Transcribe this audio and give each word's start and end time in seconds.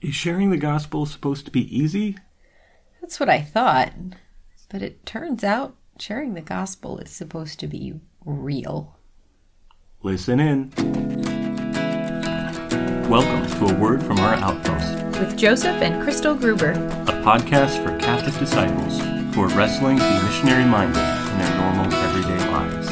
Is 0.00 0.14
sharing 0.14 0.50
the 0.50 0.56
gospel 0.56 1.06
supposed 1.06 1.44
to 1.46 1.50
be 1.50 1.76
easy? 1.76 2.16
That's 3.00 3.18
what 3.18 3.28
I 3.28 3.40
thought. 3.40 3.92
But 4.68 4.80
it 4.80 5.04
turns 5.04 5.42
out 5.42 5.76
sharing 5.98 6.34
the 6.34 6.40
gospel 6.40 6.98
is 6.98 7.10
supposed 7.10 7.58
to 7.60 7.66
be 7.66 7.94
real. 8.24 8.96
Listen 10.02 10.38
in. 10.38 10.70
Welcome 13.08 13.50
to 13.58 13.74
A 13.74 13.78
Word 13.80 14.00
from 14.02 14.20
Our 14.20 14.34
Outpost, 14.34 15.18
With 15.18 15.36
Joseph 15.36 15.82
and 15.82 16.00
Crystal 16.02 16.34
Gruber. 16.36 16.72
a 16.72 17.22
podcast 17.24 17.82
for 17.82 17.98
Catholic 17.98 18.38
disciples 18.38 19.00
who 19.34 19.42
are 19.42 19.48
wrestling 19.48 19.98
to 19.98 20.04
be 20.04 20.26
missionary 20.26 20.64
minded 20.64 20.98
in 20.98 21.38
their 21.38 21.56
normal 21.56 21.92
everyday 21.92 22.50
lives. 22.52 22.88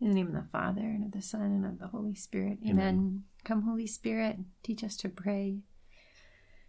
In 0.00 0.08
the 0.08 0.14
name 0.14 0.28
of 0.28 0.32
the 0.32 0.48
Father, 0.50 0.80
and 0.80 1.04
of 1.04 1.12
the 1.12 1.20
Son, 1.20 1.42
and 1.42 1.66
of 1.66 1.78
the 1.78 1.88
Holy 1.88 2.14
Spirit. 2.14 2.58
Amen. 2.66 3.24
Come, 3.44 3.62
Holy 3.62 3.86
Spirit, 3.86 4.38
teach 4.62 4.84
us 4.84 4.96
to 4.98 5.08
pray. 5.08 5.58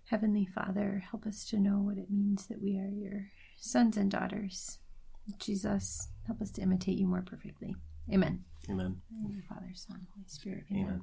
Heavenly 0.09 0.45
Father, 0.45 1.04
help 1.12 1.26
us 1.26 1.46
to 1.46 1.59
know 1.59 1.77
what 1.80 1.98
it 1.98 2.09
means 2.09 2.48
that 2.48 2.62
we 2.62 2.77
are 2.77 2.90
your 2.90 3.27
sons 3.58 3.96
and 3.96 4.09
daughters. 4.12 4.80
Jesus, 5.40 6.09
help 6.27 6.41
us 6.41 6.52
to 6.52 6.62
imitate 6.62 6.98
you 6.98 7.08
more 7.08 7.22
perfectly. 7.22 7.76
Amen. 8.12 8.44
Amen. 8.70 9.02
In 9.09 9.22
the 9.23 9.30
name 9.30 9.38
of 9.38 9.41
the 9.44 9.48
Father, 9.54 9.72
Son, 9.73 10.08
Holy 10.13 10.26
Spirit. 10.27 10.63
Amen. 10.72 10.84
Amen. 10.86 11.02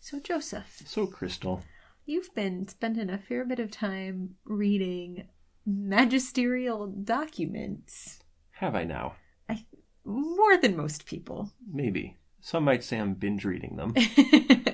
So, 0.00 0.20
Joseph, 0.20 0.82
So, 0.84 1.06
Crystal, 1.06 1.62
you've 2.04 2.34
been 2.34 2.68
spending 2.68 3.08
a 3.10 3.18
fair 3.18 3.44
bit 3.44 3.58
of 3.58 3.70
time 3.70 4.34
reading 4.44 5.28
magisterial 5.64 6.86
documents. 6.86 8.20
have 8.52 8.74
I 8.74 8.84
now? 8.84 9.14
I, 9.48 9.64
more 10.04 10.56
than 10.58 10.76
most 10.76 11.06
people. 11.06 11.52
Maybe. 11.72 12.16
Some 12.40 12.64
might 12.64 12.84
say 12.84 12.98
I'm 12.98 13.14
binge 13.14 13.44
reading 13.44 13.76
them. 13.76 13.94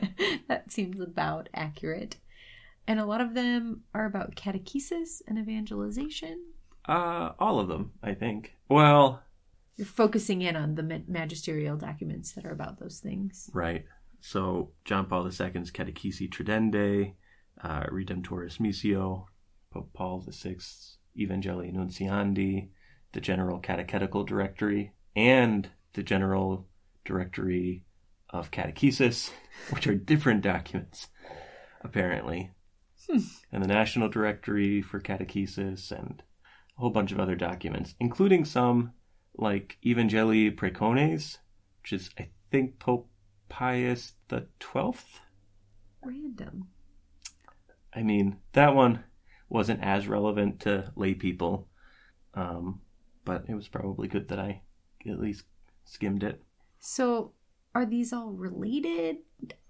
that 0.48 0.72
seems 0.72 1.00
about 1.00 1.48
accurate. 1.54 2.16
And 2.86 3.00
a 3.00 3.06
lot 3.06 3.20
of 3.20 3.34
them 3.34 3.82
are 3.94 4.04
about 4.04 4.36
catechesis 4.36 5.22
and 5.26 5.38
evangelization. 5.38 6.42
Uh, 6.86 7.30
all 7.38 7.58
of 7.58 7.68
them, 7.68 7.92
I 8.02 8.12
think. 8.12 8.54
Well, 8.68 9.22
You're 9.76 9.86
focusing 9.86 10.42
in 10.42 10.54
on 10.54 10.74
the 10.74 11.02
magisterial 11.08 11.76
documents 11.76 12.32
that 12.32 12.44
are 12.44 12.52
about 12.52 12.78
those 12.78 12.98
things. 12.98 13.50
Right. 13.54 13.86
So 14.20 14.70
John 14.84 15.06
Paul 15.06 15.26
II's 15.26 15.38
Catechesi 15.38 16.28
Tradendae, 16.28 17.14
uh, 17.62 17.84
Redemptoris 17.84 18.58
Missio, 18.58 19.26
Pope 19.70 19.90
Paul 19.92 20.20
VI's 20.26 20.98
Evangelii 21.18 21.74
Nuntiandi, 21.74 22.68
the 23.12 23.20
General 23.20 23.58
Catechetical 23.60 24.24
Directory, 24.24 24.92
and 25.16 25.68
the 25.94 26.02
General 26.02 26.66
Directory 27.04 27.83
of 28.34 28.50
Catechesis, 28.50 29.30
which 29.70 29.86
are 29.86 29.94
different 29.94 30.42
documents, 30.42 31.08
apparently. 31.82 32.50
And 33.52 33.62
the 33.62 33.68
National 33.68 34.08
Directory 34.08 34.82
for 34.82 35.00
Catechesis, 35.00 35.92
and 35.92 36.22
a 36.76 36.80
whole 36.80 36.90
bunch 36.90 37.12
of 37.12 37.20
other 37.20 37.36
documents, 37.36 37.94
including 38.00 38.44
some 38.44 38.92
like 39.36 39.78
Evangelii 39.84 40.54
Praecones, 40.56 41.38
which 41.80 41.92
is, 41.92 42.10
I 42.18 42.28
think, 42.50 42.78
Pope 42.80 43.08
Pius 43.48 44.14
the 44.28 44.48
Twelfth. 44.58 45.20
Random. 46.02 46.68
I 47.94 48.02
mean, 48.02 48.38
that 48.52 48.74
one 48.74 49.04
wasn't 49.48 49.84
as 49.84 50.08
relevant 50.08 50.60
to 50.60 50.92
lay 50.96 51.14
people, 51.14 51.68
um, 52.34 52.80
but 53.24 53.44
it 53.48 53.54
was 53.54 53.68
probably 53.68 54.08
good 54.08 54.28
that 54.28 54.40
I 54.40 54.62
at 55.08 55.20
least 55.20 55.44
skimmed 55.84 56.24
it. 56.24 56.42
So, 56.80 57.32
are 57.74 57.86
these 57.86 58.12
all 58.12 58.30
related? 58.32 59.16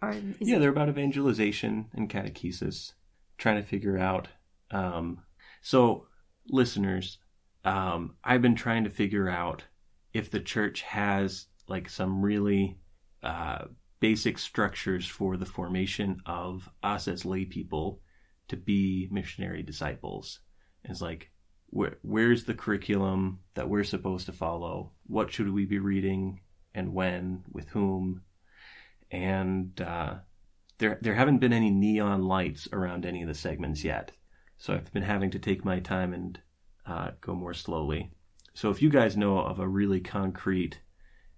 Are 0.02 0.14
yeah, 0.40 0.56
it- 0.56 0.60
they're 0.60 0.70
about 0.70 0.88
evangelization 0.88 1.86
and 1.94 2.08
catechesis, 2.10 2.92
trying 3.38 3.56
to 3.62 3.66
figure 3.68 3.98
out. 3.98 4.28
Um, 4.70 5.22
so, 5.62 6.06
listeners, 6.48 7.18
um, 7.64 8.16
I've 8.22 8.42
been 8.42 8.54
trying 8.56 8.84
to 8.84 8.90
figure 8.90 9.28
out 9.28 9.64
if 10.12 10.30
the 10.30 10.40
church 10.40 10.82
has 10.82 11.46
like 11.68 11.88
some 11.88 12.22
really 12.22 12.78
uh, 13.22 13.64
basic 14.00 14.38
structures 14.38 15.06
for 15.06 15.36
the 15.36 15.46
formation 15.46 16.18
of 16.26 16.68
us 16.82 17.08
as 17.08 17.24
lay 17.24 17.44
people 17.46 18.00
to 18.48 18.56
be 18.56 19.08
missionary 19.10 19.62
disciples. 19.62 20.40
It's 20.84 21.00
like, 21.00 21.30
where, 21.68 21.96
where's 22.02 22.44
the 22.44 22.52
curriculum 22.54 23.40
that 23.54 23.68
we're 23.68 23.82
supposed 23.84 24.26
to 24.26 24.32
follow? 24.32 24.92
What 25.06 25.32
should 25.32 25.50
we 25.50 25.64
be 25.64 25.78
reading 25.78 26.40
and 26.74 26.92
when, 26.92 27.44
with 27.52 27.68
whom? 27.68 28.22
And 29.10 29.80
uh, 29.80 30.14
there 30.78 30.98
there 31.00 31.14
haven't 31.14 31.38
been 31.38 31.52
any 31.52 31.70
neon 31.70 32.22
lights 32.22 32.68
around 32.72 33.06
any 33.06 33.22
of 33.22 33.28
the 33.28 33.34
segments 33.34 33.84
yet. 33.84 34.12
So 34.56 34.74
I've 34.74 34.92
been 34.92 35.02
having 35.02 35.30
to 35.32 35.38
take 35.38 35.64
my 35.64 35.80
time 35.80 36.12
and 36.12 36.40
uh, 36.86 37.10
go 37.20 37.34
more 37.34 37.54
slowly. 37.54 38.10
So 38.54 38.70
if 38.70 38.82
you 38.82 38.88
guys 38.88 39.16
know 39.16 39.38
of 39.38 39.58
a 39.58 39.68
really 39.68 40.00
concrete 40.00 40.80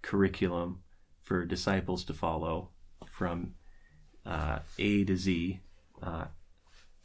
curriculum 0.01 0.83
for 1.23 1.45
disciples 1.45 2.05
to 2.05 2.13
follow 2.13 2.69
from 3.11 3.53
uh, 4.25 4.59
A 4.79 5.03
to 5.03 5.17
Z, 5.17 5.59
uh, 6.01 6.25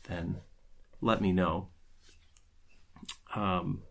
then 0.09 0.37
let 1.01 1.21
me 1.21 1.33
know. 1.33 1.69
Um, 3.35 3.83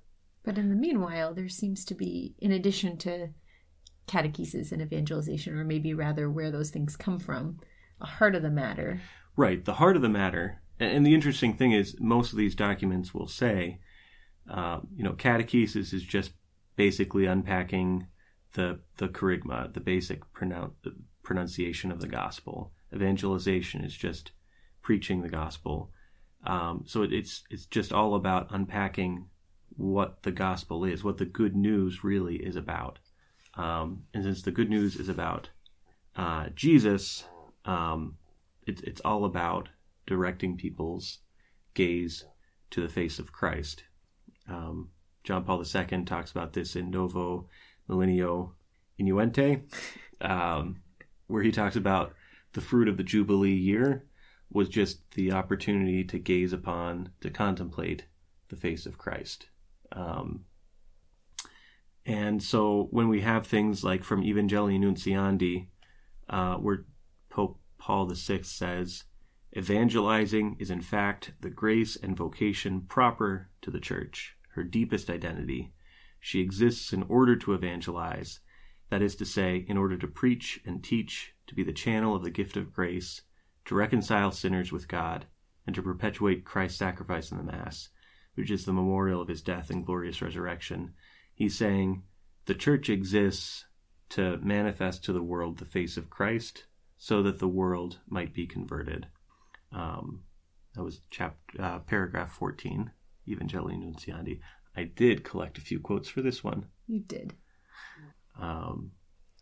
But 0.44 0.58
in 0.58 0.70
the 0.70 0.76
meanwhile, 0.76 1.34
there 1.34 1.50
seems 1.50 1.84
to 1.86 1.96
be, 1.96 2.36
in 2.40 2.52
addition 2.52 2.98
to 3.00 3.30
catechesis 4.08 4.72
and 4.72 4.82
evangelization, 4.82 5.58
or 5.58 5.64
maybe 5.64 5.94
rather 5.94 6.30
where 6.30 6.52
those 6.52 6.70
things 6.70 6.96
come 6.96 7.20
from, 7.20 7.60
a 8.00 8.06
heart 8.06 8.36
of 8.36 8.42
the 8.42 8.50
matter. 8.50 9.02
Right. 9.38 9.64
The 9.64 9.74
heart 9.76 9.96
of 9.96 10.02
the 10.02 10.10
matter, 10.10 10.62
and 10.80 10.92
and 10.92 11.06
the 11.06 11.14
interesting 11.14 11.54
thing 11.54 11.72
is, 11.72 11.96
most 12.00 12.32
of 12.32 12.38
these 12.38 12.56
documents 12.56 13.14
will 13.14 13.28
say, 13.28 13.80
uh, 14.50 14.80
you 14.96 15.04
know, 15.04 15.14
catechesis 15.14 15.94
is 15.94 16.04
just 16.04 16.32
basically 16.76 17.26
unpacking 17.26 18.08
the 18.54 18.80
the 18.98 19.08
kerygma, 19.08 19.74
the 19.74 19.80
basic 19.80 20.32
pronoun- 20.34 20.74
pronunciation 21.24 21.92
of 21.92 22.02
the 22.02 22.08
gospel. 22.08 22.74
Evangelization 22.94 23.84
is 23.84 23.96
just 23.96 24.32
preaching 24.82 25.22
the 25.22 25.30
gospel. 25.30 25.92
Um, 26.46 26.84
so 26.86 27.04
it, 27.04 27.14
it's 27.14 27.44
it's 27.50 27.66
just 27.66 27.94
all 27.94 28.16
about 28.16 28.48
unpacking 28.50 29.28
what 29.78 30.24
the 30.24 30.32
gospel 30.32 30.84
is, 30.84 31.04
what 31.04 31.18
the 31.18 31.26
good 31.26 31.56
news 31.56 32.04
really 32.04 32.36
is 32.38 32.56
about. 32.56 33.00
Um, 33.56 34.04
and 34.14 34.24
since 34.24 34.42
the 34.42 34.52
good 34.52 34.70
news 34.70 34.96
is 34.96 35.10
about 35.10 35.50
uh, 36.16 36.48
Jesus, 36.56 37.26
um, 37.66 38.18
it's 38.66 38.82
it's 38.82 39.02
all 39.02 39.26
about 39.26 39.70
directing 40.06 40.58
people's 40.58 41.20
gaze 41.74 42.26
to 42.72 42.82
the 42.82 42.90
face 42.90 43.20
of 43.20 43.32
Christ. 43.32 43.84
Um, 44.48 44.90
John 45.24 45.44
Paul 45.44 45.64
II 45.64 46.04
talks 46.04 46.32
about 46.32 46.54
this 46.54 46.76
in 46.76 46.90
Novo 46.90 47.48
Millennio 47.90 48.52
Ineunte, 49.00 49.64
um, 50.22 50.82
where 51.28 51.44
he 51.44 51.52
talks 51.52 51.76
about 51.76 52.14
the 52.54 52.62
fruit 52.62 52.88
of 52.88 52.98
the 52.98 53.04
Jubilee 53.04 53.54
year 53.54 54.06
was 54.52 54.68
just 54.68 55.12
the 55.12 55.32
opportunity 55.32 56.04
to 56.04 56.20
gaze 56.20 56.52
upon, 56.52 57.10
to 57.22 57.30
contemplate 57.30 58.06
the 58.50 58.56
face 58.56 58.86
of 58.86 58.98
Christ. 58.98 59.48
Um, 59.94 60.46
and 62.06 62.42
so 62.42 62.88
when 62.92 63.08
we 63.08 63.22
have 63.22 63.46
things 63.46 63.84
like 63.84 64.04
from 64.04 64.24
Evangelii 64.24 64.80
Nuntiandi, 64.80 65.68
uh, 66.30 66.56
where 66.56 66.86
Pope 67.30 67.60
Paul 67.78 68.08
VI 68.08 68.42
says, 68.44 69.04
Evangelizing 69.56 70.56
is 70.60 70.72
in 70.72 70.82
fact 70.82 71.34
the 71.42 71.50
grace 71.50 71.98
and 71.98 72.16
vocation 72.16 72.82
proper 72.82 73.50
to 73.62 73.70
the 73.70 73.80
Church, 73.82 74.38
her 74.56 74.64
deepest 74.64 75.10
identity. 75.10 75.74
She 76.20 76.40
exists 76.40 76.94
in 76.94 77.04
order 77.04 77.36
to 77.36 77.54
evangelize, 77.54 78.40
that 78.90 79.02
is 79.02 79.16
to 79.18 79.26
say, 79.26 79.66
in 79.68 79.78
order 79.78 79.98
to 79.98 80.08
preach 80.08 80.62
and 80.66 80.84
teach, 80.84 81.34
to 81.48 81.56
be 81.56 81.64
the 81.64 81.74
channel 81.74 82.16
of 82.16 82.24
the 82.24 82.30
gift 82.30 82.56
of 82.56 82.72
grace, 82.72 83.24
to 83.66 83.76
reconcile 83.76 84.32
sinners 84.32 84.72
with 84.72 84.88
God, 84.88 85.26
and 85.66 85.76
to 85.76 85.82
perpetuate 85.82 86.46
Christ's 86.46 86.80
sacrifice 86.80 87.32
in 87.32 87.38
the 87.38 87.44
Mass, 87.44 87.90
which 88.36 88.52
is 88.52 88.66
the 88.66 88.74
memorial 88.74 89.22
of 89.22 89.28
his 89.28 89.42
death 89.42 89.70
and 89.70 89.86
glorious 89.86 90.22
resurrection. 90.22 90.94
He's 91.42 91.58
saying 91.58 92.04
the 92.46 92.54
Church 92.54 92.88
exists 92.88 93.66
to 94.10 94.38
manifest 94.44 95.04
to 95.06 95.12
the 95.12 95.24
world 95.24 95.58
the 95.58 95.66
face 95.66 95.98
of 95.98 96.08
Christ, 96.08 96.66
so 97.00 97.24
that 97.24 97.40
the 97.40 97.48
world 97.48 97.98
might 98.08 98.32
be 98.32 98.46
converted. 98.46 99.08
Um, 99.72 100.22
that 100.76 100.84
was 100.84 101.02
chap- 101.10 101.40
uh, 101.58 101.80
paragraph 101.80 102.32
14, 102.34 102.92
Evangelii 103.28 103.76
Nuntiandi. 103.76 104.40
I 104.78 104.84
did 104.84 105.24
collect 105.24 105.58
a 105.58 105.62
few 105.62 105.80
quotes 105.80 106.08
for 106.10 106.22
this 106.22 106.44
one. 106.44 106.68
You 106.86 107.00
did. 107.00 107.34
Um, 108.40 108.92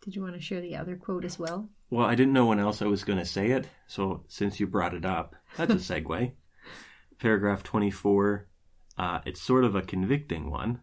Did 0.02 0.16
you 0.16 0.22
want 0.22 0.36
to 0.36 0.40
share 0.40 0.62
the 0.62 0.76
other 0.76 0.96
quote 0.96 1.26
as 1.26 1.38
well? 1.38 1.68
well, 1.90 2.06
I 2.06 2.14
didn't 2.14 2.32
know 2.32 2.46
when 2.46 2.60
else 2.60 2.80
I 2.80 2.86
was 2.86 3.04
going 3.04 3.18
to 3.18 3.26
say 3.26 3.50
it, 3.50 3.68
so 3.86 4.24
since 4.26 4.58
you 4.58 4.66
brought 4.66 4.94
it 4.94 5.04
up, 5.04 5.36
that's 5.58 5.90
a 5.90 6.00
segue. 6.00 6.32
Paragraph 7.18 7.62
24, 7.62 8.48
uh, 8.96 9.20
it's 9.26 9.42
sort 9.42 9.64
of 9.64 9.74
a 9.74 9.82
convicting 9.82 10.50
one. 10.50 10.80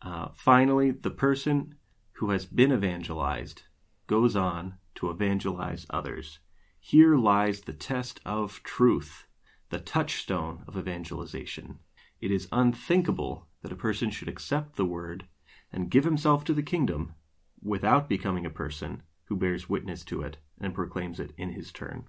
Uh, 0.00 0.28
finally, 0.34 0.90
the 0.90 1.10
person 1.10 1.74
who 2.12 2.30
has 2.30 2.46
been 2.46 2.72
evangelized 2.72 3.62
goes 4.06 4.36
on 4.36 4.74
to 4.94 5.10
evangelize 5.10 5.86
others. 5.90 6.38
Here 6.80 7.16
lies 7.16 7.60
the 7.60 7.72
test 7.72 8.20
of 8.24 8.62
truth, 8.62 9.26
the 9.70 9.78
touchstone 9.78 10.64
of 10.66 10.76
evangelization. 10.76 11.78
It 12.20 12.30
is 12.30 12.48
unthinkable 12.50 13.48
that 13.62 13.72
a 13.72 13.76
person 13.76 14.10
should 14.10 14.28
accept 14.28 14.76
the 14.76 14.84
word 14.84 15.26
and 15.72 15.90
give 15.90 16.04
himself 16.04 16.44
to 16.44 16.54
the 16.54 16.62
kingdom 16.62 17.14
without 17.62 18.08
becoming 18.08 18.46
a 18.46 18.50
person 18.50 19.02
who 19.24 19.36
bears 19.36 19.68
witness 19.68 20.04
to 20.04 20.22
it 20.22 20.38
and 20.60 20.74
proclaims 20.74 21.20
it 21.20 21.32
in 21.36 21.52
his 21.52 21.70
turn, 21.70 22.06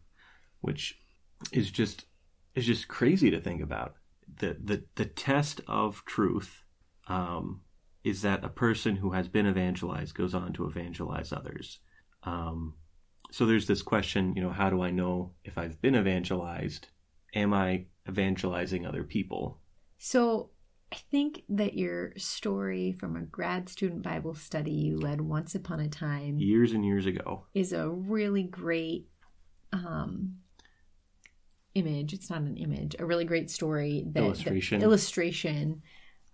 which 0.61 0.99
is 1.51 1.69
just 1.69 2.05
is 2.55 2.65
just 2.65 2.87
crazy 2.87 3.29
to 3.29 3.39
think 3.39 3.61
about. 3.61 3.95
The 4.39 4.57
the 4.63 4.83
the 4.95 5.05
test 5.05 5.61
of 5.67 6.03
truth 6.05 6.63
um, 7.07 7.61
is 8.03 8.21
that 8.21 8.43
a 8.43 8.49
person 8.49 8.95
who 8.95 9.11
has 9.11 9.27
been 9.27 9.47
evangelized 9.47 10.15
goes 10.15 10.33
on 10.33 10.53
to 10.53 10.65
evangelize 10.65 11.33
others. 11.33 11.79
Um, 12.23 12.75
so 13.31 13.45
there's 13.45 13.67
this 13.67 13.81
question, 13.81 14.33
you 14.35 14.41
know, 14.41 14.51
how 14.51 14.69
do 14.69 14.81
I 14.81 14.91
know 14.91 15.33
if 15.43 15.57
I've 15.57 15.81
been 15.81 15.95
evangelized? 15.95 16.87
Am 17.35 17.53
I 17.53 17.85
evangelizing 18.07 18.85
other 18.85 19.03
people? 19.03 19.59
So 19.97 20.49
I 20.91 20.97
think 21.11 21.43
that 21.49 21.75
your 21.75 22.13
story 22.17 22.93
from 22.93 23.15
a 23.15 23.21
grad 23.21 23.69
student 23.69 24.01
Bible 24.01 24.33
study 24.33 24.71
you 24.71 24.99
led 24.99 25.21
once 25.21 25.53
upon 25.53 25.79
a 25.79 25.87
time 25.87 26.39
years 26.39 26.71
and 26.71 26.83
years 26.83 27.05
ago 27.05 27.45
is 27.53 27.73
a 27.73 27.87
really 27.87 28.43
great 28.43 29.07
um, 29.71 30.37
image. 31.75 32.13
It's 32.13 32.29
not 32.29 32.41
an 32.41 32.57
image, 32.57 32.95
a 32.97 33.05
really 33.05 33.25
great 33.25 33.51
story 33.51 34.05
that 34.07 34.23
illustration 34.23 34.81
illustration 34.81 35.83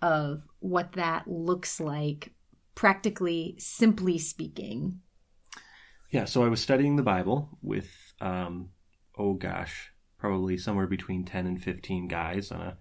of 0.02 0.48
what 0.60 0.94
that 0.94 1.28
looks 1.28 1.80
like, 1.80 2.34
practically, 2.76 3.56
simply 3.58 4.18
speaking. 4.18 5.00
Yeah, 6.12 6.26
so 6.26 6.44
I 6.44 6.50
was 6.50 6.62
studying 6.62 6.96
the 6.96 7.04
Bible 7.04 7.58
with, 7.62 7.90
um, 8.22 8.70
oh 9.18 9.34
gosh, 9.34 9.92
probably 10.18 10.58
somewhere 10.58 10.88
between 10.88 11.26
10 11.26 11.48
and 11.48 11.62
15 11.62 12.08
guys 12.08 12.52
on 12.52 12.62
a 12.62 12.78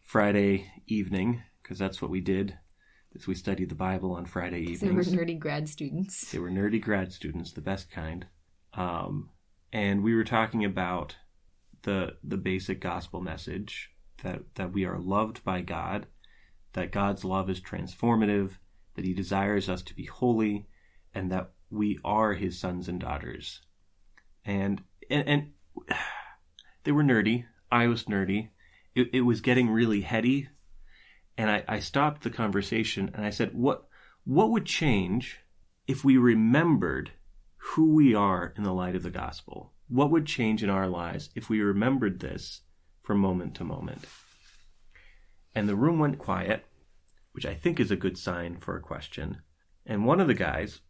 Friday 0.00 0.70
evening, 0.86 1.42
because 1.62 1.78
that's 1.78 2.02
what 2.02 2.10
we 2.10 2.20
did. 2.20 2.58
Is 3.14 3.26
we 3.26 3.34
studied 3.34 3.68
the 3.68 3.74
Bible 3.74 4.12
on 4.12 4.24
Friday 4.24 4.62
evenings. 4.62 4.80
They 5.10 5.16
were 5.16 5.24
nerdy 5.24 5.38
grad 5.38 5.68
students. 5.68 6.30
They 6.30 6.38
were 6.38 6.50
nerdy 6.50 6.80
grad 6.80 7.12
students, 7.12 7.52
the 7.52 7.60
best 7.60 7.90
kind. 7.90 8.26
Um, 8.72 9.28
and 9.72 10.02
we 10.02 10.14
were 10.14 10.24
talking 10.24 10.64
about 10.64 11.16
the 11.82 12.16
the 12.22 12.36
basic 12.36 12.80
gospel 12.80 13.20
message 13.20 13.90
that 14.22 14.42
that 14.54 14.72
we 14.72 14.84
are 14.84 14.98
loved 14.98 15.44
by 15.44 15.60
God, 15.60 16.06
that 16.72 16.92
God's 16.92 17.24
love 17.24 17.50
is 17.50 17.60
transformative, 17.60 18.52
that 18.94 19.04
He 19.04 19.14
desires 19.14 19.68
us 19.68 19.82
to 19.82 19.94
be 19.94 20.06
holy, 20.06 20.66
and 21.14 21.30
that 21.30 21.50
we 21.70 21.98
are 22.04 22.34
His 22.34 22.58
sons 22.58 22.88
and 22.88 23.00
daughters. 23.00 23.60
And 24.44 24.82
and, 25.10 25.28
and 25.28 25.50
they 26.84 26.92
were 26.92 27.04
nerdy. 27.04 27.46
I 27.70 27.86
was 27.86 28.04
nerdy 28.04 28.50
it, 28.94 29.10
it 29.12 29.20
was 29.22 29.40
getting 29.40 29.70
really 29.70 30.02
heady. 30.02 30.48
And 31.36 31.50
I, 31.50 31.64
I 31.66 31.78
stopped 31.80 32.22
the 32.22 32.30
conversation 32.30 33.10
and 33.14 33.24
I 33.24 33.30
said, 33.30 33.54
what, 33.54 33.86
what 34.24 34.50
would 34.50 34.66
change 34.66 35.38
if 35.86 36.04
we 36.04 36.16
remembered 36.16 37.12
who 37.56 37.94
we 37.94 38.14
are 38.14 38.52
in 38.56 38.64
the 38.64 38.72
light 38.72 38.96
of 38.96 39.02
the 39.02 39.10
gospel? 39.10 39.72
What 39.88 40.10
would 40.10 40.26
change 40.26 40.62
in 40.62 40.70
our 40.70 40.88
lives 40.88 41.30
if 41.34 41.48
we 41.48 41.60
remembered 41.60 42.20
this 42.20 42.62
from 43.02 43.18
moment 43.18 43.54
to 43.56 43.64
moment? 43.64 44.04
And 45.54 45.68
the 45.68 45.76
room 45.76 45.98
went 45.98 46.18
quiet, 46.18 46.64
which 47.32 47.46
I 47.46 47.54
think 47.54 47.78
is 47.78 47.90
a 47.90 47.96
good 47.96 48.16
sign 48.16 48.58
for 48.58 48.76
a 48.76 48.82
question. 48.82 49.42
And 49.84 50.06
one 50.06 50.20
of 50.20 50.28
the 50.28 50.34
guys, 50.34 50.80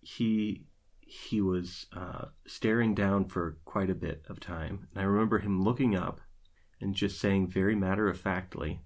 he 0.00 0.66
he 1.00 1.40
was 1.40 1.86
uh, 1.92 2.26
staring 2.46 2.94
down 2.94 3.24
for 3.24 3.58
quite 3.64 3.90
a 3.90 3.96
bit 3.96 4.24
of 4.28 4.38
time. 4.38 4.86
And 4.92 5.02
I 5.02 5.04
remember 5.04 5.40
him 5.40 5.60
looking 5.60 5.96
up 5.96 6.20
and 6.80 6.94
just 6.94 7.20
saying 7.20 7.48
very 7.48 7.74
matter 7.74 8.08
of 8.08 8.20
factly, 8.20 8.82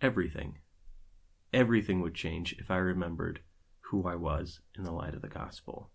everything, 0.00 0.58
everything 1.52 2.00
would 2.00 2.14
change 2.14 2.54
if 2.60 2.70
I 2.70 2.76
remembered 2.76 3.40
who 3.80 4.06
I 4.06 4.14
was 4.14 4.60
in 4.78 4.84
the 4.84 4.92
light 4.92 5.14
of 5.14 5.22
the 5.22 5.28
gospel. 5.28 5.90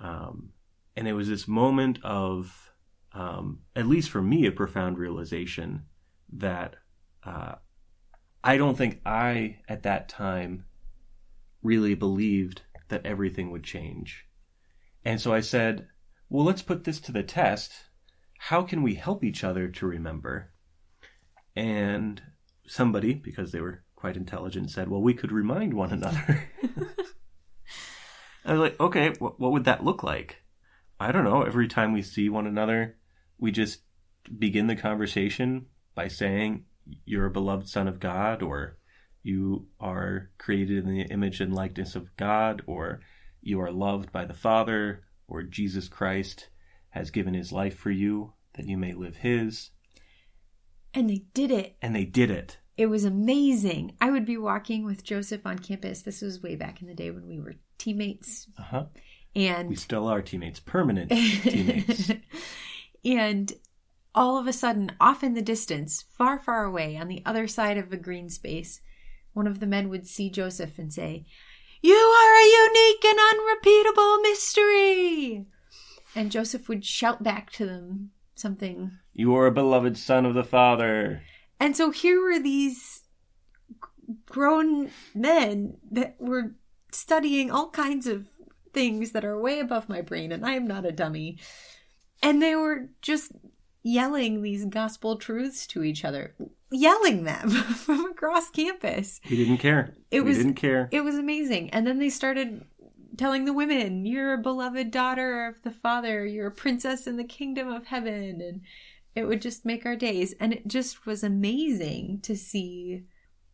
Um, 0.00 0.52
and 0.96 1.06
it 1.06 1.12
was 1.12 1.28
this 1.28 1.46
moment 1.46 1.98
of, 2.02 2.72
um, 3.12 3.60
at 3.76 3.86
least 3.86 4.08
for 4.08 4.22
me, 4.22 4.46
a 4.46 4.52
profound 4.52 4.96
realization 4.96 5.82
that 6.32 6.76
uh, 7.24 7.54
I 8.42 8.56
don't 8.56 8.76
think 8.76 9.00
I, 9.04 9.58
at 9.68 9.82
that 9.82 10.08
time, 10.08 10.64
really 11.62 11.94
believed 11.94 12.62
that 12.88 13.04
everything 13.04 13.50
would 13.50 13.64
change. 13.64 14.26
And 15.04 15.20
so 15.20 15.32
I 15.32 15.40
said, 15.40 15.88
well, 16.28 16.44
let's 16.44 16.62
put 16.62 16.84
this 16.84 17.00
to 17.00 17.12
the 17.12 17.22
test 17.22 17.72
how 18.44 18.62
can 18.62 18.82
we 18.82 18.94
help 18.94 19.22
each 19.22 19.44
other 19.44 19.68
to 19.68 19.86
remember? 19.86 20.50
And 21.54 22.22
somebody, 22.66 23.12
because 23.12 23.52
they 23.52 23.60
were 23.60 23.82
quite 23.94 24.16
intelligent, 24.16 24.70
said, 24.70 24.88
well, 24.88 25.02
we 25.02 25.12
could 25.12 25.30
remind 25.30 25.74
one 25.74 25.92
another. 25.92 26.48
I 28.46 28.52
was 28.52 28.60
like, 28.60 28.80
okay, 28.80 29.12
what, 29.18 29.38
what 29.38 29.52
would 29.52 29.64
that 29.64 29.84
look 29.84 30.02
like? 30.02 30.42
I 30.98 31.12
don't 31.12 31.24
know. 31.24 31.42
Every 31.42 31.68
time 31.68 31.92
we 31.92 32.00
see 32.00 32.30
one 32.30 32.46
another, 32.46 32.96
we 33.38 33.52
just 33.52 33.80
begin 34.38 34.68
the 34.68 34.76
conversation 34.76 35.66
by 35.94 36.08
saying, 36.08 36.64
You're 37.04 37.26
a 37.26 37.30
beloved 37.30 37.68
Son 37.68 37.88
of 37.88 38.00
God, 38.00 38.42
or 38.42 38.78
you 39.22 39.66
are 39.78 40.30
created 40.38 40.84
in 40.84 40.90
the 40.90 41.02
image 41.02 41.40
and 41.40 41.54
likeness 41.54 41.94
of 41.94 42.16
God, 42.16 42.62
or 42.66 43.00
you 43.42 43.60
are 43.60 43.72
loved 43.72 44.12
by 44.12 44.24
the 44.24 44.34
Father, 44.34 45.04
or 45.28 45.42
Jesus 45.42 45.88
Christ 45.88 46.48
has 46.90 47.10
given 47.10 47.34
his 47.34 47.52
life 47.52 47.76
for 47.76 47.90
you 47.90 48.32
that 48.54 48.66
you 48.66 48.76
may 48.76 48.92
live 48.92 49.16
his. 49.16 49.70
And 50.92 51.08
they 51.08 51.24
did 51.34 51.50
it. 51.50 51.76
And 51.80 51.94
they 51.94 52.04
did 52.04 52.30
it. 52.30 52.58
It 52.76 52.86
was 52.86 53.04
amazing. 53.04 53.96
I 54.00 54.10
would 54.10 54.24
be 54.24 54.38
walking 54.38 54.84
with 54.84 55.04
Joseph 55.04 55.46
on 55.46 55.58
campus. 55.58 56.02
This 56.02 56.22
was 56.22 56.42
way 56.42 56.56
back 56.56 56.80
in 56.80 56.88
the 56.88 56.94
day 56.94 57.10
when 57.10 57.28
we 57.28 57.38
were 57.38 57.54
teammates. 57.78 58.48
Uh 58.58 58.62
huh. 58.62 58.84
And 59.36 59.68
we 59.68 59.76
still 59.76 60.08
are 60.08 60.22
teammates, 60.22 60.60
permanent 60.60 61.10
teammates. 61.10 62.10
and 63.04 63.52
all 64.14 64.38
of 64.38 64.46
a 64.46 64.52
sudden, 64.52 64.92
off 65.00 65.22
in 65.22 65.34
the 65.34 65.42
distance, 65.42 66.04
far, 66.16 66.38
far 66.38 66.64
away, 66.64 66.96
on 66.96 67.08
the 67.08 67.22
other 67.24 67.46
side 67.46 67.78
of 67.78 67.92
a 67.92 67.96
green 67.96 68.28
space, 68.28 68.80
one 69.32 69.46
of 69.46 69.60
the 69.60 69.66
men 69.66 69.88
would 69.88 70.06
see 70.06 70.30
Joseph 70.30 70.78
and 70.78 70.92
say, 70.92 71.24
You 71.82 71.94
are 71.94 72.36
a 72.36 72.68
unique 72.68 73.04
and 73.04 73.18
unrepeatable 73.32 74.18
mystery. 74.20 75.46
And 76.14 76.32
Joseph 76.32 76.68
would 76.68 76.84
shout 76.84 77.22
back 77.22 77.50
to 77.52 77.66
them 77.66 78.10
something. 78.34 78.92
You 79.12 79.34
are 79.36 79.46
a 79.46 79.52
beloved 79.52 79.96
son 79.96 80.26
of 80.26 80.34
the 80.34 80.44
Father. 80.44 81.22
And 81.60 81.76
so 81.76 81.90
here 81.90 82.20
were 82.20 82.40
these 82.40 83.02
grown 84.26 84.90
men 85.14 85.76
that 85.90 86.16
were 86.18 86.54
studying 86.90 87.50
all 87.50 87.70
kinds 87.70 88.06
of 88.06 88.26
things 88.72 89.12
that 89.12 89.24
are 89.24 89.38
way 89.38 89.60
above 89.60 89.88
my 89.88 90.00
brain, 90.00 90.32
and 90.32 90.44
I 90.44 90.52
am 90.52 90.66
not 90.66 90.86
a 90.86 90.92
dummy. 90.92 91.38
And 92.22 92.42
they 92.42 92.54
were 92.54 92.88
just 93.02 93.32
yelling 93.82 94.42
these 94.42 94.64
gospel 94.66 95.16
truths 95.16 95.66
to 95.68 95.82
each 95.82 96.04
other, 96.04 96.34
yelling 96.70 97.24
them 97.24 97.50
from 97.50 98.04
across 98.06 98.50
campus. 98.50 99.20
He 99.22 99.36
didn't 99.36 99.58
care. 99.58 99.94
It 100.10 100.16
he 100.16 100.20
was 100.20 100.38
didn't 100.38 100.54
care. 100.54 100.88
It 100.92 101.02
was 101.02 101.16
amazing. 101.16 101.70
And 101.70 101.86
then 101.86 101.98
they 101.98 102.10
started 102.10 102.64
telling 103.16 103.44
the 103.44 103.52
women, 103.52 104.06
You're 104.06 104.34
a 104.34 104.38
beloved 104.38 104.90
daughter 104.90 105.46
of 105.46 105.62
the 105.62 105.70
Father, 105.70 106.24
you're 106.24 106.48
a 106.48 106.52
princess 106.52 107.06
in 107.06 107.16
the 107.16 107.24
kingdom 107.24 107.68
of 107.68 107.86
heaven. 107.86 108.40
And 108.40 108.62
it 109.14 109.24
would 109.24 109.42
just 109.42 109.64
make 109.64 109.84
our 109.84 109.96
days. 109.96 110.34
And 110.40 110.52
it 110.52 110.66
just 110.66 111.06
was 111.06 111.24
amazing 111.24 112.20
to 112.22 112.36
see 112.36 113.04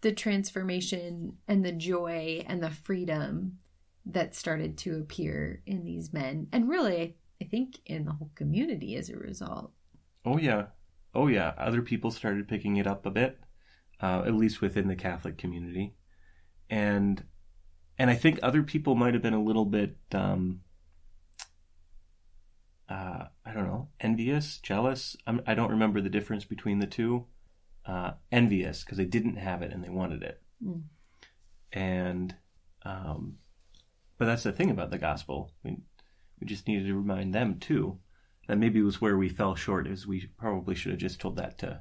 the 0.02 0.12
transformation 0.12 1.38
and 1.48 1.64
the 1.64 1.72
joy 1.72 2.44
and 2.46 2.62
the 2.62 2.70
freedom 2.70 3.58
that 4.04 4.34
started 4.34 4.78
to 4.78 4.98
appear 4.98 5.62
in 5.66 5.84
these 5.84 6.12
men. 6.12 6.46
And 6.52 6.68
really, 6.68 7.16
I 7.40 7.44
think 7.44 7.80
in 7.86 8.04
the 8.04 8.12
whole 8.12 8.30
community 8.34 8.96
as 8.96 9.10
a 9.10 9.16
result. 9.16 9.72
Oh, 10.26 10.38
yeah. 10.38 10.66
Oh, 11.14 11.28
yeah. 11.28 11.54
Other 11.56 11.80
people 11.80 12.10
started 12.10 12.48
picking 12.48 12.76
it 12.76 12.86
up 12.86 13.06
a 13.06 13.10
bit, 13.10 13.38
uh, 14.00 14.24
at 14.26 14.34
least 14.34 14.60
within 14.60 14.88
the 14.88 14.96
Catholic 14.96 15.38
community. 15.38 15.94
And 16.68 17.24
and 17.98 18.10
I 18.10 18.14
think 18.14 18.38
other 18.42 18.62
people 18.62 18.94
might 18.94 19.14
have 19.14 19.22
been 19.22 19.32
a 19.32 19.42
little 19.42 19.64
bit, 19.64 19.96
um, 20.12 20.60
uh, 22.90 23.24
I 23.44 23.52
don't 23.54 23.66
know, 23.66 23.88
envious, 24.00 24.58
jealous. 24.58 25.16
I'm, 25.26 25.40
I 25.46 25.54
do 25.54 25.62
not 25.62 25.70
remember 25.70 26.02
the 26.02 26.10
difference 26.10 26.44
between 26.44 26.80
the 26.80 26.86
two. 26.86 27.26
Uh, 27.86 28.14
envious 28.32 28.82
because 28.82 28.98
they 28.98 29.04
didn't 29.04 29.36
have 29.36 29.62
it 29.62 29.72
and 29.72 29.82
they 29.82 29.88
wanted 29.88 30.24
it. 30.24 30.42
Mm. 30.62 30.82
And, 31.72 32.34
um, 32.82 33.36
but 34.18 34.24
that's 34.24 34.42
the 34.42 34.50
thing 34.50 34.70
about 34.70 34.90
the 34.90 34.98
gospel. 34.98 35.52
We, 35.62 35.78
we 36.40 36.48
just 36.48 36.66
needed 36.66 36.88
to 36.88 36.96
remind 36.96 37.32
them 37.32 37.60
too. 37.60 38.00
That 38.46 38.58
maybe 38.58 38.82
was 38.82 39.00
where 39.00 39.16
we 39.16 39.28
fell 39.28 39.54
short. 39.54 39.86
Is 39.86 40.06
we 40.06 40.28
probably 40.38 40.74
should 40.74 40.92
have 40.92 41.00
just 41.00 41.20
told 41.20 41.36
that 41.36 41.58
to 41.58 41.80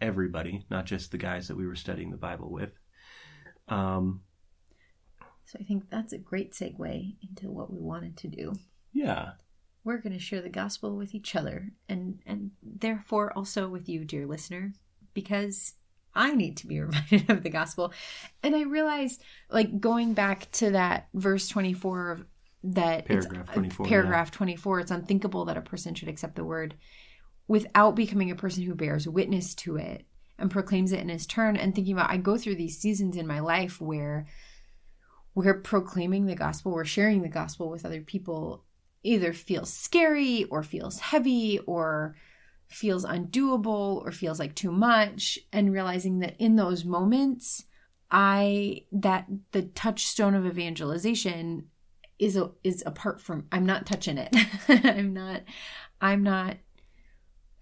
everybody, 0.00 0.64
not 0.70 0.86
just 0.86 1.10
the 1.10 1.18
guys 1.18 1.48
that 1.48 1.56
we 1.56 1.66
were 1.66 1.76
studying 1.76 2.10
the 2.10 2.16
Bible 2.16 2.50
with. 2.50 2.70
Um, 3.68 4.22
so 5.44 5.58
I 5.60 5.64
think 5.64 5.90
that's 5.90 6.12
a 6.12 6.18
great 6.18 6.52
segue 6.52 7.16
into 7.22 7.50
what 7.50 7.70
we 7.72 7.78
wanted 7.78 8.16
to 8.18 8.28
do. 8.28 8.54
Yeah. 8.92 9.32
we're 9.84 9.98
going 9.98 10.12
to 10.12 10.18
share 10.18 10.40
the 10.42 10.48
gospel 10.48 10.96
with 10.96 11.14
each 11.14 11.34
other 11.34 11.72
and 11.88 12.20
and 12.26 12.50
therefore 12.62 13.32
also 13.32 13.68
with 13.68 13.88
you 13.88 14.04
dear 14.04 14.26
listener 14.26 14.74
because 15.14 15.74
I 16.14 16.34
need 16.34 16.58
to 16.58 16.66
be 16.66 16.80
reminded 16.86 17.30
of 17.30 17.42
the 17.42 17.50
gospel. 17.50 17.92
And 18.42 18.54
I 18.54 18.62
realized 18.62 19.22
like 19.50 19.80
going 19.80 20.14
back 20.14 20.50
to 20.52 20.70
that 20.72 21.08
verse 21.14 21.48
24 21.48 22.26
that 22.64 23.06
paragraph 23.06 23.52
24 23.52 23.86
paragraph 23.86 24.28
yeah. 24.28 24.36
24 24.36 24.80
it's 24.80 24.90
unthinkable 24.90 25.44
that 25.44 25.56
a 25.56 25.62
person 25.62 25.94
should 25.94 26.08
accept 26.08 26.36
the 26.36 26.44
word 26.44 26.74
without 27.48 27.96
becoming 27.96 28.30
a 28.30 28.36
person 28.36 28.62
who 28.62 28.74
bears 28.74 29.08
witness 29.08 29.54
to 29.54 29.76
it 29.76 30.06
and 30.38 30.50
proclaims 30.50 30.92
it 30.92 31.00
in 31.00 31.08
his 31.08 31.26
turn 31.26 31.56
and 31.56 31.74
thinking 31.74 31.94
about 31.94 32.10
I 32.10 32.16
go 32.16 32.36
through 32.36 32.56
these 32.56 32.78
seasons 32.78 33.16
in 33.16 33.26
my 33.26 33.40
life 33.40 33.80
where 33.80 34.26
we're 35.34 35.54
proclaiming 35.54 36.26
the 36.26 36.34
gospel, 36.34 36.72
we're 36.72 36.84
sharing 36.84 37.22
the 37.22 37.28
gospel 37.28 37.70
with 37.70 37.86
other 37.86 38.02
people 38.02 38.64
either 39.02 39.32
feels 39.32 39.72
scary 39.72 40.44
or 40.44 40.62
feels 40.62 40.98
heavy 40.98 41.58
or 41.60 42.16
feels 42.68 43.04
undoable 43.04 44.02
or 44.04 44.12
feels 44.12 44.38
like 44.38 44.54
too 44.54 44.72
much 44.72 45.38
and 45.52 45.72
realizing 45.72 46.20
that 46.20 46.36
in 46.38 46.56
those 46.56 46.84
moments 46.84 47.64
I 48.10 48.82
that 48.92 49.26
the 49.52 49.62
touchstone 49.62 50.34
of 50.34 50.46
evangelization 50.46 51.68
is 52.22 52.36
a, 52.36 52.50
is 52.62 52.84
apart 52.86 53.20
from 53.20 53.46
I'm 53.50 53.66
not 53.66 53.84
touching 53.84 54.16
it. 54.16 54.34
I'm 54.68 55.12
not 55.12 55.42
I'm 56.00 56.22
not 56.22 56.56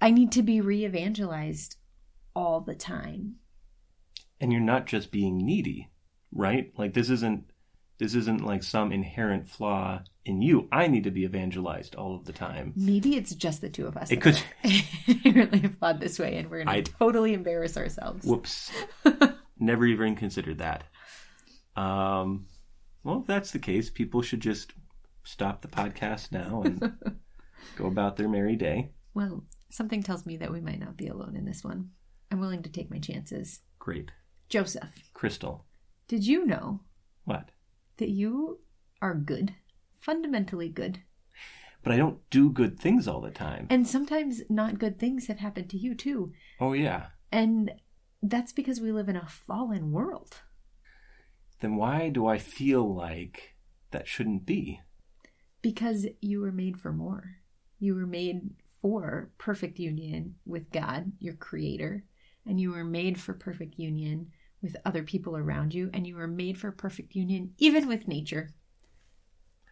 I 0.00 0.11
need 0.11 0.33
to 0.33 0.43
be 0.43 0.61
re-evangelized 0.61 1.76
all 2.37 2.61
the 2.61 2.75
time. 2.75 3.37
And 4.38 4.52
you're 4.52 4.61
not 4.61 4.87
just 4.87 5.11
being 5.11 5.38
needy, 5.38 5.88
right? 6.31 6.73
Like 6.76 6.93
this 6.93 7.09
isn't 7.09 7.45
this 7.99 8.14
isn't 8.14 8.45
like 8.45 8.62
some 8.62 8.93
inherent 8.93 9.49
flaw 9.49 10.02
in 10.26 10.43
you. 10.43 10.69
I 10.71 10.88
need 10.88 11.05
to 11.05 11.11
be 11.11 11.25
evangelized 11.25 11.95
all 11.95 12.14
of 12.14 12.26
the 12.26 12.33
time. 12.33 12.75
Maybe 12.76 13.17
it's 13.17 13.35
just 13.35 13.62
the 13.62 13.69
two 13.71 13.87
of 13.87 13.97
us. 13.97 14.11
It 14.11 14.21
could 14.21 14.40
inherently 14.62 15.69
flawed 15.79 16.00
this 16.00 16.19
way, 16.19 16.37
and 16.37 16.50
we're 16.50 16.64
going 16.64 16.85
to 16.85 16.93
totally 16.93 17.35
embarrass 17.35 17.76
ourselves. 17.76 18.26
Whoops! 18.26 18.71
Never 19.59 19.85
even 19.85 20.17
considered 20.17 20.59
that. 20.59 20.85
Um, 21.76 22.47
well, 23.04 23.21
if 23.21 23.26
that's 23.26 23.50
the 23.50 23.59
case, 23.59 23.90
people 23.90 24.23
should 24.23 24.40
just 24.40 24.75
stop 25.25 25.62
the 25.62 25.69
podcast 25.69 26.33
now 26.33 26.62
and 26.62 26.80
go 27.76 27.87
about 27.87 28.16
their 28.16 28.28
merry 28.28 28.57
day. 28.57 28.90
Well, 29.14 29.45
something 29.71 30.02
tells 30.02 30.26
me 30.26 30.37
that 30.38 30.52
we 30.52 30.61
might 30.61 30.80
not 30.80 30.97
be 30.97 31.09
alone 31.09 31.37
in 31.37 31.45
this 31.45 31.64
one. 31.64 31.90
I'm 32.30 32.40
willing 32.40 32.62
to 32.62 32.71
take 32.71 32.90
my 32.90 32.99
chances. 32.99 33.61
Great. 33.78 34.11
Joseph. 34.49 35.11
Crystal. 35.14 35.64
Did 36.09 36.26
you 36.26 36.47
know? 36.47 36.80
What? 37.25 37.50
That 37.99 38.11
you 38.11 38.61
are 39.00 39.14
good. 39.14 39.54
Fundamentally 39.99 40.69
good. 40.69 41.00
But 41.83 41.92
I 41.92 41.97
don't 41.97 42.19
do 42.30 42.50
good 42.50 42.78
things 42.78 43.09
all 43.09 43.21
the 43.21 43.30
time. 43.30 43.66
And 43.71 43.87
sometimes 43.87 44.42
not 44.50 44.78
good 44.78 44.99
things 44.99 45.26
have 45.28 45.38
happened 45.38 45.71
to 45.71 45.78
you 45.78 45.95
too. 45.95 46.33
Oh, 46.61 46.73
yeah. 46.73 47.07
And 47.33 47.73
that's 48.23 48.52
because 48.52 48.80
we 48.80 48.92
live 48.92 49.09
in 49.09 49.16
a 49.16 49.26
fallen 49.26 49.92
world. 49.92 50.42
Then 51.61 51.76
why 51.76 52.09
do 52.09 52.26
I 52.26 52.38
feel 52.38 52.95
like 52.95 53.55
that 53.90 54.09
shouldn't 54.09 54.47
be? 54.47 54.81
Because 55.62 56.07
you 56.21 56.40
were 56.40 56.52
made 56.52 56.79
for 56.79 56.93
more. 56.93 57.37
You 57.79 57.95
were 57.95 58.07
made 58.07 58.50
for 58.81 59.31
perfect 59.37 59.79
union 59.79 60.37
with 60.47 60.71
God, 60.73 61.12
your 61.19 61.35
creator, 61.35 62.05
and 62.47 62.59
you 62.59 62.71
were 62.71 62.85
made 62.85 63.21
for 63.21 63.35
perfect 63.35 63.79
union 63.79 64.31
with 64.62 64.76
other 64.85 65.02
people 65.02 65.37
around 65.37 65.75
you, 65.75 65.90
and 65.93 66.07
you 66.07 66.17
were 66.17 66.26
made 66.26 66.59
for 66.59 66.73
perfect 66.73 67.14
union 67.14 67.55
even 67.59 67.87
with 67.87 68.09
nature. 68.09 68.50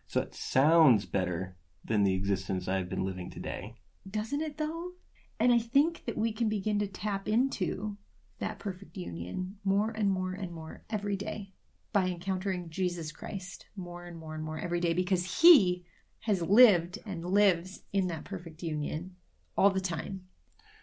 So 0.07 0.21
it 0.21 0.35
sounds 0.35 1.07
better 1.07 1.57
than 1.85 2.05
the 2.05 2.15
existence 2.15 2.69
I've 2.69 2.89
been 2.89 3.05
living 3.05 3.31
today. 3.31 3.77
Doesn't 4.09 4.43
it 4.43 4.59
though? 4.59 4.93
And 5.41 5.53
I 5.53 5.59
think 5.59 6.05
that 6.07 6.19
we 6.19 6.33
can 6.33 6.49
begin 6.49 6.79
to 6.81 6.87
tap 6.87 7.29
into 7.29 7.97
that 8.41 8.59
perfect 8.59 8.97
union 8.97 9.57
more 9.65 9.91
and 9.91 10.11
more 10.11 10.33
and 10.33 10.53
more 10.53 10.83
every 10.91 11.17
day 11.17 11.53
by 11.93 12.07
encountering 12.07 12.69
Jesus 12.71 13.13
Christ 13.13 13.67
more 13.77 14.05
and 14.05 14.17
more 14.17 14.35
and 14.35 14.45
more 14.45 14.59
every 14.59 14.81
day 14.81 14.93
because 14.93 15.41
he 15.41 15.85
has 16.21 16.43
lived 16.43 16.99
and 17.07 17.25
lives 17.25 17.83
in 17.93 18.09
that 18.09 18.25
perfect 18.25 18.63
union 18.63 19.17
all 19.57 19.71
the 19.71 19.81
time. 19.81 20.23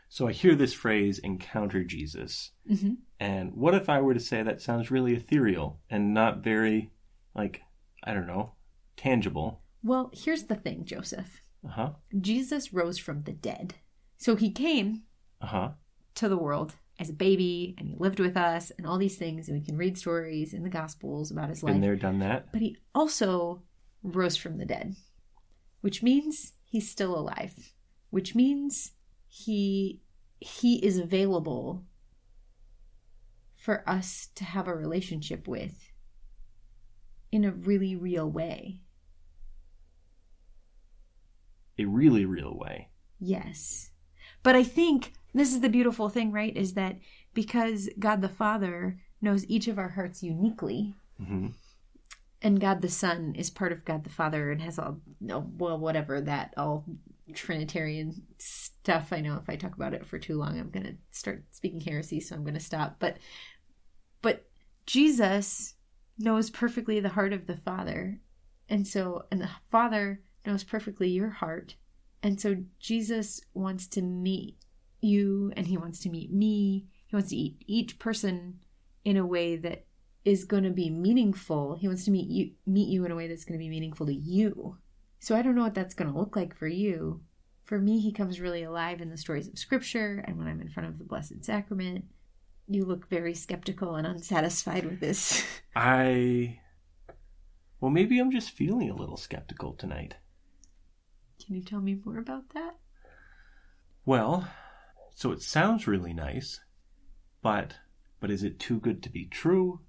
So 0.09 0.27
I 0.27 0.31
hear 0.31 0.55
this 0.55 0.73
phrase, 0.73 1.19
encounter 1.19 1.83
Jesus. 1.83 2.51
Mm-hmm. 2.69 2.93
And 3.19 3.53
what 3.53 3.73
if 3.73 3.89
I 3.89 4.01
were 4.01 4.13
to 4.13 4.19
say 4.19 4.43
that 4.43 4.61
sounds 4.61 4.91
really 4.91 5.15
ethereal 5.15 5.79
and 5.89 6.13
not 6.13 6.43
very, 6.43 6.91
like, 7.35 7.61
I 8.03 8.13
don't 8.13 8.27
know, 8.27 8.53
tangible? 8.97 9.61
Well, 9.83 10.11
here's 10.13 10.43
the 10.43 10.55
thing, 10.55 10.85
Joseph. 10.85 11.41
Uh-huh. 11.65 11.91
Jesus 12.21 12.73
rose 12.73 12.97
from 12.97 13.23
the 13.23 13.33
dead. 13.33 13.75
So 14.17 14.35
he 14.35 14.51
came 14.51 15.03
uh-huh. 15.41 15.71
to 16.15 16.29
the 16.29 16.37
world 16.37 16.75
as 16.99 17.09
a 17.09 17.13
baby 17.13 17.75
and 17.77 17.87
he 17.87 17.95
lived 17.97 18.19
with 18.19 18.37
us 18.37 18.71
and 18.77 18.87
all 18.87 18.97
these 18.97 19.17
things 19.17 19.47
and 19.47 19.59
we 19.59 19.65
can 19.65 19.77
read 19.77 19.97
stories 19.97 20.53
in 20.53 20.63
the 20.63 20.69
gospels 20.69 21.31
about 21.31 21.49
his 21.49 21.61
life. 21.61 21.73
Been 21.73 21.81
there, 21.81 21.95
done 21.95 22.19
that. 22.19 22.51
But 22.51 22.61
he 22.61 22.77
also 22.93 23.63
rose 24.03 24.37
from 24.37 24.57
the 24.57 24.65
dead 24.65 24.95
which 25.85 26.01
means 26.01 26.53
he's 26.63 26.89
still 26.89 27.15
alive, 27.15 27.75
which 28.09 28.33
means 28.33 28.93
he 29.27 30.01
he 30.39 30.83
is 30.83 30.97
available 30.97 31.85
for 33.55 33.87
us 33.87 34.29
to 34.33 34.43
have 34.43 34.67
a 34.67 34.73
relationship 34.73 35.47
with 35.47 35.91
in 37.31 37.45
a 37.45 37.51
really 37.51 37.95
real 37.95 38.27
way. 38.27 38.81
A 41.77 41.85
really 41.85 42.25
real 42.25 42.57
way. 42.57 42.89
Yes. 43.19 43.91
But 44.41 44.55
I 44.55 44.63
think 44.63 45.13
this 45.39 45.53
is 45.53 45.61
the 45.61 45.69
beautiful 45.69 46.09
thing, 46.09 46.31
right? 46.31 46.55
Is 46.55 46.73
that 46.73 46.97
because 47.33 47.89
God 47.99 48.21
the 48.21 48.29
Father 48.29 48.99
knows 49.21 49.45
each 49.47 49.67
of 49.67 49.77
our 49.77 49.89
hearts 49.89 50.23
uniquely, 50.23 50.95
mm-hmm 51.21 51.47
and 52.45 52.61
God 52.61 52.81
the 52.81 52.89
Son 52.89 53.33
is 53.35 53.49
part 53.49 53.71
of 53.71 53.85
God 53.85 54.03
the 54.03 54.11
Father 54.11 54.51
and 54.51 54.61
has 54.61 54.77
all 54.77 55.01
well 55.19 55.79
whatever 55.79 56.21
that 56.21 56.53
all 56.55 56.85
Trinitarian 57.33 58.13
stuff. 58.37 59.11
I 59.11 59.19
know 59.21 59.37
if 59.41 59.49
I 59.49 59.55
talk 59.55 59.73
about 59.73 59.95
it 59.95 60.05
for 60.05 60.19
too 60.19 60.37
long, 60.37 60.59
I'm 60.59 60.69
going 60.69 60.85
to 60.85 60.95
start 61.09 61.43
speaking 61.49 61.81
heresy, 61.81 62.19
so 62.19 62.35
I'm 62.35 62.43
going 62.43 62.53
to 62.53 62.59
stop. 62.59 62.97
But 62.99 63.17
but 64.21 64.45
Jesus 64.85 65.73
knows 66.19 66.51
perfectly 66.51 66.99
the 66.99 67.09
heart 67.09 67.33
of 67.33 67.47
the 67.47 67.57
Father, 67.57 68.19
and 68.69 68.87
so 68.87 69.25
and 69.31 69.41
the 69.41 69.49
Father 69.71 70.21
knows 70.45 70.63
perfectly 70.63 71.09
your 71.09 71.31
heart, 71.31 71.75
and 72.21 72.39
so 72.39 72.57
Jesus 72.79 73.41
wants 73.55 73.87
to 73.87 74.03
meet 74.03 74.57
you, 75.01 75.51
and 75.55 75.67
He 75.67 75.77
wants 75.77 75.99
to 75.99 76.09
meet 76.09 76.31
me. 76.31 76.87
He 77.07 77.15
wants 77.15 77.29
to 77.29 77.35
eat 77.35 77.63
each 77.67 77.99
person 77.99 78.59
in 79.03 79.17
a 79.17 79.25
way 79.25 79.55
that 79.55 79.85
is 80.25 80.43
going 80.43 80.63
to 80.63 80.71
be 80.71 80.89
meaningful. 80.89 81.75
He 81.75 81.87
wants 81.87 82.03
to 82.05 82.11
meet 82.11 82.27
you 82.27 82.51
meet 82.65 82.89
you 82.89 83.05
in 83.05 83.11
a 83.11 83.15
way 83.15 83.27
that's 83.27 83.45
going 83.45 83.57
to 83.57 83.63
be 83.63 83.69
meaningful 83.69 84.07
to 84.07 84.13
you. 84.13 84.77
So 85.19 85.35
I 85.35 85.41
don't 85.41 85.55
know 85.55 85.63
what 85.63 85.75
that's 85.75 85.93
going 85.93 86.11
to 86.11 86.17
look 86.17 86.35
like 86.35 86.55
for 86.55 86.67
you. 86.67 87.21
For 87.63 87.79
me, 87.79 87.99
he 87.99 88.11
comes 88.11 88.39
really 88.39 88.63
alive 88.63 89.01
in 89.01 89.09
the 89.09 89.17
stories 89.17 89.47
of 89.47 89.57
scripture 89.57 90.23
and 90.27 90.37
when 90.37 90.47
I'm 90.47 90.61
in 90.61 90.69
front 90.69 90.89
of 90.89 90.97
the 90.97 91.03
blessed 91.03 91.43
sacrament. 91.43 92.05
You 92.67 92.85
look 92.85 93.07
very 93.07 93.35
skeptical 93.35 93.95
and 93.95 94.07
unsatisfied 94.07 94.85
with 94.85 94.99
this. 94.99 95.45
I 95.75 96.59
Well, 97.79 97.91
maybe 97.91 98.19
I'm 98.19 98.31
just 98.31 98.51
feeling 98.51 98.89
a 98.89 98.95
little 98.95 99.17
skeptical 99.17 99.73
tonight. 99.73 100.15
Can 101.43 101.55
you 101.55 101.63
tell 101.63 101.81
me 101.81 101.99
more 102.03 102.17
about 102.17 102.49
that? 102.53 102.75
Well, 104.05 104.47
so 105.15 105.31
it 105.31 105.41
sounds 105.41 105.87
really 105.87 106.13
nice, 106.13 106.59
but 107.41 107.75
but 108.19 108.29
is 108.29 108.43
it 108.43 108.59
too 108.59 108.79
good 108.81 109.01
to 109.03 109.09
be 109.09 109.25
true? 109.25 109.79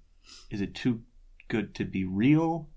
Is 0.49 0.61
it 0.61 0.73
too 0.73 1.01
good 1.49 1.75
to 1.75 1.85
be 1.85 2.05
real? 2.05 2.69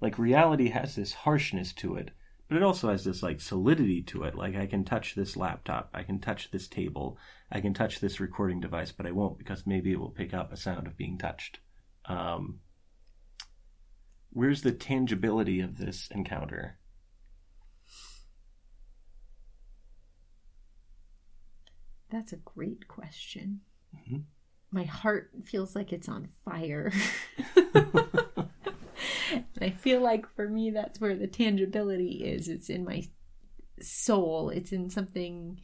Like 0.00 0.18
reality 0.18 0.70
has 0.70 0.96
this 0.96 1.12
harshness 1.14 1.72
to 1.74 1.94
it, 1.94 2.10
but 2.48 2.56
it 2.56 2.64
also 2.64 2.90
has 2.90 3.04
this 3.04 3.22
like 3.22 3.40
solidity 3.40 4.02
to 4.02 4.24
it. 4.24 4.34
Like 4.34 4.56
I 4.56 4.66
can 4.66 4.84
touch 4.84 5.14
this 5.14 5.36
laptop, 5.36 5.88
I 5.94 6.02
can 6.02 6.18
touch 6.18 6.50
this 6.50 6.66
table, 6.66 7.16
I 7.50 7.60
can 7.60 7.74
touch 7.74 8.00
this 8.00 8.18
recording 8.18 8.58
device, 8.58 8.90
but 8.90 9.06
I 9.06 9.12
won't 9.12 9.38
because 9.38 9.66
maybe 9.66 9.92
it 9.92 10.00
will 10.00 10.10
pick 10.10 10.34
up 10.34 10.52
a 10.52 10.56
sound 10.56 10.88
of 10.88 10.96
being 10.96 11.16
touched. 11.16 11.60
Um, 12.06 12.58
where's 14.30 14.62
the 14.62 14.72
tangibility 14.72 15.60
of 15.60 15.78
this 15.78 16.08
encounter? 16.10 16.78
That's 22.10 22.32
a 22.32 22.36
great 22.36 22.88
question. 22.88 23.60
Mm-hmm 23.94 24.18
my 24.70 24.84
heart 24.84 25.30
feels 25.44 25.74
like 25.74 25.92
it's 25.92 26.08
on 26.08 26.28
fire. 26.44 26.92
and 27.56 28.48
I 29.60 29.70
feel 29.70 30.02
like 30.02 30.26
for 30.34 30.48
me, 30.48 30.70
that's 30.70 31.00
where 31.00 31.16
the 31.16 31.26
tangibility 31.26 32.24
is. 32.24 32.48
It's 32.48 32.68
in 32.68 32.84
my 32.84 33.08
soul, 33.80 34.50
it's 34.50 34.72
in 34.72 34.90
something. 34.90 35.60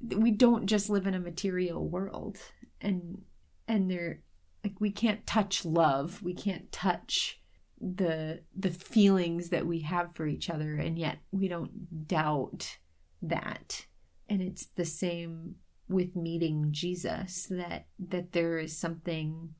We 0.00 0.30
don't 0.30 0.66
just 0.66 0.90
live 0.90 1.06
in 1.06 1.14
a 1.14 1.20
material 1.20 1.88
world, 1.88 2.38
and 2.80 3.22
and 3.66 3.90
there, 3.90 4.20
like 4.62 4.74
we 4.78 4.90
can't 4.90 5.26
touch 5.26 5.64
love, 5.64 6.22
we 6.22 6.34
can't 6.34 6.70
touch 6.70 7.40
the 7.80 8.42
the 8.54 8.70
feelings 8.70 9.48
that 9.48 9.66
we 9.66 9.80
have 9.80 10.14
for 10.14 10.26
each 10.26 10.48
other 10.48 10.76
and 10.76 10.98
yet 10.98 11.18
we 11.30 11.46
don't 11.46 12.08
doubt 12.08 12.78
that 13.20 13.84
and 14.28 14.42
it's 14.42 14.66
the 14.76 14.84
same 14.84 15.56
with 15.88 16.16
meeting 16.16 16.68
Jesus 16.70 17.46
that 17.50 17.86
that 17.98 18.32
there 18.32 18.58
is 18.58 18.76
something 18.76 19.54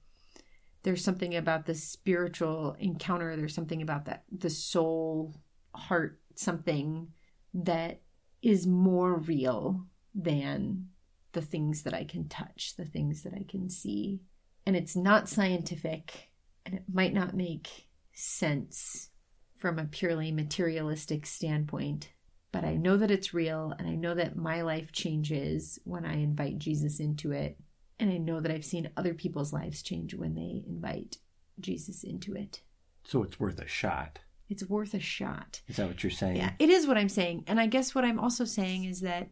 there's 0.83 1.05
something 1.05 1.35
about 1.37 1.67
the 1.67 1.75
spiritual 1.75 2.77
encounter 2.79 3.37
there's 3.37 3.55
something 3.55 3.83
about 3.83 4.07
that 4.07 4.25
the 4.31 4.51
soul 4.51 5.35
heart 5.75 6.21
something 6.35 7.09
that 7.55 8.01
is 8.43 8.67
more 8.67 9.15
real 9.15 9.87
than 10.15 10.89
the 11.33 11.41
things 11.43 11.83
that 11.83 11.95
I 11.95 12.05
can 12.05 12.29
touch 12.29 12.75
the 12.77 12.85
things 12.85 13.23
that 13.23 13.35
I 13.35 13.45
can 13.49 13.69
see. 13.69 14.21
And 14.65 14.75
it's 14.75 14.97
not 14.97 15.29
scientific 15.29 16.31
and 16.65 16.75
it 16.75 16.85
might 16.93 17.13
not 17.13 17.35
make 17.35 17.89
sense 18.13 19.11
from 19.59 19.79
a 19.79 19.85
purely 19.85 20.33
materialistic 20.33 21.27
standpoint 21.27 22.11
but 22.57 22.65
I 22.65 22.77
know 22.77 22.97
that 22.97 23.11
it's 23.11 23.35
real 23.35 23.75
and 23.79 23.87
I 23.87 23.97
know 23.97 24.15
that 24.15 24.35
my 24.35 24.63
life 24.63 24.91
changes 24.91 25.79
when 25.85 26.07
I 26.07 26.15
invite 26.15 26.57
Jesus 26.57 27.01
into 27.01 27.33
it. 27.33 27.59
And 28.01 28.11
I 28.11 28.17
know 28.17 28.41
that 28.41 28.51
I've 28.51 28.65
seen 28.65 28.89
other 28.97 29.13
people's 29.13 29.53
lives 29.53 29.83
change 29.83 30.15
when 30.15 30.35
they 30.35 30.65
invite 30.67 31.19
Jesus 31.61 32.03
into 32.03 32.33
it. 32.35 32.63
So 33.05 33.23
it's 33.23 33.39
worth 33.39 33.61
a 33.61 33.67
shot. 33.67 34.21
It's 34.49 34.65
worth 34.65 34.95
a 34.95 35.01
shot. 35.01 35.61
Is 35.69 35.77
that 35.77 35.87
what 35.87 36.03
you're 36.03 36.11
saying? 36.11 36.37
Yeah, 36.37 36.53
it 36.59 36.71
is 36.71 36.87
what 36.87 36.97
I'm 36.97 37.11
saying. 37.11 37.45
And 37.47 37.61
I 37.61 37.67
guess 37.67 37.95
what 37.95 38.07
I'm 38.07 38.19
also 38.19 38.47
saying 38.47 38.85
is 38.85 39.03
that 39.03 39.29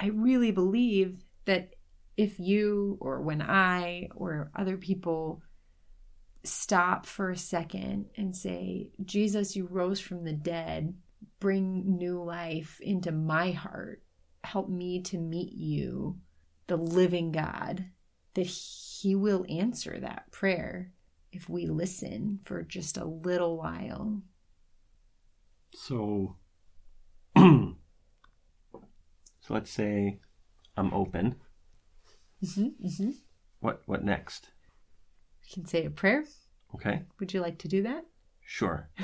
I 0.00 0.06
really 0.06 0.50
believe 0.50 1.26
that 1.44 1.74
if 2.16 2.40
you 2.40 2.96
or 3.02 3.20
when 3.20 3.42
I 3.42 4.08
or 4.14 4.50
other 4.56 4.78
people 4.78 5.42
stop 6.42 7.04
for 7.04 7.30
a 7.30 7.36
second 7.36 8.06
and 8.16 8.34
say, 8.34 8.88
Jesus, 9.04 9.56
you 9.56 9.66
rose 9.66 10.00
from 10.00 10.24
the 10.24 10.32
dead, 10.32 10.94
bring 11.40 11.98
new 11.98 12.22
life 12.22 12.78
into 12.80 13.12
my 13.12 13.50
heart. 13.50 14.02
Help 14.42 14.68
me 14.68 15.00
to 15.02 15.18
meet 15.18 15.52
you, 15.52 16.18
the 16.66 16.76
living 16.76 17.32
God, 17.32 17.86
that 18.34 18.46
He 18.46 19.14
will 19.14 19.44
answer 19.48 19.98
that 20.00 20.30
prayer 20.30 20.92
if 21.32 21.48
we 21.48 21.66
listen 21.66 22.40
for 22.44 22.62
just 22.62 22.96
a 22.96 23.04
little 23.04 23.56
while. 23.56 24.22
So, 25.74 26.36
so 27.36 27.74
let's 29.48 29.70
say 29.70 30.20
I'm 30.76 30.94
open. 30.94 31.36
Mm-hmm, 32.42 32.86
mm-hmm. 32.86 33.10
What 33.60 33.82
what 33.86 34.04
next? 34.04 34.50
We 35.42 35.54
can 35.54 35.66
say 35.66 35.84
a 35.84 35.90
prayer. 35.90 36.24
Okay. 36.74 37.02
Would 37.18 37.32
you 37.32 37.40
like 37.40 37.58
to 37.58 37.68
do 37.68 37.82
that? 37.82 38.04
Sure. 38.44 38.90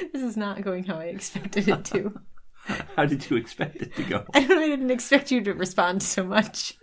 this 0.12 0.22
is 0.22 0.36
not 0.36 0.62
going 0.62 0.84
how 0.84 0.96
I 0.96 1.06
expected 1.06 1.68
it 1.68 1.84
to. 1.86 2.20
how 2.96 3.04
did 3.04 3.28
you 3.30 3.36
expect 3.36 3.76
it 3.76 3.94
to 3.96 4.04
go? 4.04 4.24
I, 4.34 4.40
I 4.40 4.46
didn't 4.46 4.90
expect 4.90 5.30
you 5.30 5.42
to 5.42 5.52
respond 5.52 6.02
so 6.02 6.24
much. 6.24 6.74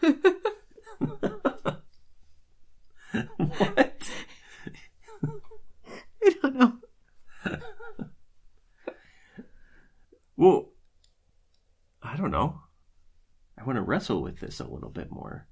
what? 0.00 0.22
I 6.24 6.34
don't 6.42 6.56
know. 6.56 6.72
well, 10.36 10.70
I 12.02 12.16
don't 12.16 12.30
know. 12.30 12.60
I 13.58 13.64
want 13.64 13.76
to 13.76 13.82
wrestle 13.82 14.22
with 14.22 14.40
this 14.40 14.60
a 14.60 14.66
little 14.66 14.90
bit 14.90 15.10
more. 15.10 15.46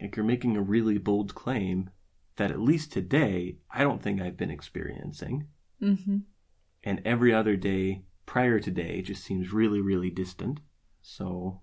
Like 0.00 0.16
you're 0.16 0.24
making 0.24 0.56
a 0.56 0.62
really 0.62 0.98
bold 0.98 1.34
claim 1.34 1.90
that 2.36 2.50
at 2.50 2.60
least 2.60 2.92
today, 2.92 3.58
I 3.70 3.82
don't 3.82 4.02
think 4.02 4.20
I've 4.20 4.36
been 4.36 4.50
experiencing. 4.50 5.48
Mm-hmm. 5.82 6.18
And 6.84 7.02
every 7.04 7.32
other 7.32 7.56
day 7.56 8.04
prior 8.26 8.58
to 8.58 8.64
today 8.64 9.02
just 9.02 9.24
seems 9.24 9.52
really, 9.52 9.80
really 9.80 10.10
distant. 10.10 10.60
So 11.02 11.62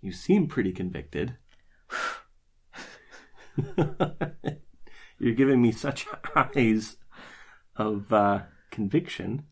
you 0.00 0.12
seem 0.12 0.46
pretty 0.46 0.72
convicted. 0.72 1.36
You're 5.18 5.34
giving 5.36 5.60
me 5.62 5.72
such 5.72 6.06
eyes 6.34 6.96
of 7.76 8.12
uh, 8.12 8.40
conviction. 8.70 9.44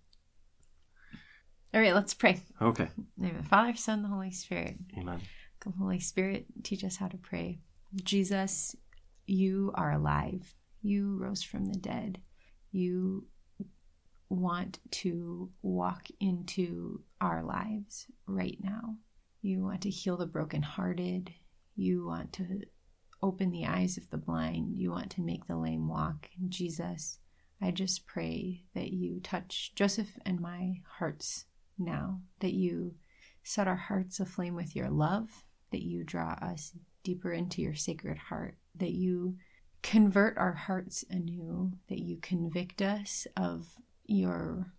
All 1.73 1.81
right, 1.81 1.95
let's 1.95 2.15
pray. 2.15 2.41
Okay. 2.61 2.89
name 3.17 3.37
of 3.37 3.43
the 3.43 3.49
Father, 3.49 3.77
Son, 3.77 4.03
the 4.03 4.09
Holy 4.09 4.33
Spirit. 4.33 4.77
Amen. 4.99 5.21
Come, 5.61 5.75
Holy 5.79 6.01
Spirit, 6.01 6.47
teach 6.65 6.83
us 6.83 6.97
how 6.97 7.07
to 7.09 7.19
pray. 7.19 7.61
Jesus, 8.03 8.75
you 9.27 9.71
are 9.75 9.93
alive. 9.93 10.55
You 10.83 11.19
rose 11.19 11.43
from 11.43 11.67
the 11.67 11.79
dead. 11.79 12.21
You 12.73 13.27
want 14.29 14.79
to 14.91 15.51
walk 15.63 16.07
into 16.21 17.03
our 17.21 17.43
lives 17.43 18.07
right 18.27 18.59
now. 18.63 18.97
You 19.43 19.65
want 19.65 19.83
to 19.83 19.91
heal 19.91 20.17
the 20.17 20.27
brokenhearted. 20.27 21.33
You 21.75 22.07
want 22.07 22.33
to 22.35 22.61
open 23.23 23.51
the 23.51 23.67
eyes 23.67 23.97
of 23.97 24.09
the 24.11 24.19
blind. 24.19 24.77
You 24.77 24.91
want 24.91 25.11
to 25.13 25.23
make 25.23 25.47
the 25.47 25.57
lame 25.57 25.89
walk. 25.89 26.29
Jesus, 26.49 27.19
I 27.61 27.71
just 27.71 28.07
pray 28.07 28.65
that 28.75 28.93
you 28.93 29.21
touch 29.21 29.73
Joseph 29.75 30.19
and 30.25 30.41
my 30.41 30.81
hearts 30.99 31.47
now, 31.79 32.21
that 32.41 32.55
you 32.55 32.95
set 33.43 33.67
our 33.67 33.77
hearts 33.77 34.21
aflame 34.21 34.55
with 34.55 34.77
your 34.77 34.91
love, 34.91 35.29
that 35.73 35.83
you 35.83 36.05
draw 36.05 36.33
us 36.41 36.73
deeper 37.03 37.33
into 37.33 37.63
your 37.63 37.75
sacred 37.75 38.19
heart, 38.19 38.57
that 38.77 38.93
you 38.93 39.37
convert 39.83 40.37
our 40.39 40.53
hearts 40.53 41.05
anew, 41.11 41.73
that 41.89 42.01
you 42.01 42.19
convict 42.19 42.83
us 42.83 43.27
of 43.37 43.67
your 44.05 44.73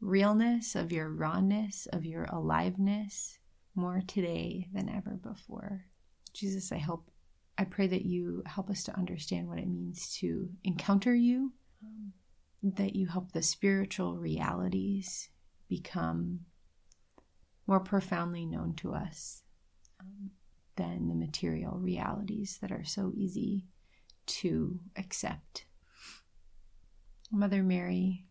realness, 0.00 0.74
of 0.74 0.92
your 0.92 1.08
rawness, 1.08 1.86
of 1.92 2.04
your 2.04 2.24
aliveness 2.24 3.38
more 3.74 4.02
today 4.06 4.68
than 4.72 4.88
ever 4.88 5.18
before. 5.22 5.84
Jesus, 6.32 6.72
I 6.72 6.78
hope, 6.78 7.10
I 7.56 7.64
pray 7.64 7.86
that 7.88 8.04
you 8.04 8.42
help 8.46 8.70
us 8.70 8.84
to 8.84 8.96
understand 8.96 9.48
what 9.48 9.58
it 9.58 9.68
means 9.68 10.16
to 10.20 10.48
encounter 10.64 11.14
you, 11.14 11.52
that 12.62 12.96
you 12.96 13.06
help 13.06 13.32
the 13.32 13.42
spiritual 13.42 14.16
realities 14.16 15.30
become 15.68 16.40
more 17.66 17.80
profoundly 17.80 18.46
known 18.46 18.74
to 18.74 18.94
us 18.94 19.42
um, 20.00 20.30
than 20.76 21.08
the 21.08 21.14
material 21.14 21.78
realities 21.78 22.58
that 22.62 22.72
are 22.72 22.84
so 22.84 23.12
easy 23.14 23.66
to 24.28 24.78
accept. 24.96 25.64
Mother 27.30 27.62
Mary, 27.62 28.26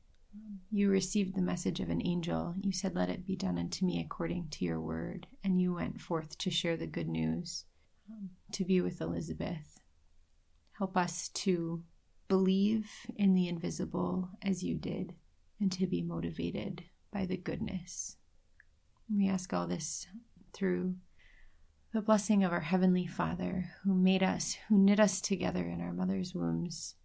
you 0.71 0.89
received 0.89 1.36
the 1.36 1.41
message 1.41 1.79
of 1.79 1.89
an 1.89 2.01
angel. 2.05 2.55
You 2.62 2.71
said, 2.71 2.95
Let 2.95 3.10
it 3.10 3.25
be 3.25 3.36
done 3.36 3.57
unto 3.57 3.86
me 3.86 4.01
according 4.01 4.49
to 4.51 4.65
your 4.65 4.79
word. 4.79 5.27
And 5.43 5.62
you 5.62 5.73
went 5.73 6.01
forth 6.01 6.38
to 6.39 6.51
share 6.51 6.77
the 6.77 6.88
good 6.88 7.07
news, 7.07 7.65
um, 8.10 8.29
to 8.53 8.65
be 8.65 8.81
with 8.81 9.01
Elizabeth. 9.01 9.79
Help 10.77 10.97
us 10.97 11.29
to 11.29 11.83
believe 12.27 12.89
in 13.15 13.33
the 13.33 13.47
invisible 13.47 14.29
as 14.43 14.63
you 14.63 14.75
did, 14.75 15.13
and 15.60 15.71
to 15.71 15.88
be 15.88 16.01
motivated 16.01 16.83
by 17.12 17.25
the 17.25 17.38
goodness. 17.38 18.17
We 19.13 19.29
ask 19.29 19.53
all 19.53 19.67
this 19.67 20.07
through 20.53 20.95
the 21.93 22.02
blessing 22.02 22.43
of 22.43 22.52
our 22.52 22.60
Heavenly 22.60 23.08
Father, 23.08 23.71
who 23.84 23.93
made 23.93 24.21
us, 24.21 24.58
who 24.67 24.78
knit 24.78 25.00
us 25.00 25.21
together 25.21 25.63
in 25.63 25.82
our 25.82 25.93
mother's 25.93 26.36
wombs, 26.36 26.95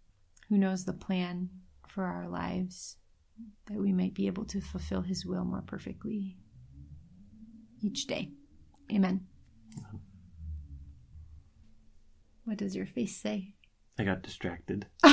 who 0.48 0.58
knows 0.58 0.84
the 0.84 0.92
plan 0.92 1.50
for 1.88 2.04
our 2.04 2.28
lives, 2.28 2.96
that 3.66 3.78
we 3.78 3.92
might 3.92 4.14
be 4.14 4.26
able 4.26 4.44
to 4.46 4.60
fulfill 4.60 5.02
His 5.02 5.24
will 5.24 5.44
more 5.44 5.62
perfectly 5.62 6.36
each 7.80 8.06
day. 8.06 8.30
Amen. 8.92 9.26
What 12.44 12.58
does 12.58 12.74
your 12.74 12.86
face 12.86 13.16
say? 13.16 13.54
I 13.98 14.04
got 14.04 14.22
distracted. 14.22 14.86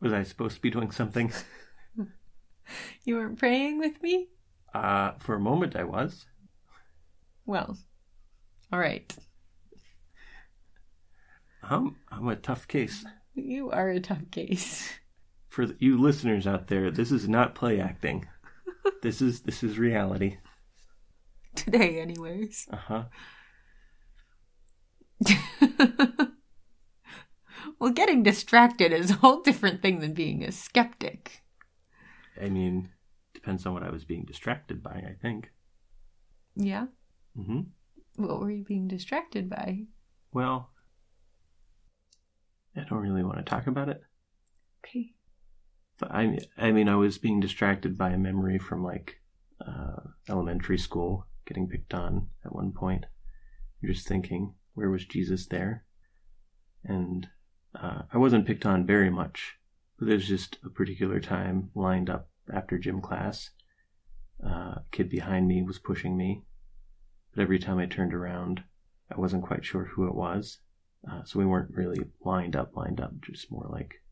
Was 0.00 0.12
I 0.12 0.22
supposed 0.22 0.56
to 0.56 0.60
be 0.60 0.70
doing 0.70 0.90
something? 0.90 1.32
You 3.04 3.16
weren't 3.16 3.38
praying 3.38 3.78
with 3.78 4.02
me? 4.02 4.28
Uh, 4.72 5.12
for 5.18 5.34
a 5.34 5.40
moment, 5.40 5.76
I 5.76 5.84
was. 5.84 6.26
Well, 7.44 7.76
all 8.72 8.78
right. 8.78 9.14
I'm, 11.62 11.96
I'm 12.10 12.28
a 12.28 12.36
tough 12.36 12.66
case. 12.66 13.04
You 13.34 13.70
are 13.70 13.90
a 13.90 14.00
tough 14.00 14.30
case. 14.30 14.90
For 15.50 15.66
the, 15.66 15.76
you 15.78 16.00
listeners 16.00 16.46
out 16.46 16.68
there, 16.68 16.90
this 16.90 17.12
is 17.12 17.28
not 17.28 17.54
play 17.54 17.78
acting. 17.78 18.26
this 19.02 19.20
is 19.20 19.42
this 19.42 19.62
is 19.62 19.78
reality. 19.78 20.38
Today, 21.54 22.00
anyways. 22.00 22.66
Uh 22.72 22.76
huh. 22.76 23.04
well, 27.78 27.90
getting 27.90 28.22
distracted 28.22 28.92
is 28.92 29.10
a 29.10 29.14
whole 29.14 29.42
different 29.42 29.82
thing 29.82 30.00
than 30.00 30.14
being 30.14 30.42
a 30.42 30.50
skeptic. 30.50 31.42
I 32.40 32.48
mean, 32.48 32.90
depends 33.44 33.66
on 33.66 33.74
what 33.74 33.82
I 33.82 33.90
was 33.90 34.04
being 34.04 34.24
distracted 34.24 34.82
by. 34.82 34.92
I 34.92 35.16
think. 35.20 35.50
Yeah. 36.56 36.86
Mm-hmm. 37.38 37.60
What 38.16 38.40
were 38.40 38.50
you 38.50 38.64
being 38.64 38.88
distracted 38.88 39.50
by? 39.50 39.82
Well, 40.32 40.70
I 42.76 42.84
don't 42.84 43.00
really 43.00 43.22
want 43.22 43.38
to 43.38 43.44
talk 43.44 43.66
about 43.66 43.88
it. 43.88 44.00
Okay. 44.84 45.10
But 45.98 46.10
I, 46.12 46.38
I 46.56 46.72
mean, 46.72 46.88
I 46.88 46.96
was 46.96 47.18
being 47.18 47.40
distracted 47.40 47.98
by 47.98 48.10
a 48.10 48.18
memory 48.18 48.58
from 48.58 48.82
like 48.82 49.20
uh, 49.60 50.00
elementary 50.28 50.78
school, 50.78 51.26
getting 51.46 51.68
picked 51.68 51.92
on 51.92 52.28
at 52.44 52.54
one 52.54 52.72
point. 52.72 53.04
You're 53.80 53.92
just 53.92 54.08
thinking, 54.08 54.54
where 54.74 54.90
was 54.90 55.04
Jesus 55.04 55.46
there? 55.46 55.84
And 56.84 57.28
uh, 57.74 58.02
I 58.12 58.18
wasn't 58.18 58.46
picked 58.46 58.66
on 58.66 58.86
very 58.86 59.10
much, 59.10 59.54
but 59.98 60.08
there's 60.08 60.28
just 60.28 60.58
a 60.64 60.70
particular 60.70 61.20
time 61.20 61.70
lined 61.74 62.08
up 62.08 62.28
after 62.52 62.78
gym 62.78 63.00
class. 63.00 63.50
Uh, 64.44 64.48
a 64.48 64.84
kid 64.90 65.08
behind 65.08 65.46
me 65.46 65.62
was 65.62 65.78
pushing 65.78 66.16
me, 66.16 66.42
but 67.34 67.42
every 67.42 67.58
time 67.58 67.78
I 67.78 67.86
turned 67.86 68.12
around, 68.12 68.64
I 69.10 69.20
wasn't 69.20 69.44
quite 69.44 69.64
sure 69.64 69.84
who 69.84 70.06
it 70.06 70.14
was. 70.14 70.58
Uh, 71.08 71.22
so 71.24 71.38
we 71.38 71.46
weren't 71.46 71.76
really 71.76 72.00
lined 72.24 72.56
up, 72.56 72.76
lined 72.76 73.00
up, 73.00 73.12
just 73.20 73.50
more 73.50 73.66
like 73.70 74.02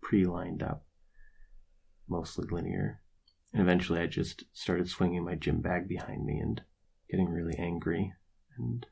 pre 0.00 0.24
lined 0.24 0.62
up, 0.62 0.84
mostly 2.08 2.46
linear. 2.50 3.00
And 3.52 3.62
eventually 3.62 4.00
I 4.00 4.06
just 4.06 4.44
started 4.52 4.88
swinging 4.88 5.24
my 5.24 5.34
gym 5.34 5.60
bag 5.60 5.88
behind 5.88 6.26
me 6.26 6.38
and 6.38 6.62
getting 7.10 7.30
really 7.30 7.56
angry, 7.58 8.12
and 8.58 8.86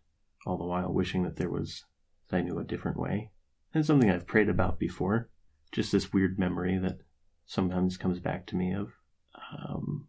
all 0.46 0.56
the 0.56 0.64
while 0.64 0.92
wishing 0.92 1.24
that 1.24 1.36
there 1.36 1.50
was, 1.50 1.84
that 2.28 2.38
I 2.38 2.40
knew 2.40 2.58
a 2.58 2.64
different 2.64 2.98
way. 2.98 3.30
And 3.74 3.84
something 3.84 4.10
I've 4.10 4.26
prayed 4.26 4.48
about 4.48 4.78
before, 4.78 5.28
just 5.72 5.92
this 5.92 6.12
weird 6.12 6.38
memory 6.38 6.78
that 6.78 7.00
sometimes 7.46 7.96
comes 7.96 8.20
back 8.20 8.46
to 8.46 8.56
me 8.56 8.74
of 8.74 8.92
um, 9.34 10.08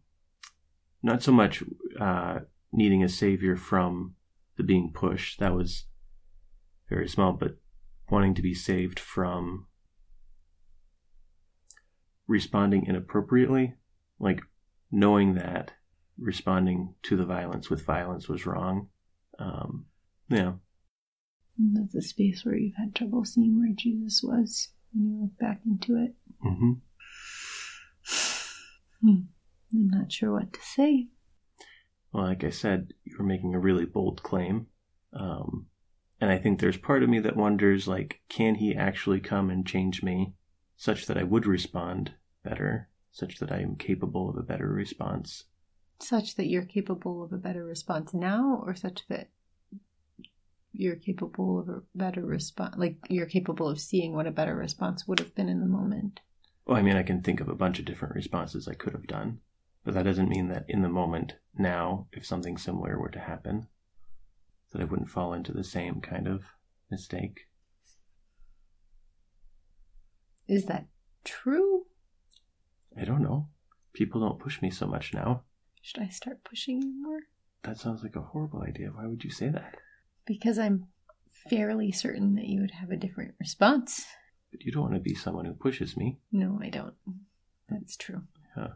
not 1.02 1.22
so 1.22 1.32
much 1.32 1.62
uh, 2.00 2.40
needing 2.72 3.02
a 3.02 3.08
savior 3.08 3.56
from 3.56 4.14
the 4.56 4.62
being 4.62 4.90
pushed, 4.92 5.38
that 5.38 5.54
was 5.54 5.84
very 6.88 7.08
small, 7.08 7.32
but 7.32 7.56
wanting 8.10 8.34
to 8.34 8.42
be 8.42 8.54
saved 8.54 8.98
from 8.98 9.66
responding 12.26 12.86
inappropriately, 12.86 13.74
like 14.18 14.40
knowing 14.90 15.34
that 15.34 15.72
responding 16.18 16.94
to 17.02 17.16
the 17.16 17.24
violence 17.24 17.70
with 17.70 17.84
violence 17.84 18.28
was 18.28 18.46
wrong. 18.46 18.88
Um, 19.38 19.86
yeah. 20.28 20.54
That's 21.58 21.94
a 21.94 22.02
space 22.02 22.44
where 22.44 22.56
you've 22.56 22.76
had 22.76 22.94
trouble 22.94 23.24
seeing 23.24 23.58
where 23.58 23.72
Jesus 23.74 24.22
was 24.22 24.68
when 24.92 25.06
you 25.06 25.22
look 25.22 25.38
back 25.38 25.60
into 25.66 25.96
it. 25.96 26.14
Mm-hmm. 26.44 26.72
Hmm. 29.02 29.22
I'm 29.72 29.88
not 29.88 30.12
sure 30.12 30.32
what 30.32 30.52
to 30.52 30.60
say. 30.60 31.08
Well, 32.12 32.24
like 32.24 32.44
I 32.44 32.50
said, 32.50 32.94
you're 33.04 33.22
making 33.22 33.54
a 33.54 33.60
really 33.60 33.84
bold 33.84 34.22
claim. 34.22 34.66
Um, 35.12 35.66
and 36.20 36.30
I 36.30 36.38
think 36.38 36.58
there's 36.58 36.78
part 36.78 37.02
of 37.02 37.08
me 37.08 37.20
that 37.20 37.36
wonders, 37.36 37.86
like, 37.86 38.20
can 38.28 38.56
he 38.56 38.74
actually 38.74 39.20
come 39.20 39.50
and 39.50 39.66
change 39.66 40.02
me 40.02 40.34
such 40.76 41.06
that 41.06 41.18
I 41.18 41.22
would 41.22 41.46
respond 41.46 42.14
better, 42.42 42.88
such 43.12 43.38
that 43.38 43.52
I 43.52 43.60
am 43.60 43.76
capable 43.76 44.30
of 44.30 44.36
a 44.36 44.42
better 44.42 44.68
response? 44.68 45.44
Such 46.00 46.36
that 46.36 46.46
you're 46.46 46.64
capable 46.64 47.22
of 47.22 47.32
a 47.32 47.36
better 47.36 47.64
response 47.64 48.14
now, 48.14 48.62
or 48.64 48.74
such 48.74 49.06
that 49.08 49.28
you're 50.72 50.96
capable 50.96 51.58
of 51.58 51.68
a 51.68 51.82
better 51.94 52.24
response, 52.24 52.76
like 52.78 52.96
you're 53.08 53.26
capable 53.26 53.68
of 53.68 53.80
seeing 53.80 54.14
what 54.14 54.26
a 54.26 54.32
better 54.32 54.54
response 54.54 55.06
would 55.06 55.18
have 55.18 55.34
been 55.34 55.48
in 55.48 55.60
the 55.60 55.66
moment? 55.66 56.20
Well, 56.68 56.76
I 56.76 56.82
mean, 56.82 56.96
I 56.96 57.02
can 57.02 57.22
think 57.22 57.40
of 57.40 57.48
a 57.48 57.54
bunch 57.54 57.78
of 57.78 57.86
different 57.86 58.14
responses 58.14 58.68
I 58.68 58.74
could 58.74 58.92
have 58.92 59.06
done, 59.06 59.38
but 59.86 59.94
that 59.94 60.02
doesn't 60.02 60.28
mean 60.28 60.48
that 60.48 60.66
in 60.68 60.82
the 60.82 60.88
moment, 60.90 61.36
now, 61.56 62.08
if 62.12 62.26
something 62.26 62.58
similar 62.58 63.00
were 63.00 63.08
to 63.08 63.18
happen, 63.18 63.68
that 64.72 64.82
I 64.82 64.84
wouldn't 64.84 65.08
fall 65.08 65.32
into 65.32 65.50
the 65.50 65.64
same 65.64 66.02
kind 66.02 66.28
of 66.28 66.44
mistake. 66.90 67.46
Is 70.46 70.66
that 70.66 70.88
true? 71.24 71.86
I 72.94 73.06
don't 73.06 73.22
know. 73.22 73.48
People 73.94 74.20
don't 74.20 74.38
push 74.38 74.60
me 74.60 74.70
so 74.70 74.86
much 74.86 75.14
now. 75.14 75.44
Should 75.80 76.02
I 76.02 76.08
start 76.08 76.44
pushing 76.44 76.82
you 76.82 77.02
more? 77.02 77.20
That 77.62 77.78
sounds 77.78 78.02
like 78.02 78.14
a 78.14 78.20
horrible 78.20 78.60
idea. 78.60 78.88
Why 78.88 79.06
would 79.06 79.24
you 79.24 79.30
say 79.30 79.48
that? 79.48 79.76
Because 80.26 80.58
I'm 80.58 80.88
fairly 81.48 81.92
certain 81.92 82.34
that 82.34 82.44
you 82.44 82.60
would 82.60 82.72
have 82.72 82.90
a 82.90 82.96
different 82.96 83.36
response. 83.40 84.04
But 84.50 84.62
you 84.62 84.72
don't 84.72 84.82
want 84.82 84.94
to 84.94 85.00
be 85.00 85.14
someone 85.14 85.44
who 85.44 85.52
pushes 85.52 85.96
me. 85.96 86.18
No, 86.32 86.58
I 86.62 86.68
don't. 86.68 86.94
That's 87.68 87.96
true. 87.96 88.22
Yeah. 88.56 88.68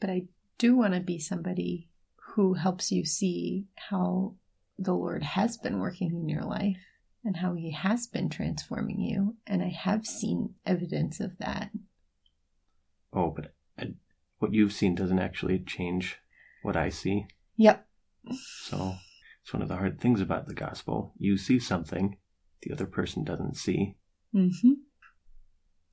But 0.00 0.10
I 0.10 0.24
do 0.58 0.76
want 0.76 0.94
to 0.94 1.00
be 1.00 1.18
somebody 1.18 1.88
who 2.34 2.54
helps 2.54 2.90
you 2.90 3.04
see 3.04 3.66
how 3.74 4.34
the 4.78 4.94
Lord 4.94 5.22
has 5.22 5.56
been 5.56 5.78
working 5.78 6.10
in 6.10 6.28
your 6.28 6.44
life 6.44 6.78
and 7.24 7.36
how 7.36 7.54
He 7.54 7.70
has 7.72 8.06
been 8.06 8.28
transforming 8.28 9.00
you. 9.00 9.36
And 9.46 9.62
I 9.62 9.68
have 9.68 10.06
seen 10.06 10.54
evidence 10.66 11.20
of 11.20 11.38
that. 11.38 11.70
Oh, 13.12 13.30
but 13.30 13.54
I, 13.78 13.94
what 14.38 14.54
you've 14.54 14.72
seen 14.72 14.94
doesn't 14.94 15.18
actually 15.18 15.58
change 15.60 16.18
what 16.62 16.76
I 16.76 16.88
see. 16.88 17.26
Yep. 17.56 17.86
So 18.32 18.94
it's 19.42 19.52
one 19.52 19.62
of 19.62 19.68
the 19.68 19.76
hard 19.76 20.00
things 20.00 20.20
about 20.20 20.46
the 20.46 20.54
gospel. 20.54 21.12
You 21.18 21.36
see 21.36 21.58
something 21.58 22.16
the 22.62 22.72
other 22.72 22.86
person 22.86 23.24
doesn't 23.24 23.56
see. 23.56 23.96
Mm-hmm. 24.34 24.72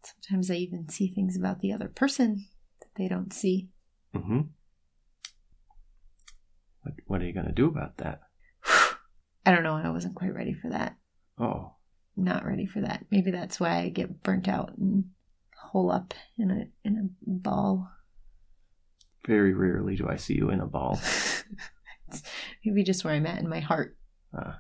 Sometimes 0.08 0.50
I 0.50 0.56
even 0.56 0.90
see 0.90 1.08
things 1.08 1.38
about 1.38 1.60
the 1.60 1.74
other 1.74 1.88
person 1.90 2.46
that 2.80 2.90
they 2.96 3.08
don't 3.08 3.34
see. 3.34 3.70
Mm-hmm. 4.16 4.42
What, 6.82 6.94
what 7.08 7.22
are 7.22 7.26
you 7.26 7.34
going 7.34 7.46
to 7.48 7.52
do 7.52 7.68
about 7.68 7.98
that? 7.98 8.22
I 9.46 9.52
don't 9.52 9.64
know. 9.64 9.76
I 9.76 9.90
wasn't 9.90 10.16
quite 10.16 10.34
ready 10.34 10.54
for 10.54 10.70
that. 10.70 10.96
Oh, 11.40 11.74
Not 12.16 12.46
ready 12.46 12.66
for 12.66 12.82
that. 12.82 13.06
Maybe 13.12 13.32
that's 13.32 13.60
why 13.60 13.78
I 13.78 13.90
get 13.90 14.24
burnt 14.24 14.48
out 14.48 14.78
and 14.78 15.06
hole 15.62 15.92
up 15.92 16.14
in 16.38 16.50
a 16.52 16.88
in 16.88 16.98
a 16.98 17.30
ball. 17.30 17.90
very 19.26 19.54
rarely 19.54 19.96
do 19.96 20.08
I 20.08 20.16
see 20.16 20.36
you 20.36 20.50
in 20.50 20.62
a 20.62 20.66
ball. 20.66 20.94
It's 21.00 21.44
Maybe 22.66 22.84
just 22.84 23.04
where 23.04 23.14
I'm 23.14 23.26
at 23.28 23.40
in 23.40 23.50
my 23.50 23.60
heart. 23.60 23.98
Ah, 24.34 24.60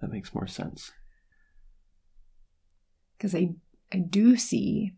that 0.00 0.10
makes 0.10 0.32
more 0.34 0.46
sense. 0.46 0.92
Because 3.16 3.34
I 3.34 3.48
I 3.92 3.98
do 3.98 4.36
see, 4.36 4.92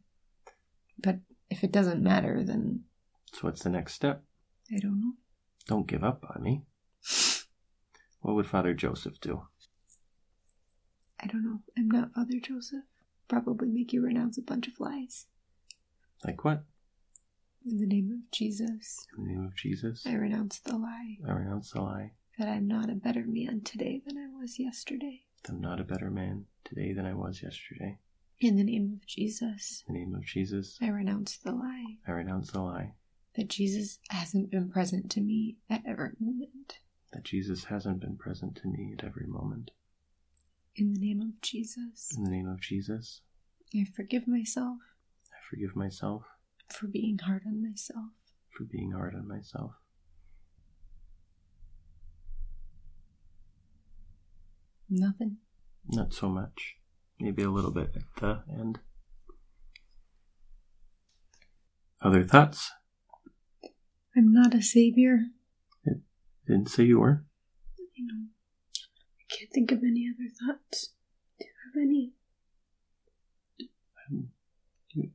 but 0.99 1.19
if 1.51 1.63
it 1.65 1.73
doesn't 1.73 2.03
matter, 2.03 2.43
then 2.45 2.85
So 3.33 3.41
what's 3.43 3.63
the 3.63 3.71
next 3.71 3.95
step? 3.95 4.23
I 4.75 4.79
don't 4.79 5.01
know. 5.01 5.13
Don't 5.67 5.87
give 5.87 6.03
up 6.05 6.25
on 6.35 6.43
me. 6.43 6.63
What 8.21 8.35
would 8.35 8.47
Father 8.49 8.75
Joseph 8.75 9.21
do? 9.21 9.43
I 11.21 11.27
don't 11.29 11.45
know. 11.45 11.61
I'm 11.79 11.89
not 11.89 12.13
Father 12.15 12.41
Joseph. 12.43 12.83
Probably 13.29 13.69
make 13.69 13.93
you 13.93 14.03
renounce 14.03 14.37
a 14.39 14.43
bunch 14.43 14.67
of 14.67 14.81
lies. 14.81 15.27
Like 16.25 16.45
what? 16.45 16.65
In 17.65 17.79
the 17.79 17.87
name 17.87 18.11
of 18.11 18.31
Jesus, 18.33 19.07
In 19.17 19.25
the 19.25 19.31
name 19.35 19.45
of 19.45 19.55
Jesus, 19.55 20.05
I 20.07 20.15
renounce 20.15 20.59
the 20.59 20.77
lie 20.77 21.19
I 21.27 21.33
renounce 21.33 21.71
the 21.73 21.81
lie. 21.83 22.13
that 22.39 22.49
I'm 22.49 22.67
not 22.67 22.91
a 22.91 22.95
better 22.95 23.25
man 23.27 23.61
today 23.65 24.01
than 24.05 24.17
I 24.19 24.27
was 24.41 24.59
yesterday. 24.59 25.23
I'm 25.49 25.61
not 25.61 25.81
a 25.81 25.85
better 25.85 26.11
man 26.11 26.47
today 26.65 26.93
than 26.93 27.07
I 27.07 27.15
was 27.15 27.43
yesterday. 27.43 27.99
In 28.41 28.57
the 28.57 28.63
name 28.65 28.93
of 28.95 29.05
Jesus, 29.07 29.83
In 29.89 29.95
the 29.95 30.01
name 30.01 30.15
of 30.15 30.25
Jesus, 30.25 30.79
I 30.81 30.89
renounce 30.89 31.37
the 31.39 31.51
lie 31.53 31.97
I 32.07 32.13
renounce 32.13 32.53
the 32.53 32.61
lie 32.61 32.95
that 33.35 33.49
Jesus 33.49 33.99
hasn't 34.11 34.51
been 34.51 34.69
present 34.71 35.11
to 35.13 35.21
me 35.21 35.57
at 35.69 35.83
every 35.87 36.11
moment. 36.21 36.79
that 37.13 37.25
Jesus 37.25 37.65
hasn't 37.65 38.01
been 38.01 38.17
present 38.17 38.57
to 38.57 38.69
me 38.69 38.95
at 38.97 39.05
every 39.05 39.27
moment. 39.27 39.71
In 40.77 40.93
the 40.93 41.01
name 41.01 41.21
of 41.21 41.41
Jesus, 41.41 42.11
In 42.17 42.23
the 42.25 42.31
name 42.31 42.49
of 42.49 42.61
Jesus, 42.61 43.23
I 43.75 43.85
forgive 43.85 44.29
myself 44.29 44.79
I 45.33 45.41
forgive 45.51 45.75
myself 45.75 46.23
for 46.69 46.87
being 46.87 47.19
hard 47.19 47.43
on 47.47 47.61
myself. 47.63 48.11
for 48.57 48.65
being 48.65 48.93
hard 48.93 49.15
on 49.17 49.27
myself. 49.27 49.73
Nothing. 54.89 55.39
Not 55.89 56.15
so 56.15 56.29
much. 56.29 56.77
Maybe 57.21 57.43
a 57.43 57.51
little 57.51 57.73
bit 57.73 57.91
at 57.97 58.21
the 58.21 58.43
end. 58.59 58.79
Other 62.01 62.23
thoughts? 62.23 62.71
I'm 64.17 64.33
not 64.33 64.55
a 64.55 64.63
savior. 64.63 65.21
Didn't 66.47 66.71
say 66.71 66.85
you 66.85 67.01
were. 67.01 67.25
I 67.79 68.01
know. 68.01 68.29
I 69.21 69.25
can't 69.37 69.51
think 69.53 69.71
of 69.71 69.83
any 69.83 70.09
other 70.09 70.31
thoughts. 70.31 70.95
Do 71.39 71.45
you 71.45 71.51
have 71.67 71.83
any? 71.83 72.13
Um, 74.11 74.29
you, 74.95 75.11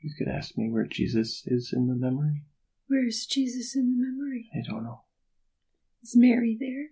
you 0.00 0.10
could 0.16 0.28
ask 0.28 0.56
me 0.56 0.70
where 0.70 0.86
Jesus 0.86 1.42
is 1.46 1.74
in 1.76 1.88
the 1.88 1.94
memory. 1.94 2.44
Where's 2.88 3.26
Jesus 3.26 3.76
in 3.76 3.90
the 3.90 4.06
memory? 4.06 4.48
I 4.54 4.62
don't 4.66 4.84
know. 4.84 5.02
Is 6.02 6.16
Mary 6.16 6.56
there? 6.58 6.90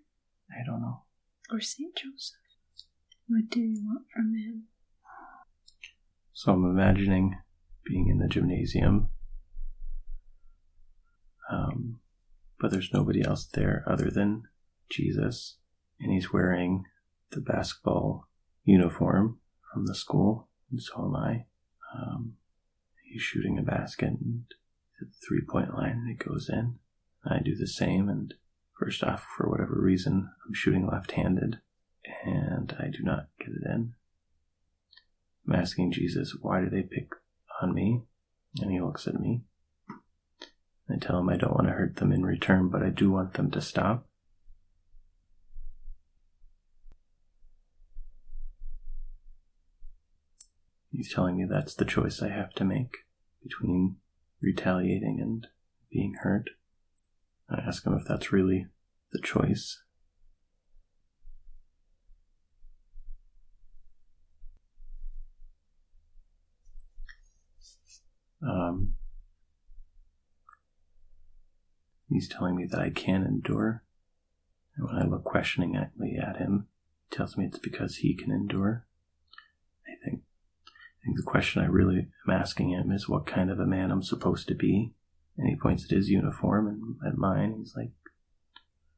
I 0.51 0.65
don't 0.67 0.83
know. 0.83 1.05
Or 1.51 1.61
Saint 1.61 1.97
Joseph? 1.97 2.37
What 3.31 3.49
do 3.49 3.61
you 3.61 3.81
want 3.85 4.07
from 4.13 4.35
him? 4.35 4.65
So 6.33 6.51
I'm 6.51 6.65
imagining 6.65 7.39
being 7.85 8.09
in 8.09 8.19
the 8.19 8.27
gymnasium. 8.27 9.11
Um, 11.49 12.01
but 12.59 12.73
there's 12.73 12.93
nobody 12.93 13.23
else 13.23 13.47
there 13.47 13.85
other 13.87 14.11
than 14.11 14.49
Jesus 14.91 15.59
and 16.01 16.11
he's 16.11 16.33
wearing 16.33 16.87
the 17.31 17.41
basketball 17.41 18.27
uniform 18.65 19.39
from 19.73 19.87
the 19.87 19.95
school, 19.95 20.49
and 20.69 20.83
so 20.83 21.05
am 21.05 21.15
I. 21.15 21.45
Um, 21.95 22.35
he's 23.05 23.23
shooting 23.23 23.59
a 23.59 23.63
basket 23.63 24.09
and 24.09 24.45
at 25.01 25.07
the 25.07 25.27
three 25.27 25.43
point 25.49 25.73
line 25.73 26.03
and 26.05 26.11
it 26.11 26.25
goes 26.27 26.49
in. 26.49 26.81
I 27.25 27.39
do 27.39 27.55
the 27.55 27.69
same, 27.69 28.09
and 28.09 28.35
first 28.77 29.05
off, 29.05 29.25
for 29.37 29.49
whatever 29.49 29.81
reason, 29.81 30.31
I'm 30.45 30.55
shooting 30.55 30.89
left 30.89 31.13
handed 31.13 31.61
and 32.25 32.75
I 32.79 32.89
do 32.89 33.03
not 33.03 33.29
get 33.39 33.49
it 33.49 33.67
in. 33.67 33.95
I'm 35.47 35.55
asking 35.55 35.93
Jesus, 35.93 36.37
why 36.41 36.61
do 36.61 36.71
they 36.71 36.83
pick 36.83 37.13
on 37.63 37.75
me? 37.75 38.03
And 38.61 38.71
he 38.71 38.81
looks 38.81 39.07
at 39.07 39.21
me. 39.21 39.43
I 40.89 40.97
tell 41.01 41.19
him 41.19 41.29
I 41.29 41.37
don't 41.37 41.55
want 41.55 41.69
to 41.69 41.75
hurt 41.75 41.97
them 41.97 42.13
in 42.13 42.25
return, 42.25 42.69
but 42.69 42.83
I 42.83 42.91
do 42.91 43.13
want 43.13 43.35
them 43.35 43.51
to 43.53 43.61
stop. 43.61 44.07
He's 50.91 51.15
telling 51.15 51.37
me 51.37 51.47
that's 51.49 51.75
the 51.75 51.85
choice 51.85 52.21
I 52.21 52.29
have 52.29 52.53
to 52.55 52.65
make 52.65 52.97
between 53.43 53.97
retaliating 54.43 55.19
and 55.21 55.47
being 55.91 56.15
hurt. 56.23 56.51
I 57.49 57.61
ask 57.61 57.87
him 57.87 57.95
if 57.95 58.07
that's 58.07 58.33
really 58.33 58.67
the 59.13 59.21
choice. 59.21 59.83
Um, 68.43 68.95
he's 72.09 72.29
telling 72.29 72.57
me 72.57 72.67
that 72.71 72.81
I 72.81 72.91
can 72.91 73.23
endure. 73.25 73.83
And 74.77 74.87
when 74.87 74.97
I 74.97 75.07
look 75.07 75.25
questioningly 75.25 76.19
at 76.19 76.37
him, 76.37 76.69
he 77.09 77.17
tells 77.17 77.37
me 77.37 77.45
it's 77.45 77.59
because 77.59 77.97
he 77.97 78.15
can 78.15 78.31
endure. 78.31 78.87
I 79.87 79.93
think, 80.05 80.23
I 80.67 81.05
think 81.05 81.17
the 81.17 81.23
question 81.23 81.63
I 81.63 81.67
really 81.67 82.09
am 82.27 82.35
asking 82.35 82.71
him 82.71 82.91
is 82.91 83.09
what 83.09 83.27
kind 83.27 83.51
of 83.51 83.59
a 83.59 83.67
man 83.67 83.91
I'm 83.91 84.03
supposed 84.03 84.49
to 84.49 84.55
be. 84.55 84.95
And 85.37 85.49
he 85.49 85.57
points 85.57 85.85
at 85.85 85.97
his 85.97 86.11
uniform 86.11 86.67
and 86.67 86.97
at 87.07 87.19
mine. 87.19 87.57
He's 87.59 87.75
like, 87.75 87.93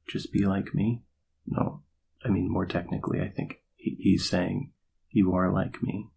just 0.08 0.32
be 0.32 0.44
like 0.44 0.74
me. 0.74 1.02
No, 1.46 1.82
I 2.24 2.28
mean, 2.28 2.50
more 2.50 2.66
technically, 2.66 3.20
I 3.20 3.28
think 3.28 3.62
he, 3.76 3.96
he's 3.98 4.28
saying, 4.28 4.72
you 5.10 5.34
are 5.34 5.52
like 5.52 5.82
me. 5.82 6.10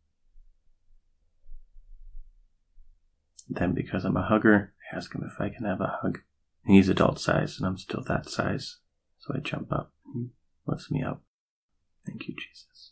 Then, 3.48 3.74
because 3.74 4.06
I'm 4.06 4.18
a 4.18 4.24
hugger, 4.28 4.74
I 4.92 4.96
ask 4.98 5.14
him 5.14 5.24
if 5.24 5.40
I 5.40 5.50
can 5.50 5.66
have 5.66 5.82
a 5.82 6.00
hug. 6.02 6.20
And 6.66 6.76
he's 6.76 6.90
adult 6.90 7.20
size, 7.20 7.58
and 7.58 7.68
I'm 7.68 7.78
still 7.78 8.04
that 8.08 8.28
size. 8.30 8.78
So 9.20 9.34
I 9.36 9.40
jump 9.40 9.72
up. 9.72 9.92
He 10.14 10.30
lifts 10.66 10.90
me 10.90 11.04
up. 11.04 11.22
Thank 12.08 12.28
you, 12.28 12.36
Jesus. 12.36 12.92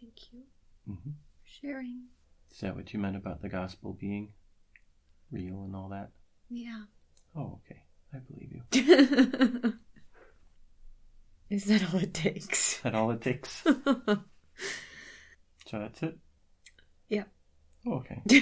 Thank 0.00 0.32
you 0.32 0.42
Mm-hmm. 0.88 1.10
for 1.10 1.44
sharing. 1.44 2.04
Is 2.50 2.60
that 2.60 2.74
what 2.74 2.92
you 2.94 2.98
meant 2.98 3.16
about 3.16 3.42
the 3.42 3.48
gospel 3.50 3.92
being 3.92 4.32
real 5.30 5.62
and 5.64 5.76
all 5.76 5.90
that? 5.90 6.10
Yeah. 6.48 6.84
Oh, 7.36 7.60
okay. 7.64 7.82
I 8.14 8.18
believe 8.18 8.52
you. 8.52 9.74
Is 11.50 11.64
that 11.66 11.82
all 11.92 12.00
it 12.00 12.14
takes? 12.14 12.76
Is 12.76 12.80
that 12.82 12.94
all 12.94 13.10
it 13.10 13.20
takes? 13.20 13.62
So 15.68 15.78
that's 15.78 16.02
it? 16.02 16.16
Yeah. 17.10 17.24
Oh, 17.86 17.96
okay. 17.96 18.22
Do 18.26 18.36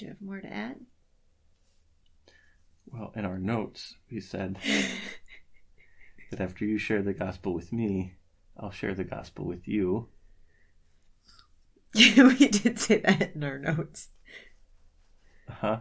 you 0.00 0.08
have 0.08 0.20
more 0.20 0.40
to 0.40 0.52
add? 0.52 0.76
Well, 2.86 3.10
in 3.16 3.24
our 3.24 3.38
notes, 3.38 3.94
we 4.10 4.20
said 4.20 4.58
that 6.30 6.40
after 6.40 6.66
you 6.66 6.76
share 6.76 7.00
the 7.00 7.14
gospel 7.14 7.54
with 7.54 7.72
me, 7.72 8.16
I'll 8.58 8.70
share 8.70 8.94
the 8.94 9.04
gospel 9.04 9.46
with 9.46 9.66
you. 9.66 10.08
we 11.94 12.48
did 12.48 12.78
say 12.78 12.98
that 12.98 13.34
in 13.34 13.42
our 13.42 13.58
notes. 13.58 14.08
Uh 15.48 15.54
huh. 15.54 15.78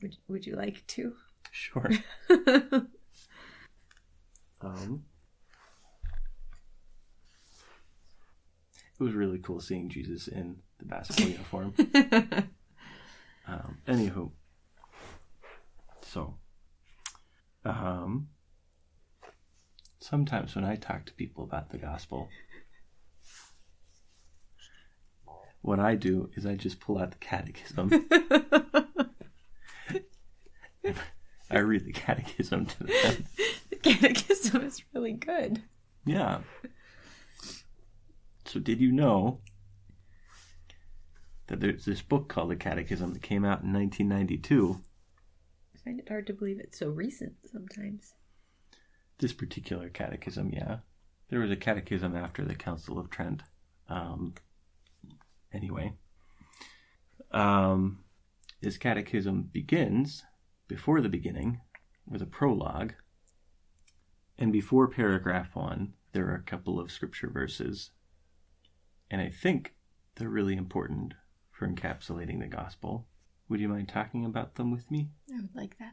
Would 0.00 0.16
Would 0.28 0.46
you 0.46 0.56
like 0.56 0.86
to? 0.88 1.12
Sure. 1.52 1.90
Um, 4.62 5.04
it 8.98 9.02
was 9.02 9.14
really 9.14 9.38
cool 9.38 9.60
seeing 9.60 9.88
Jesus 9.88 10.28
in 10.28 10.56
the 10.78 10.84
basketball 10.84 11.28
uniform. 11.30 11.74
Um, 13.46 13.78
anywho, 13.88 14.30
so 16.02 16.34
um, 17.64 18.28
sometimes 19.98 20.54
when 20.54 20.64
I 20.64 20.76
talk 20.76 21.06
to 21.06 21.12
people 21.14 21.42
about 21.42 21.70
the 21.70 21.78
gospel, 21.78 22.28
what 25.62 25.80
I 25.80 25.94
do 25.94 26.30
is 26.36 26.46
I 26.46 26.54
just 26.54 26.80
pull 26.80 26.98
out 26.98 27.10
the 27.12 27.18
catechism. 27.18 27.90
I 31.50 31.58
read 31.58 31.84
the 31.84 31.92
catechism 31.92 32.66
to 32.66 32.84
them. 32.84 33.24
Catechism 33.82 34.62
is 34.62 34.82
really 34.94 35.12
good. 35.12 35.62
Yeah. 36.04 36.40
So, 38.46 38.58
did 38.58 38.80
you 38.80 38.90
know 38.90 39.40
that 41.46 41.60
there's 41.60 41.84
this 41.84 42.02
book 42.02 42.28
called 42.28 42.50
The 42.50 42.56
Catechism 42.56 43.12
that 43.12 43.22
came 43.22 43.44
out 43.44 43.62
in 43.62 43.72
1992? 43.72 44.80
I 45.74 45.78
find 45.84 46.00
it 46.00 46.08
hard 46.08 46.26
to 46.26 46.32
believe 46.32 46.58
it's 46.58 46.78
so 46.78 46.88
recent 46.88 47.34
sometimes. 47.50 48.14
This 49.18 49.32
particular 49.32 49.88
catechism, 49.88 50.50
yeah. 50.52 50.78
There 51.28 51.40
was 51.40 51.50
a 51.50 51.56
catechism 51.56 52.16
after 52.16 52.44
the 52.44 52.54
Council 52.54 52.98
of 52.98 53.10
Trent. 53.10 53.42
Um, 53.88 54.34
anyway, 55.52 55.92
um, 57.30 58.04
this 58.60 58.78
catechism 58.78 59.48
begins 59.52 60.24
before 60.66 61.00
the 61.00 61.08
beginning 61.08 61.60
with 62.08 62.22
a 62.22 62.26
prologue. 62.26 62.94
And 64.40 64.54
before 64.54 64.88
paragraph 64.88 65.54
one, 65.54 65.92
there 66.12 66.26
are 66.28 66.34
a 66.34 66.42
couple 66.42 66.80
of 66.80 66.90
scripture 66.90 67.28
verses. 67.28 67.90
And 69.10 69.20
I 69.20 69.28
think 69.28 69.74
they're 70.16 70.30
really 70.30 70.56
important 70.56 71.12
for 71.50 71.68
encapsulating 71.68 72.40
the 72.40 72.46
gospel. 72.46 73.06
Would 73.50 73.60
you 73.60 73.68
mind 73.68 73.90
talking 73.90 74.24
about 74.24 74.54
them 74.54 74.70
with 74.70 74.90
me? 74.90 75.10
I 75.30 75.42
would 75.42 75.54
like 75.54 75.76
that. 75.78 75.92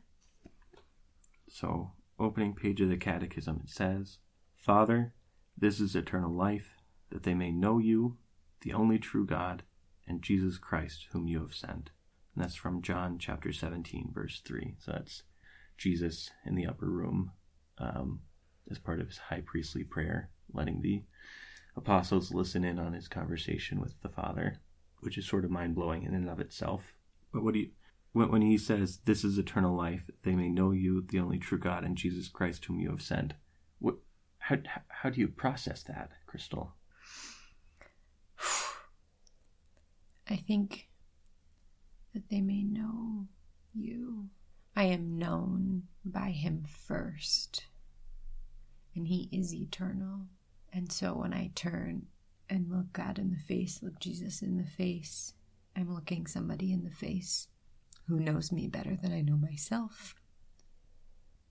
So, 1.49 1.91
opening 2.17 2.55
page 2.55 2.79
of 2.79 2.87
the 2.89 2.95
Catechism, 2.95 3.63
it 3.65 3.69
says, 3.69 4.19
Father, 4.55 5.13
this 5.57 5.81
is 5.81 5.93
eternal 5.93 6.31
life, 6.31 6.77
that 7.09 7.23
they 7.23 7.33
may 7.33 7.51
know 7.51 7.79
you, 7.79 8.17
the 8.61 8.73
only 8.73 8.97
true 8.97 9.25
God, 9.25 9.63
and 10.07 10.21
Jesus 10.21 10.57
Christ, 10.57 11.07
whom 11.11 11.27
you 11.27 11.41
have 11.41 11.53
sent. 11.53 11.89
And 12.33 12.43
that's 12.43 12.55
from 12.55 12.81
John 12.81 13.17
chapter 13.19 13.51
17, 13.51 14.11
verse 14.13 14.41
3. 14.45 14.75
So 14.79 14.93
that's 14.93 15.23
Jesus 15.77 16.29
in 16.45 16.55
the 16.55 16.65
upper 16.65 16.89
room 16.89 17.31
um, 17.77 18.21
as 18.69 18.79
part 18.79 18.99
of 18.99 19.07
his 19.07 19.17
high 19.17 19.41
priestly 19.45 19.83
prayer, 19.83 20.29
letting 20.53 20.81
the 20.81 21.03
apostles 21.75 22.33
listen 22.33 22.63
in 22.63 22.79
on 22.79 22.93
his 22.93 23.07
conversation 23.07 23.79
with 23.79 24.01
the 24.01 24.09
Father, 24.09 24.59
which 24.99 25.17
is 25.17 25.27
sort 25.27 25.45
of 25.45 25.51
mind 25.51 25.75
blowing 25.75 26.03
in 26.03 26.13
and 26.13 26.29
of 26.29 26.39
itself. 26.39 26.93
But 27.31 27.43
what 27.43 27.53
do 27.53 27.59
you, 27.59 27.69
when, 28.13 28.31
when 28.31 28.41
he 28.41 28.57
says, 28.57 28.99
This 29.05 29.23
is 29.23 29.37
eternal 29.37 29.75
life, 29.75 30.09
they 30.23 30.35
may 30.35 30.49
know 30.49 30.71
you, 30.71 31.01
the 31.01 31.19
only 31.19 31.37
true 31.37 31.59
God, 31.59 31.83
and 31.83 31.95
Jesus 31.95 32.27
Christ, 32.27 32.65
whom 32.65 32.79
you 32.79 32.89
have 32.89 33.01
sent, 33.01 33.33
what, 33.79 33.95
how, 34.39 34.57
how 34.87 35.09
do 35.09 35.19
you 35.21 35.27
process 35.27 35.83
that, 35.83 36.11
Crystal? 36.25 36.73
I 40.29 40.35
think 40.35 40.89
that 42.13 42.29
they 42.29 42.41
may 42.41 42.63
know 42.63 43.27
you. 43.73 44.29
I 44.75 44.83
am 44.85 45.17
known 45.17 45.83
by 46.03 46.29
him 46.31 46.63
first, 46.67 47.65
and 48.97 49.07
he 49.07 49.29
is 49.31 49.53
eternal. 49.53 50.25
And 50.73 50.91
so 50.91 51.13
when 51.13 51.33
I 51.33 51.51
turn 51.55 52.07
and 52.49 52.69
look 52.69 52.91
God 52.93 53.19
in 53.19 53.29
the 53.29 53.37
face, 53.37 53.81
look 53.81 53.99
Jesus 53.99 54.41
in 54.41 54.57
the 54.57 54.65
face, 54.65 55.33
I'm 55.75 55.93
looking 55.93 56.25
somebody 56.25 56.73
in 56.73 56.83
the 56.83 56.91
face 56.91 57.47
who 58.07 58.19
knows 58.19 58.51
me 58.51 58.67
better 58.67 58.95
than 58.95 59.13
I 59.13 59.21
know 59.21 59.37
myself 59.37 60.15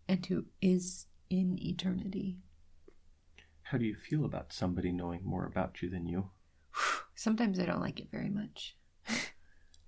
and 0.08 0.26
who 0.26 0.46
is 0.60 1.06
in 1.30 1.58
eternity. 1.62 2.38
How 3.62 3.78
do 3.78 3.84
you 3.84 3.94
feel 3.94 4.24
about 4.24 4.52
somebody 4.52 4.90
knowing 4.92 5.20
more 5.24 5.46
about 5.46 5.80
you 5.82 5.88
than 5.88 6.06
you? 6.06 6.30
Sometimes 7.14 7.60
I 7.60 7.64
don't 7.64 7.80
like 7.80 8.00
it 8.00 8.10
very 8.10 8.30
much. 8.30 8.76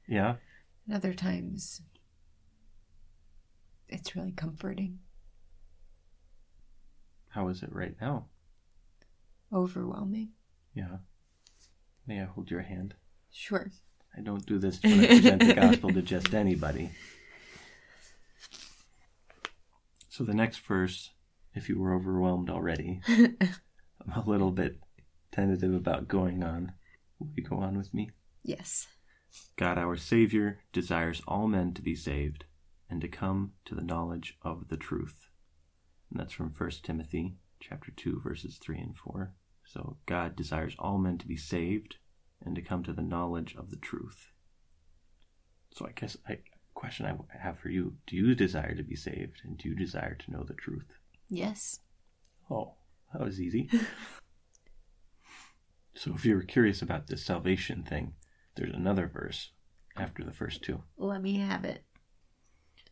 Yeah? 0.06 0.36
And 0.86 0.96
other 0.96 1.12
times 1.12 1.82
it's 3.88 4.16
really 4.16 4.32
comforting, 4.32 5.00
How 7.38 7.46
is 7.50 7.62
it 7.62 7.72
right 7.72 7.94
now? 8.00 8.26
overwhelming. 9.52 10.30
Yeah. 10.74 10.96
May 12.04 12.20
I 12.20 12.24
hold 12.24 12.50
your 12.50 12.62
hand? 12.62 12.94
Sure. 13.30 13.70
I 14.16 14.22
don't 14.22 14.44
do 14.44 14.58
this 14.58 14.82
when 14.82 14.98
I 14.98 15.06
present 15.06 15.46
the 15.46 15.54
gospel 15.54 15.92
to 15.92 16.02
just 16.02 16.34
anybody. 16.34 16.90
So 20.08 20.24
the 20.24 20.34
next 20.34 20.58
verse, 20.66 21.10
if 21.54 21.68
you 21.68 21.78
were 21.78 21.94
overwhelmed 21.94 22.50
already, 22.50 23.02
I'm 23.08 24.12
a 24.16 24.24
little 24.28 24.50
bit 24.50 24.80
tentative 25.30 25.72
about 25.72 26.08
going 26.08 26.42
on. 26.42 26.72
Will 27.20 27.28
you 27.36 27.44
go 27.44 27.58
on 27.58 27.78
with 27.78 27.94
me? 27.94 28.10
Yes. 28.42 28.88
God 29.56 29.78
our 29.78 29.96
Savior 29.96 30.58
desires 30.72 31.22
all 31.28 31.46
men 31.46 31.72
to 31.74 31.82
be 31.82 31.94
saved 31.94 32.46
and 32.90 33.00
to 33.00 33.06
come 33.06 33.52
to 33.64 33.76
the 33.76 33.84
knowledge 33.84 34.36
of 34.42 34.66
the 34.70 34.76
truth. 34.76 35.27
And 36.10 36.18
that's 36.18 36.32
from 36.32 36.54
1 36.56 36.70
Timothy 36.82 37.36
chapter 37.60 37.92
2 37.94 38.20
verses 38.22 38.58
3 38.60 38.78
and 38.78 38.96
4. 38.96 39.32
So 39.64 39.98
God 40.06 40.36
desires 40.36 40.74
all 40.78 40.98
men 40.98 41.18
to 41.18 41.26
be 41.26 41.36
saved 41.36 41.96
and 42.44 42.54
to 42.54 42.62
come 42.62 42.82
to 42.84 42.92
the 42.92 43.02
knowledge 43.02 43.56
of 43.58 43.70
the 43.70 43.76
truth. 43.76 44.28
So 45.74 45.86
I 45.86 45.92
guess 45.92 46.16
I 46.26 46.38
question 46.74 47.06
I 47.06 47.16
have 47.42 47.58
for 47.58 47.68
you, 47.68 47.96
do 48.06 48.16
you 48.16 48.34
desire 48.36 48.74
to 48.74 48.84
be 48.84 48.94
saved 48.94 49.42
and 49.44 49.58
do 49.58 49.68
you 49.68 49.74
desire 49.74 50.14
to 50.14 50.30
know 50.30 50.44
the 50.44 50.54
truth? 50.54 50.86
Yes. 51.28 51.80
Oh, 52.50 52.74
that 53.12 53.22
was 53.22 53.40
easy. 53.40 53.68
so 55.94 56.14
if 56.14 56.24
you're 56.24 56.42
curious 56.42 56.80
about 56.80 57.08
this 57.08 57.26
salvation 57.26 57.82
thing, 57.82 58.14
there's 58.54 58.72
another 58.72 59.08
verse 59.08 59.50
after 59.96 60.24
the 60.24 60.32
first 60.32 60.62
two. 60.62 60.84
Let 60.96 61.20
me 61.20 61.38
have 61.38 61.64
it. 61.64 61.84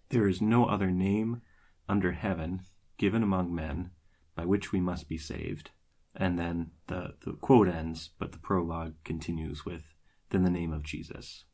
There 0.08 0.28
is 0.28 0.42
no 0.42 0.66
other 0.66 0.90
name 0.90 1.42
under 1.88 2.12
heaven 2.12 2.62
given 2.96 3.22
among 3.22 3.54
men 3.54 3.90
by 4.34 4.44
which 4.44 4.72
we 4.72 4.80
must 4.80 5.08
be 5.08 5.18
saved. 5.18 5.70
And 6.14 6.38
then 6.38 6.70
the, 6.86 7.14
the 7.24 7.32
quote 7.32 7.68
ends, 7.68 8.10
but 8.18 8.32
the 8.32 8.38
prologue 8.38 8.94
continues 9.04 9.64
with, 9.64 9.94
Then 10.30 10.44
the 10.44 10.50
name 10.50 10.72
of 10.72 10.82
Jesus. 10.82 11.44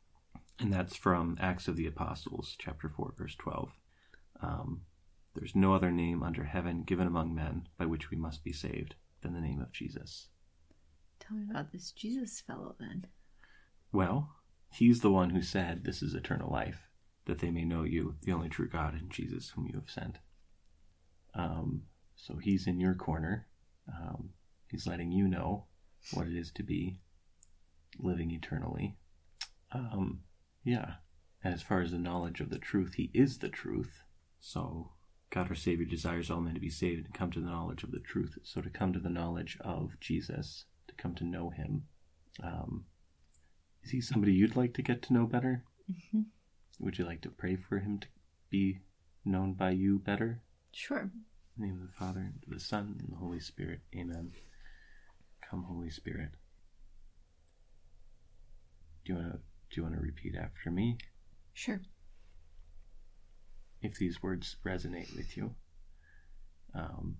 And 0.59 0.71
that's 0.71 0.95
from 0.95 1.37
Acts 1.39 1.67
of 1.67 1.75
the 1.75 1.87
Apostles, 1.87 2.55
chapter 2.57 2.87
4, 2.87 3.13
verse 3.17 3.35
12. 3.35 3.71
Um, 4.41 4.81
There's 5.33 5.55
no 5.55 5.73
other 5.73 5.91
name 5.91 6.23
under 6.23 6.43
heaven 6.43 6.83
given 6.83 7.07
among 7.07 7.33
men 7.33 7.67
by 7.77 7.85
which 7.85 8.09
we 8.09 8.17
must 8.17 8.43
be 8.43 8.53
saved 8.53 8.95
than 9.21 9.33
the 9.33 9.41
name 9.41 9.59
of 9.59 9.71
Jesus. 9.71 10.27
Tell 11.19 11.37
me 11.37 11.45
about 11.49 11.71
this 11.71 11.91
Jesus 11.91 12.41
fellow 12.41 12.75
then. 12.79 13.07
Well, 13.91 14.29
he's 14.71 14.99
the 14.99 15.11
one 15.11 15.31
who 15.31 15.41
said, 15.41 15.83
This 15.83 16.01
is 16.01 16.13
eternal 16.13 16.51
life, 16.51 16.87
that 17.25 17.39
they 17.39 17.51
may 17.51 17.65
know 17.65 17.83
you, 17.83 18.15
the 18.23 18.31
only 18.31 18.49
true 18.49 18.67
God, 18.67 18.93
and 18.93 19.09
Jesus 19.09 19.51
whom 19.51 19.67
you 19.67 19.75
have 19.75 19.89
sent. 19.89 20.19
Um, 21.35 21.83
so 22.15 22.37
he's 22.37 22.67
in 22.67 22.79
your 22.79 22.93
corner. 22.93 23.47
Um, 23.87 24.29
he's 24.69 24.87
letting 24.87 25.11
you 25.11 25.27
know 25.27 25.65
what 26.13 26.27
it 26.27 26.35
is 26.35 26.51
to 26.51 26.63
be 26.63 26.99
living 27.99 28.31
eternally. 28.31 28.97
Um, 29.71 30.21
yeah. 30.63 30.95
As 31.43 31.61
far 31.61 31.81
as 31.81 31.91
the 31.91 31.97
knowledge 31.97 32.39
of 32.39 32.49
the 32.49 32.59
truth, 32.59 32.93
he 32.95 33.11
is 33.13 33.39
the 33.39 33.49
truth. 33.49 34.01
So 34.39 34.91
God 35.29 35.49
our 35.49 35.55
Savior 35.55 35.85
desires 35.85 36.29
all 36.29 36.41
men 36.41 36.53
to 36.53 36.59
be 36.59 36.69
saved 36.69 37.05
and 37.05 37.13
come 37.13 37.31
to 37.31 37.39
the 37.39 37.49
knowledge 37.49 37.83
of 37.83 37.91
the 37.91 37.99
truth. 37.99 38.37
So 38.43 38.61
to 38.61 38.69
come 38.69 38.93
to 38.93 38.99
the 38.99 39.09
knowledge 39.09 39.57
of 39.61 39.99
Jesus, 39.99 40.65
to 40.87 40.93
come 40.95 41.15
to 41.15 41.23
know 41.23 41.49
him. 41.49 41.83
Um, 42.41 42.85
is 43.83 43.91
he 43.91 43.99
somebody 43.99 44.33
you'd 44.33 44.55
like 44.55 44.73
to 44.75 44.81
get 44.81 45.01
to 45.03 45.13
know 45.13 45.25
better? 45.25 45.63
Mm-hmm. 45.91 46.21
Would 46.79 46.97
you 46.97 47.05
like 47.05 47.21
to 47.21 47.29
pray 47.29 47.55
for 47.55 47.79
him 47.79 47.99
to 47.99 48.07
be 48.49 48.79
known 49.25 49.53
by 49.53 49.71
you 49.71 49.99
better? 49.99 50.41
Sure. 50.73 50.99
In 51.01 51.11
the 51.57 51.65
name 51.67 51.81
of 51.81 51.87
the 51.87 51.93
Father, 51.93 52.19
and 52.19 52.33
the 52.47 52.59
Son, 52.59 52.95
and 52.99 53.09
the 53.11 53.17
Holy 53.17 53.39
Spirit. 53.39 53.81
Amen. 53.95 54.31
Come, 55.49 55.63
Holy 55.63 55.89
Spirit. 55.89 56.31
Do 59.05 59.13
you 59.13 59.19
want 59.19 59.31
to 59.33 59.37
do 59.37 59.81
you 59.81 59.83
want 59.83 59.95
to 59.95 60.01
repeat 60.01 60.35
after 60.35 60.69
me? 60.71 60.97
Sure. 61.53 61.81
If 63.81 63.95
these 63.97 64.21
words 64.23 64.55
resonate 64.65 65.15
with 65.15 65.35
you, 65.35 65.55
um, 66.73 67.17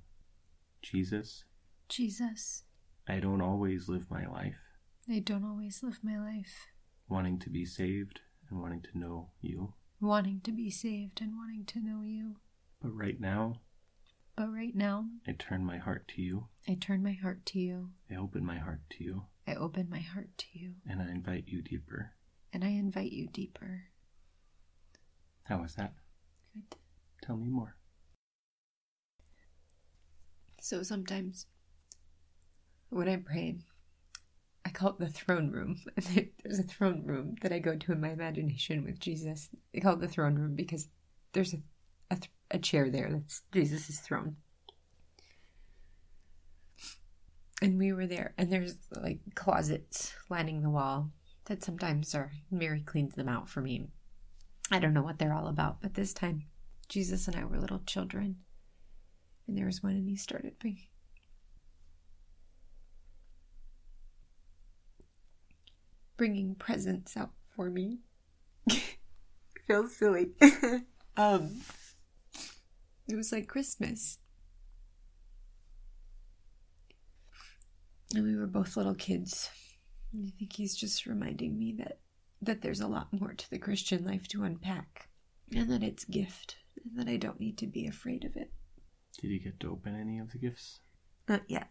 Jesus, 0.81 1.43
Jesus, 1.89 2.63
I 3.07 3.19
don't 3.19 3.41
always 3.41 3.89
live 3.89 4.09
my 4.09 4.25
life 4.25 4.55
I 5.09 5.19
don't 5.19 5.43
always 5.43 5.83
live 5.83 5.99
my 6.01 6.17
life 6.17 6.67
wanting 7.09 7.37
to 7.39 7.49
be 7.49 7.65
saved 7.65 8.21
and 8.49 8.61
wanting 8.61 8.81
to 8.81 8.97
know 8.97 9.31
you, 9.41 9.73
wanting 9.99 10.39
to 10.41 10.51
be 10.51 10.69
saved 10.69 11.21
and 11.21 11.35
wanting 11.35 11.65
to 11.65 11.79
know 11.79 12.01
you. 12.03 12.37
But 12.83 12.95
right 12.95 13.19
now 13.19 13.55
But 14.35 14.51
right 14.53 14.75
now, 14.75 15.05
I 15.27 15.31
turn 15.33 15.63
my 15.65 15.77
heart 15.77 16.07
to 16.09 16.21
you. 16.21 16.47
I 16.67 16.73
turn 16.75 17.01
my 17.03 17.13
heart 17.13 17.45
to 17.47 17.59
you. 17.59 17.91
I 18.11 18.15
open 18.15 18.45
my 18.45 18.57
heart 18.57 18.81
to 18.97 19.03
you, 19.03 19.23
I 19.47 19.55
open 19.55 19.89
my 19.89 19.99
heart 19.99 20.29
to 20.37 20.45
you. 20.53 20.73
and 20.87 21.01
I 21.01 21.09
invite 21.09 21.45
you 21.47 21.61
deeper. 21.61 22.11
And 22.51 22.63
I 22.63 22.69
invite 22.69 23.11
you 23.11 23.27
deeper. 23.27 23.85
How 25.45 25.61
was 25.61 25.75
that? 25.75 25.93
Good. 26.53 26.77
Tell 27.21 27.37
me 27.37 27.47
more. 27.47 27.75
So 30.61 30.83
sometimes 30.83 31.45
when 32.89 33.09
I 33.09 33.17
pray, 33.17 33.57
I 34.65 34.69
call 34.69 34.89
it 34.91 34.99
the 34.99 35.09
throne 35.09 35.51
room. 35.51 35.81
There's 36.43 36.59
a 36.59 36.63
throne 36.63 37.03
room 37.05 37.35
that 37.41 37.51
I 37.51 37.59
go 37.59 37.75
to 37.75 37.91
in 37.91 38.01
my 38.01 38.11
imagination 38.11 38.83
with 38.85 38.99
Jesus. 38.99 39.49
I 39.75 39.79
call 39.79 39.93
it 39.95 39.99
the 40.01 40.07
throne 40.07 40.35
room 40.35 40.55
because 40.55 40.87
there's 41.33 41.53
a, 41.53 41.57
a, 42.53 42.59
chair 42.59 42.89
there 42.89 43.09
that's 43.11 43.41
Jesus' 43.51 43.99
throne. 43.99 44.37
And 47.61 47.77
we 47.77 47.93
were 47.93 48.07
there, 48.07 48.33
and 48.37 48.51
there's 48.51 48.75
like 48.91 49.19
closets 49.35 50.13
lining 50.29 50.61
the 50.61 50.69
wall 50.69 51.11
that 51.45 51.63
sometimes 51.63 52.13
are, 52.13 52.31
Mary 52.51 52.81
cleans 52.81 53.15
them 53.15 53.29
out 53.29 53.49
for 53.49 53.61
me. 53.61 53.87
I 54.71 54.79
don't 54.79 54.93
know 54.93 55.03
what 55.03 55.19
they're 55.19 55.33
all 55.33 55.47
about, 55.47 55.81
but 55.81 55.93
this 55.93 56.13
time 56.13 56.43
Jesus 56.89 57.27
and 57.27 57.35
I 57.35 57.45
were 57.45 57.59
little 57.59 57.81
children. 57.85 58.37
And 59.47 59.57
there 59.57 59.65
was 59.65 59.83
one, 59.83 59.93
and 59.93 60.09
he 60.09 60.15
started 60.15 60.59
bringing 60.59 60.87
bringing 66.15 66.55
presents 66.55 67.17
out 67.17 67.31
for 67.55 67.69
me. 67.69 67.99
Feels 69.67 69.95
silly. 69.95 70.29
um, 71.17 71.49
it 73.07 73.15
was 73.15 73.31
like 73.31 73.47
Christmas, 73.47 74.17
and 78.13 78.23
we 78.23 78.35
were 78.35 78.47
both 78.47 78.77
little 78.77 78.95
kids. 78.95 79.49
And 80.13 80.27
I 80.27 80.31
think 80.37 80.53
he's 80.53 80.75
just 80.75 81.05
reminding 81.05 81.57
me 81.57 81.73
that 81.79 81.99
that 82.41 82.61
there's 82.61 82.81
a 82.81 82.87
lot 82.87 83.07
more 83.13 83.33
to 83.33 83.49
the 83.49 83.57
Christian 83.57 84.05
life 84.05 84.27
to 84.29 84.43
unpack, 84.43 85.07
and 85.55 85.69
that 85.71 85.83
it's 85.83 86.05
gift, 86.05 86.57
and 86.83 86.97
that 86.97 87.11
I 87.11 87.17
don't 87.17 87.39
need 87.39 87.57
to 87.59 87.67
be 87.67 87.87
afraid 87.87 88.25
of 88.25 88.35
it. 88.35 88.51
Did 89.19 89.29
you 89.29 89.39
get 89.39 89.59
to 89.61 89.71
open 89.71 89.99
any 89.99 90.19
of 90.19 90.31
the 90.31 90.37
gifts? 90.37 90.79
Not 91.27 91.43
yet. 91.47 91.69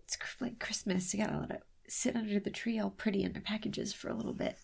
It's 0.00 0.18
like 0.40 0.58
Christmas. 0.58 1.12
You 1.12 1.24
gotta 1.24 1.38
let 1.38 1.50
it 1.50 1.62
sit 1.86 2.16
under 2.16 2.38
the 2.40 2.50
tree 2.50 2.78
all 2.78 2.90
pretty 2.90 3.22
in 3.22 3.32
the 3.32 3.40
packages 3.40 3.92
for 3.92 4.08
a 4.08 4.14
little 4.14 4.34
bit. 4.34 4.56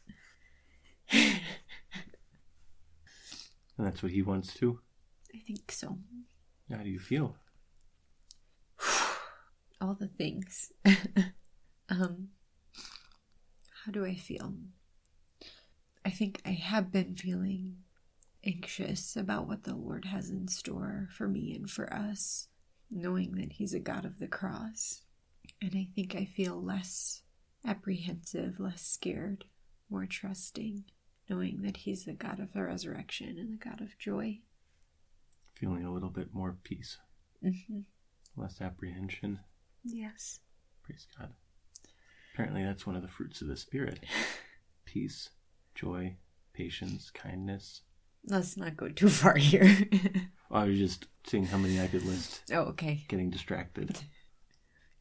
And 3.76 3.86
that's 3.86 4.02
what 4.02 4.12
he 4.12 4.22
wants 4.22 4.54
to. 4.54 4.80
I 5.34 5.38
think 5.38 5.72
so. 5.72 5.98
How 6.70 6.78
do 6.78 6.90
you 6.90 6.98
feel? 6.98 7.36
All 9.80 9.94
the 9.94 10.08
things. 10.08 10.72
um, 11.88 12.28
how 13.84 13.92
do 13.92 14.04
I 14.04 14.14
feel? 14.14 14.54
I 16.04 16.10
think 16.10 16.40
I 16.46 16.50
have 16.50 16.92
been 16.92 17.16
feeling 17.16 17.76
anxious 18.46 19.16
about 19.16 19.48
what 19.48 19.64
the 19.64 19.74
Lord 19.74 20.04
has 20.04 20.30
in 20.30 20.48
store 20.48 21.08
for 21.10 21.26
me 21.26 21.54
and 21.54 21.68
for 21.68 21.92
us, 21.92 22.48
knowing 22.90 23.32
that 23.32 23.52
He's 23.52 23.74
a 23.74 23.80
God 23.80 24.04
of 24.04 24.18
the 24.18 24.26
cross. 24.26 25.02
And 25.60 25.72
I 25.74 25.88
think 25.94 26.14
I 26.14 26.24
feel 26.24 26.62
less 26.62 27.22
apprehensive, 27.66 28.60
less 28.60 28.82
scared, 28.82 29.44
more 29.90 30.06
trusting, 30.06 30.84
knowing 31.28 31.62
that 31.62 31.78
He's 31.78 32.04
the 32.04 32.12
God 32.12 32.40
of 32.40 32.52
the 32.52 32.62
resurrection 32.62 33.36
and 33.38 33.52
the 33.52 33.64
God 33.64 33.80
of 33.80 33.98
joy. 33.98 34.40
Feeling 35.54 35.84
a 35.84 35.92
little 35.92 36.10
bit 36.10 36.34
more 36.34 36.56
peace, 36.64 36.98
hmm 37.42 37.80
less 38.36 38.60
apprehension. 38.60 39.38
Yes. 39.84 40.40
Praise 40.82 41.06
God. 41.16 41.32
Apparently, 42.32 42.64
that's 42.64 42.84
one 42.86 42.96
of 42.96 43.02
the 43.02 43.08
fruits 43.08 43.40
of 43.42 43.46
the 43.48 43.56
Spirit 43.56 44.00
peace, 44.84 45.30
joy, 45.74 46.16
patience, 46.52 47.10
kindness. 47.10 47.82
Let's 48.26 48.56
not 48.56 48.76
go 48.76 48.88
too 48.88 49.08
far 49.08 49.36
here. 49.36 49.76
Oh, 50.50 50.56
I 50.58 50.66
was 50.66 50.78
just 50.78 51.06
seeing 51.26 51.46
how 51.46 51.56
many 51.56 51.80
I 51.80 51.88
could 51.88 52.04
list. 52.04 52.42
oh, 52.52 52.60
okay. 52.66 53.04
Getting 53.08 53.30
distracted. 53.30 53.98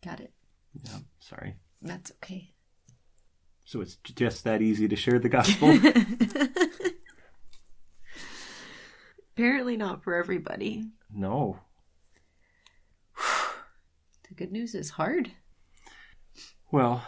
Got 0.03 0.19
it. 0.21 0.33
Yeah, 0.83 0.99
sorry. 1.19 1.57
That's 1.81 2.11
okay. 2.23 2.52
So 3.65 3.81
it's 3.81 3.95
just 3.95 4.43
that 4.43 4.61
easy 4.61 4.87
to 4.87 4.95
share 4.95 5.19
the 5.19 5.29
gospel? 5.29 5.77
Apparently 9.35 9.77
not 9.77 10.03
for 10.03 10.15
everybody. 10.15 10.85
no. 11.13 11.59
The 14.29 14.35
good 14.35 14.51
news 14.51 14.73
is 14.73 14.89
hard. 14.91 15.31
Well, 16.71 17.03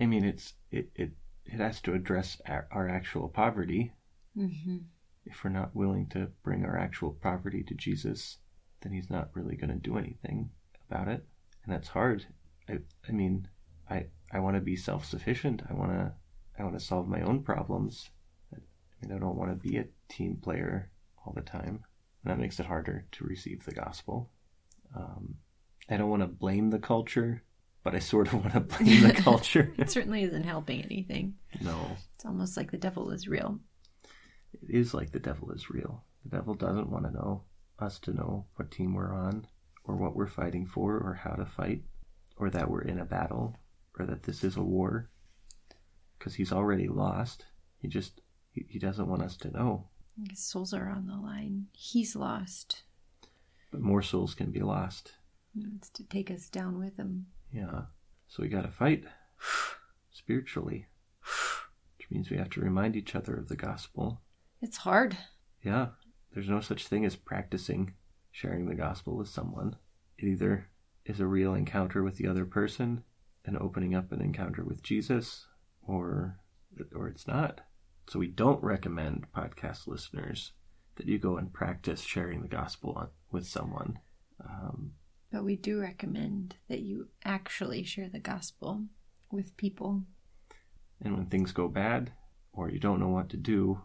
I 0.00 0.06
mean, 0.06 0.24
it's 0.24 0.54
it, 0.72 0.90
it 0.96 1.12
it 1.44 1.60
has 1.60 1.80
to 1.82 1.94
address 1.94 2.40
our, 2.46 2.66
our 2.70 2.88
actual 2.88 3.28
poverty. 3.28 3.92
Mm-hmm. 4.36 4.78
If 5.24 5.44
we're 5.44 5.50
not 5.50 5.74
willing 5.74 6.08
to 6.10 6.28
bring 6.42 6.64
our 6.64 6.76
actual 6.76 7.12
poverty 7.12 7.62
to 7.64 7.74
Jesus, 7.74 8.38
then 8.82 8.92
he's 8.92 9.10
not 9.10 9.30
really 9.34 9.56
going 9.56 9.70
to 9.70 9.76
do 9.76 9.98
anything 9.98 10.50
about 10.90 11.08
it. 11.08 11.24
And 11.64 11.72
that's 11.72 11.88
hard. 11.88 12.26
I, 12.68 12.78
I 13.08 13.12
mean, 13.12 13.48
I, 13.90 14.06
I 14.32 14.40
want 14.40 14.56
to 14.56 14.60
be 14.60 14.76
self-sufficient. 14.76 15.62
I 15.68 15.74
want 15.74 15.92
to, 15.92 16.12
I 16.58 16.62
want 16.62 16.78
to 16.78 16.84
solve 16.84 17.08
my 17.08 17.20
own 17.22 17.42
problems. 17.42 18.10
I 18.54 18.58
mean, 19.06 19.16
I 19.16 19.18
don't 19.20 19.36
want 19.36 19.50
to 19.50 19.68
be 19.68 19.76
a 19.78 19.86
team 20.08 20.36
player 20.42 20.90
all 21.24 21.32
the 21.34 21.42
time. 21.42 21.84
And 22.24 22.30
that 22.32 22.38
makes 22.38 22.58
it 22.60 22.66
harder 22.66 23.06
to 23.12 23.24
receive 23.24 23.64
the 23.64 23.72
gospel. 23.72 24.30
Um, 24.94 25.36
I 25.88 25.96
don't 25.96 26.10
want 26.10 26.22
to 26.22 26.28
blame 26.28 26.70
the 26.70 26.78
culture, 26.78 27.42
but 27.84 27.94
I 27.94 28.00
sort 28.00 28.28
of 28.28 28.34
want 28.42 28.52
to 28.54 28.60
blame 28.60 29.02
the 29.02 29.14
culture. 29.14 29.72
it 29.78 29.90
certainly 29.90 30.22
isn't 30.24 30.44
helping 30.44 30.82
anything. 30.82 31.34
no, 31.60 31.96
It's 32.14 32.24
almost 32.26 32.56
like 32.56 32.70
the 32.70 32.76
devil 32.76 33.10
is 33.10 33.28
real. 33.28 33.60
it 34.52 34.68
is 34.68 34.92
like 34.94 35.12
the 35.12 35.20
devil 35.20 35.50
is 35.52 35.70
real. 35.70 36.04
The 36.24 36.36
devil 36.36 36.54
doesn't 36.54 36.90
want 36.90 37.04
to 37.04 37.12
know 37.12 37.44
us 37.78 37.98
to 38.00 38.12
know 38.12 38.46
what 38.56 38.70
team 38.72 38.92
we're 38.94 39.14
on, 39.14 39.46
or 39.84 39.94
what 39.96 40.16
we're 40.16 40.26
fighting 40.26 40.66
for, 40.66 40.96
or 40.96 41.14
how 41.22 41.30
to 41.30 41.46
fight, 41.46 41.82
or 42.36 42.50
that 42.50 42.68
we're 42.68 42.82
in 42.82 42.98
a 42.98 43.04
battle, 43.04 43.56
or 43.98 44.06
that 44.06 44.22
this 44.22 44.44
is 44.44 44.56
a 44.56 44.62
war. 44.62 45.08
Because 46.18 46.34
he's 46.34 46.52
already 46.52 46.88
lost. 46.88 47.46
He 47.80 47.88
just, 47.88 48.20
he, 48.50 48.66
he 48.68 48.78
doesn't 48.78 49.08
want 49.08 49.22
us 49.22 49.36
to 49.38 49.50
know. 49.50 49.88
His 50.28 50.40
souls 50.44 50.74
are 50.74 50.88
on 50.88 51.06
the 51.06 51.16
line. 51.16 51.66
He's 51.72 52.16
lost. 52.16 52.82
But 53.70 53.80
more 53.80 54.02
souls 54.02 54.34
can 54.34 54.50
be 54.50 54.60
lost. 54.60 55.12
It's 55.76 55.90
to 55.90 56.04
take 56.04 56.30
us 56.30 56.48
down 56.48 56.78
with 56.78 56.96
him. 56.96 57.26
Yeah. 57.52 57.82
So 58.28 58.42
we 58.42 58.48
gotta 58.48 58.70
fight 58.70 59.04
spiritually. 60.10 60.86
Which 61.98 62.10
means 62.10 62.30
we 62.30 62.36
have 62.36 62.50
to 62.50 62.60
remind 62.60 62.96
each 62.96 63.14
other 63.14 63.36
of 63.36 63.48
the 63.48 63.56
gospel. 63.56 64.20
It's 64.60 64.78
hard. 64.78 65.16
Yeah. 65.62 65.88
There's 66.32 66.48
no 66.48 66.60
such 66.60 66.86
thing 66.86 67.04
as 67.04 67.16
practicing 67.16 67.94
sharing 68.32 68.66
the 68.66 68.74
gospel 68.74 69.16
with 69.16 69.28
someone. 69.28 69.76
It 70.18 70.26
either 70.26 70.68
is 71.04 71.20
a 71.20 71.26
real 71.26 71.54
encounter 71.54 72.02
with 72.02 72.16
the 72.16 72.28
other 72.28 72.44
person 72.44 73.02
and 73.44 73.56
opening 73.58 73.94
up 73.94 74.12
an 74.12 74.20
encounter 74.20 74.64
with 74.64 74.82
Jesus, 74.82 75.46
or 75.86 76.38
or 76.94 77.08
it's 77.08 77.26
not. 77.26 77.60
So 78.08 78.18
we 78.18 78.28
don't 78.28 78.62
recommend 78.62 79.26
podcast 79.36 79.86
listeners 79.86 80.52
that 80.96 81.06
you 81.06 81.18
go 81.18 81.36
and 81.36 81.52
practice 81.52 82.00
sharing 82.00 82.42
the 82.42 82.48
gospel 82.48 82.92
on, 82.96 83.08
with 83.30 83.46
someone. 83.46 83.98
Um, 84.44 84.92
But 85.30 85.44
we 85.44 85.56
do 85.56 85.80
recommend 85.80 86.56
that 86.68 86.80
you 86.80 87.08
actually 87.24 87.84
share 87.84 88.08
the 88.08 88.18
gospel 88.18 88.84
with 89.30 89.56
people. 89.56 90.02
and 91.00 91.14
when 91.16 91.26
things 91.26 91.52
go 91.52 91.68
bad, 91.68 92.12
or 92.52 92.70
you 92.70 92.78
don't 92.80 92.98
know 93.00 93.08
what 93.10 93.28
to 93.30 93.36
do, 93.36 93.80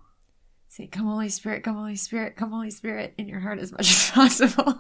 Say, 0.70 0.88
Come, 0.88 1.06
Holy 1.06 1.30
Spirit, 1.30 1.64
come, 1.64 1.76
Holy 1.76 1.96
Spirit, 1.96 2.36
come, 2.36 2.50
Holy 2.52 2.72
Spirit, 2.72 3.14
in 3.20 3.28
your 3.28 3.42
heart 3.42 3.60
as 3.60 3.72
much 3.72 3.82
as 3.92 4.10
possible. 4.12 4.74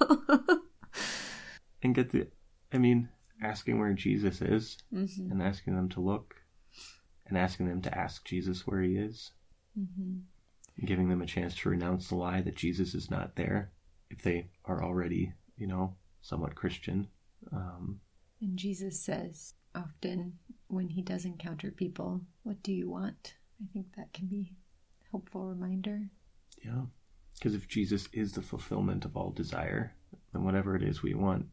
and 1.84 1.94
get 1.94 2.10
the 2.12 2.28
i 2.72 2.78
mean 2.78 3.10
asking 3.44 3.80
where 3.80 3.94
jesus 3.94 4.42
is 4.42 4.78
hmm 4.92 5.06
and 5.32 5.42
asking 5.42 5.76
them 5.76 5.90
to 5.90 6.00
look 6.00 6.36
and 7.28 7.38
asking 7.38 7.68
them 7.68 7.82
to 7.82 7.98
ask 7.98 8.26
jesus 8.26 8.66
where 8.68 8.82
he 8.82 8.96
is. 8.96 9.32
Hmm 9.76 10.20
and 10.78 10.88
giving 10.88 11.08
them 11.10 11.22
a 11.22 11.26
chance 11.28 11.54
to 11.56 11.70
renounce 11.70 12.10
the 12.10 12.16
lie 12.16 12.42
that 12.42 12.56
jesus 12.56 12.96
is 12.96 13.12
not 13.12 13.36
there 13.36 13.72
if 14.10 14.24
they 14.24 14.50
are 14.66 14.84
already 14.84 15.34
you 15.58 15.68
know 15.68 15.96
somewhat 16.22 16.56
christian. 16.56 17.08
Um, 17.52 18.00
And 18.42 18.58
Jesus 18.58 19.00
says 19.00 19.54
often 19.76 20.40
when 20.68 20.90
he 20.90 21.02
does 21.02 21.26
encounter 21.26 21.70
people, 21.72 22.22
What 22.44 22.64
do 22.64 22.72
you 22.74 22.90
want? 22.90 23.36
I 23.62 23.66
think 23.74 23.88
that 23.98 24.14
can 24.14 24.28
be 24.28 24.54
a 25.02 25.12
helpful 25.12 25.46
reminder. 25.46 26.10
yeah. 26.64 26.84
Because 27.36 27.54
if 27.56 27.68
jesus 27.68 28.08
is 28.14 28.32
the 28.34 28.42
fulfillment 28.42 29.06
of 29.06 29.16
all 29.18 29.32
desire 29.32 29.96
then 30.32 30.44
whatever 30.46 30.76
it 30.76 30.84
is 30.84 31.04
we 31.04 31.14
want 31.14 31.46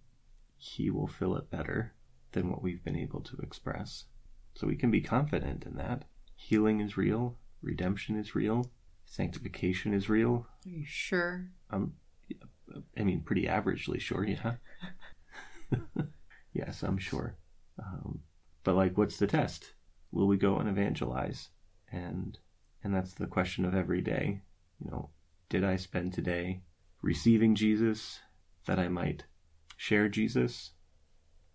he 0.63 0.91
will 0.91 1.07
fill 1.07 1.37
it 1.37 1.51
better 1.51 1.95
than 2.33 2.51
what 2.51 2.63
we've 2.63 2.85
been 2.85 2.97
able 2.97 3.21
to 3.21 3.37
express 3.39 4.05
so 4.55 4.67
we 4.67 4.77
can 4.77 4.91
be 4.91 5.01
confident 5.01 5.65
in 5.65 5.77
that 5.77 6.05
healing 6.37 6.81
is 6.81 6.97
real 6.97 7.37
redemption 7.63 8.17
is 8.17 8.35
real 8.35 8.71
sanctification 9.11 9.93
is 9.93 10.09
real 10.09 10.47
Are 10.65 10.69
you 10.69 10.85
sure? 10.87 11.51
I'm, 11.71 11.95
I 12.97 13.03
mean, 13.03 13.23
pretty 13.23 13.47
averagely 13.47 14.01
sure, 14.01 14.25
yeah. 14.25 14.55
yes, 16.53 16.83
I'm 16.83 16.99
sure. 16.99 17.37
Um, 17.83 18.21
but 18.63 18.77
like, 18.77 18.97
what's 18.97 19.17
the 19.17 19.27
test? 19.27 19.73
Will 20.13 20.27
we 20.27 20.37
go 20.37 20.59
and 20.59 20.69
evangelize? 20.69 21.49
And 21.91 22.39
and 22.85 22.95
that's 22.95 23.15
the 23.15 23.27
question 23.27 23.65
of 23.65 23.75
every 23.75 24.01
day. 24.01 24.43
You 24.83 24.91
know, 24.91 25.11
did 25.49 25.65
I 25.65 25.77
spend 25.77 26.13
today 26.13 26.63
receiving 27.03 27.55
Jesus 27.55 28.21
that 28.67 28.79
I 28.79 28.89
might 28.89 29.25
share 29.81 30.11
Jesus, 30.11 30.73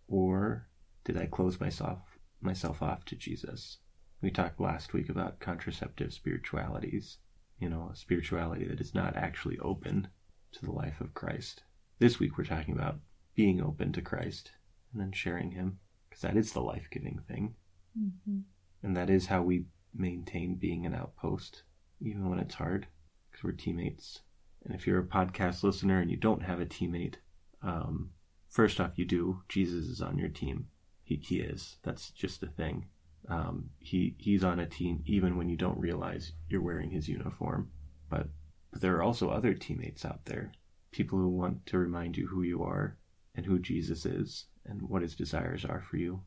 or 0.07 0.67
did 1.03 1.15
I 1.15 1.27
close 1.27 1.59
myself 1.59 1.99
myself 2.41 2.81
off 2.81 3.05
to 3.05 3.15
Jesus? 3.15 3.77
We 4.19 4.31
talked 4.31 4.59
last 4.59 4.93
week 4.93 5.09
about 5.09 5.39
contraceptive 5.39 6.11
spiritualities. 6.11 7.19
You 7.59 7.69
know, 7.69 7.91
a 7.93 7.95
spirituality 7.95 8.65
that 8.65 8.81
is 8.81 8.95
not 8.95 9.15
actually 9.15 9.59
open 9.59 10.07
to 10.53 10.65
the 10.65 10.71
life 10.71 11.01
of 11.01 11.13
Christ. 11.13 11.61
This 11.99 12.19
week 12.19 12.35
we're 12.35 12.45
talking 12.45 12.73
about 12.73 12.97
being 13.35 13.61
open 13.61 13.93
to 13.93 14.01
Christ 14.01 14.53
and 14.91 14.99
then 14.99 15.11
sharing 15.11 15.51
Him, 15.51 15.77
because 16.09 16.23
that 16.23 16.35
is 16.35 16.51
the 16.51 16.61
life 16.61 16.87
giving 16.89 17.21
thing. 17.27 17.53
Mm-hmm. 17.95 18.39
And 18.81 18.97
that 18.97 19.11
is 19.11 19.27
how 19.27 19.43
we 19.43 19.65
maintain 19.93 20.55
being 20.55 20.87
an 20.87 20.95
outpost, 20.95 21.61
even 22.01 22.27
when 22.27 22.39
it's 22.39 22.55
hard, 22.55 22.87
because 23.29 23.43
we're 23.43 23.51
teammates. 23.51 24.21
And 24.65 24.73
if 24.73 24.87
you're 24.87 24.99
a 24.99 25.03
podcast 25.03 25.61
listener 25.61 25.99
and 25.99 26.09
you 26.09 26.17
don't 26.17 26.41
have 26.41 26.59
a 26.59 26.65
teammate, 26.65 27.17
um, 27.65 28.11
first 28.47 28.79
off, 28.79 28.91
you 28.95 29.05
do. 29.05 29.41
Jesus 29.49 29.85
is 29.87 30.01
on 30.01 30.17
your 30.17 30.29
team. 30.29 30.67
He, 31.03 31.15
he 31.15 31.39
is. 31.39 31.77
That's 31.83 32.11
just 32.11 32.43
a 32.43 32.47
thing. 32.47 32.85
Um, 33.27 33.71
he 33.79 34.15
he's 34.19 34.43
on 34.43 34.59
a 34.59 34.67
team 34.67 35.01
even 35.05 35.35
when 35.35 35.49
you 35.49 35.57
don't 35.57 35.79
realize 35.79 36.33
you're 36.47 36.61
wearing 36.61 36.91
his 36.91 37.09
uniform. 37.09 37.71
But 38.07 38.27
but 38.71 38.81
there 38.81 38.95
are 38.95 39.03
also 39.03 39.29
other 39.29 39.53
teammates 39.53 40.05
out 40.05 40.25
there, 40.25 40.51
people 40.91 41.17
who 41.17 41.29
want 41.29 41.65
to 41.67 41.77
remind 41.77 42.17
you 42.17 42.27
who 42.27 42.43
you 42.43 42.61
are 42.63 42.97
and 43.33 43.45
who 43.45 43.57
Jesus 43.57 44.05
is 44.05 44.45
and 44.65 44.83
what 44.83 45.01
his 45.01 45.15
desires 45.15 45.65
are 45.65 45.81
for 45.89 45.97
you. 45.97 46.21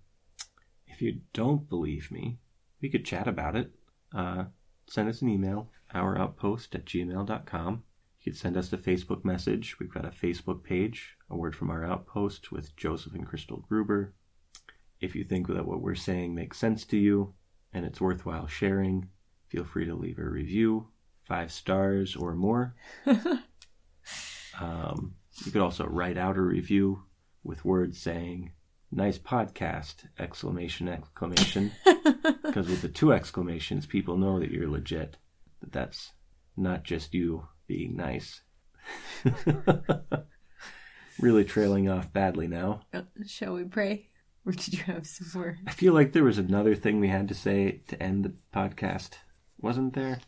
If 0.86 1.00
you 1.02 1.20
don't 1.32 1.68
believe 1.68 2.10
me, 2.10 2.38
we 2.80 2.88
could 2.88 3.04
chat 3.04 3.28
about 3.28 3.54
it. 3.54 3.72
Uh, 4.14 4.44
send 4.88 5.08
us 5.08 5.22
an 5.22 5.28
email, 5.28 5.70
ouroutpost 5.94 6.74
at 6.74 6.86
gmail.com. 6.86 7.84
You 8.28 8.34
send 8.34 8.58
us 8.58 8.70
a 8.74 8.76
Facebook 8.76 9.24
message. 9.24 9.80
We've 9.80 9.90
got 9.90 10.04
a 10.04 10.10
Facebook 10.10 10.62
page, 10.62 11.16
A 11.30 11.34
Word 11.34 11.56
from 11.56 11.70
Our 11.70 11.82
Outpost 11.82 12.52
with 12.52 12.76
Joseph 12.76 13.14
and 13.14 13.26
Crystal 13.26 13.64
Gruber. 13.66 14.12
If 15.00 15.14
you 15.14 15.24
think 15.24 15.48
that 15.48 15.66
what 15.66 15.80
we're 15.80 15.94
saying 15.94 16.34
makes 16.34 16.58
sense 16.58 16.84
to 16.88 16.98
you 16.98 17.32
and 17.72 17.86
it's 17.86 18.02
worthwhile 18.02 18.46
sharing, 18.46 19.08
feel 19.46 19.64
free 19.64 19.86
to 19.86 19.94
leave 19.94 20.18
a 20.18 20.24
review, 20.24 20.88
five 21.24 21.50
stars 21.50 22.16
or 22.16 22.34
more. 22.34 22.74
um, 24.60 25.14
you 25.46 25.50
could 25.50 25.62
also 25.62 25.86
write 25.86 26.18
out 26.18 26.36
a 26.36 26.42
review 26.42 27.04
with 27.42 27.64
words 27.64 27.98
saying, 27.98 28.52
nice 28.92 29.16
podcast, 29.18 30.04
exclamation, 30.18 30.86
exclamation. 30.86 31.72
Because 32.42 32.68
with 32.68 32.82
the 32.82 32.88
two 32.88 33.12
exclamations, 33.12 33.86
people 33.86 34.18
know 34.18 34.38
that 34.38 34.50
you're 34.50 34.68
legit, 34.68 35.16
that 35.60 35.72
that's 35.72 36.12
not 36.56 36.82
just 36.82 37.14
you 37.14 37.46
being 37.68 37.94
nice. 37.94 38.40
really 41.20 41.44
trailing 41.44 41.88
off 41.88 42.12
badly 42.12 42.48
now. 42.48 42.80
Uh, 42.92 43.02
shall 43.26 43.54
we 43.54 43.64
pray? 43.64 44.08
Or 44.44 44.52
did 44.52 44.72
you 44.72 44.82
have 44.84 45.06
some 45.06 45.28
more? 45.34 45.58
I 45.66 45.72
feel 45.72 45.92
like 45.92 46.12
there 46.12 46.24
was 46.24 46.38
another 46.38 46.74
thing 46.74 46.98
we 46.98 47.08
had 47.08 47.28
to 47.28 47.34
say 47.34 47.82
to 47.88 48.02
end 48.02 48.24
the 48.24 48.34
podcast, 48.52 49.10
wasn't 49.60 49.92
there? 49.92 50.20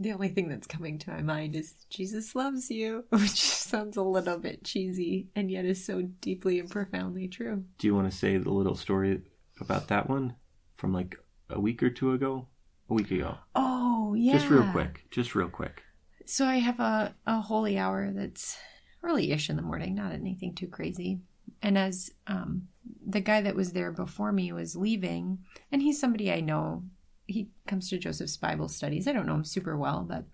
The 0.00 0.12
only 0.12 0.30
thing 0.30 0.48
that's 0.48 0.66
coming 0.66 0.98
to 0.98 1.10
my 1.10 1.22
mind 1.22 1.54
is 1.54 1.74
Jesus 1.90 2.34
loves 2.34 2.70
you, 2.70 3.04
which 3.10 3.40
sounds 3.40 3.96
a 3.96 4.02
little 4.02 4.38
bit 4.38 4.64
cheesy 4.64 5.28
and 5.36 5.50
yet 5.50 5.64
is 5.64 5.84
so 5.84 6.02
deeply 6.02 6.58
and 6.58 6.70
profoundly 6.70 7.28
true. 7.28 7.64
Do 7.78 7.86
you 7.86 7.94
want 7.94 8.10
to 8.10 8.16
say 8.16 8.36
the 8.36 8.50
little 8.50 8.74
story 8.74 9.22
about 9.60 9.88
that 9.88 10.08
one 10.08 10.34
from 10.74 10.92
like 10.92 11.16
a 11.48 11.60
week 11.60 11.82
or 11.82 11.90
two 11.90 12.12
ago? 12.12 12.48
A 12.88 12.94
week 12.94 13.12
ago. 13.12 13.36
Oh, 13.54 14.14
yeah. 14.14 14.32
Just 14.32 14.50
real 14.50 14.68
quick. 14.72 15.04
Just 15.12 15.36
real 15.36 15.48
quick. 15.48 15.84
So 16.26 16.46
I 16.46 16.56
have 16.56 16.80
a, 16.80 17.14
a 17.26 17.40
holy 17.40 17.78
hour 17.78 18.10
that's 18.12 18.56
early 19.02 19.32
ish 19.32 19.50
in 19.50 19.56
the 19.56 19.62
morning, 19.62 19.94
not 19.94 20.12
anything 20.12 20.54
too 20.54 20.68
crazy. 20.68 21.20
And 21.62 21.76
as 21.76 22.12
um, 22.26 22.68
the 23.06 23.20
guy 23.20 23.40
that 23.42 23.56
was 23.56 23.72
there 23.72 23.92
before 23.92 24.32
me 24.32 24.52
was 24.52 24.76
leaving, 24.76 25.38
and 25.72 25.82
he's 25.82 26.00
somebody 26.00 26.32
I 26.32 26.40
know, 26.40 26.84
he 27.26 27.48
comes 27.66 27.88
to 27.90 27.98
Joseph's 27.98 28.36
Bible 28.36 28.68
studies. 28.68 29.06
I 29.06 29.12
don't 29.12 29.26
know 29.26 29.34
him 29.34 29.44
super 29.44 29.76
well, 29.76 30.04
but 30.08 30.24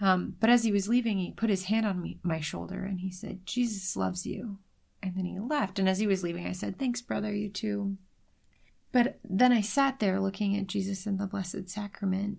um, 0.00 0.34
but 0.40 0.50
as 0.50 0.64
he 0.64 0.72
was 0.72 0.88
leaving, 0.88 1.18
he 1.18 1.30
put 1.30 1.50
his 1.50 1.64
hand 1.64 1.86
on 1.86 2.02
me, 2.02 2.18
my 2.22 2.40
shoulder 2.40 2.84
and 2.84 3.00
he 3.00 3.10
said, 3.10 3.46
"Jesus 3.46 3.96
loves 3.96 4.26
you." 4.26 4.58
And 5.02 5.14
then 5.16 5.24
he 5.24 5.38
left. 5.38 5.78
And 5.78 5.88
as 5.88 5.98
he 5.98 6.06
was 6.06 6.22
leaving, 6.22 6.46
I 6.46 6.52
said, 6.52 6.78
"Thanks, 6.78 7.00
brother. 7.00 7.32
You 7.32 7.48
too." 7.48 7.96
But 8.90 9.18
then 9.24 9.52
I 9.52 9.60
sat 9.60 10.00
there 10.00 10.20
looking 10.20 10.56
at 10.56 10.66
Jesus 10.66 11.06
in 11.06 11.16
the 11.16 11.26
Blessed 11.26 11.68
Sacrament 11.68 12.38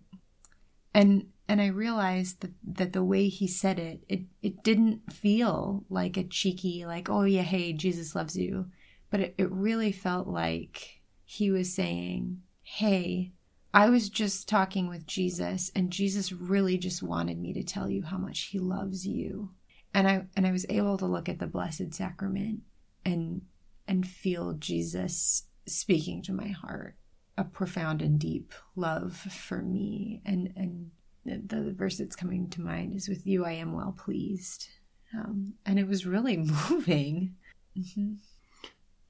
and 0.94 1.28
and 1.48 1.62
I 1.62 1.68
realized 1.68 2.42
that, 2.42 2.52
that 2.64 2.94
the 2.94 3.04
way 3.04 3.28
he 3.28 3.48
said 3.48 3.78
it, 3.78 4.04
it 4.10 4.22
it 4.42 4.64
didn't 4.64 5.14
feel 5.14 5.86
like 5.90 6.18
a 6.18 6.24
cheeky, 6.24 6.86
like, 6.86 7.10
oh 7.10 7.24
yeah, 7.24 7.44
hey, 7.44 7.74
Jesus 7.74 8.16
loves 8.16 8.36
you. 8.36 8.68
But 9.12 9.20
it, 9.20 9.36
it 9.38 9.52
really 9.52 9.92
felt 9.92 10.28
like 10.28 11.02
he 11.24 11.52
was 11.52 11.74
saying, 11.74 12.42
Hey, 12.64 13.34
I 13.74 13.90
was 13.90 14.10
just 14.10 14.50
talking 14.50 14.88
with 14.88 15.06
Jesus, 15.06 15.72
and 15.76 15.92
Jesus 15.92 16.32
really 16.32 16.78
just 16.78 17.04
wanted 17.04 17.38
me 17.38 17.54
to 17.54 17.64
tell 17.64 17.90
you 17.90 18.04
how 18.04 18.18
much 18.18 18.40
he 18.44 18.60
loves 18.60 19.06
you. 19.06 19.52
And 19.94 20.08
I 20.08 20.26
and 20.36 20.48
I 20.48 20.52
was 20.52 20.66
able 20.70 20.98
to 20.98 21.06
look 21.06 21.30
at 21.30 21.40
the 21.40 21.48
Blessed 21.48 21.94
Sacrament 21.94 22.62
and 23.04 23.44
and 23.88 24.08
feel 24.08 24.54
Jesus 24.54 25.44
speaking 25.68 26.22
to 26.24 26.34
my 26.34 26.48
heart 26.48 26.96
a 27.38 27.44
profound 27.44 28.02
and 28.02 28.20
deep 28.20 28.54
love 28.76 29.16
for 29.16 29.62
me 29.62 30.22
and 30.26 30.54
and 30.56 30.92
the, 31.26 31.74
verse 31.76 31.98
that's 31.98 32.16
coming 32.16 32.50
to 32.50 32.62
mind 32.62 32.96
is 32.96 33.10
with 33.10 33.26
you 33.26 33.46
i 33.46 33.52
am 33.52 33.74
well 33.74 33.96
pleased. 33.98 34.68
Um, 35.14 35.54
and 35.66 35.80
it 35.80 35.88
was 35.88 36.06
really 36.06 36.38
moving. 36.70 37.36
Mm-hmm. 37.78 38.14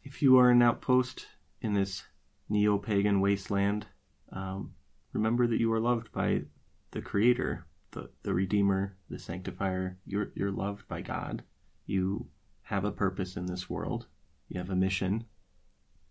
if 0.03 0.21
you 0.21 0.37
are 0.37 0.49
an 0.49 0.61
outpost 0.61 1.27
in 1.61 1.73
this 1.73 2.03
neo-pagan 2.49 3.21
wasteland 3.21 3.85
um, 4.31 4.73
remember 5.13 5.45
that 5.45 5.59
you 5.59 5.71
are 5.71 5.79
loved 5.79 6.11
by 6.11 6.43
the 6.91 7.01
creator 7.01 7.67
the, 7.95 8.09
the 8.23 8.33
redeemer 8.33 8.97
the 9.09 9.17
sanctifier. 9.17 9.97
You're, 10.05 10.31
you're 10.35 10.51
loved 10.51 10.87
by 10.87 11.01
god. 11.01 11.43
You 11.87 12.27
have 12.63 12.85
a 12.85 12.91
purpose 12.91 13.35
in 13.35 13.47
this 13.47 13.69
world. 13.69 14.05
You 14.49 14.59
have 14.59 14.69
a 14.69 14.75
mission. 14.75 15.25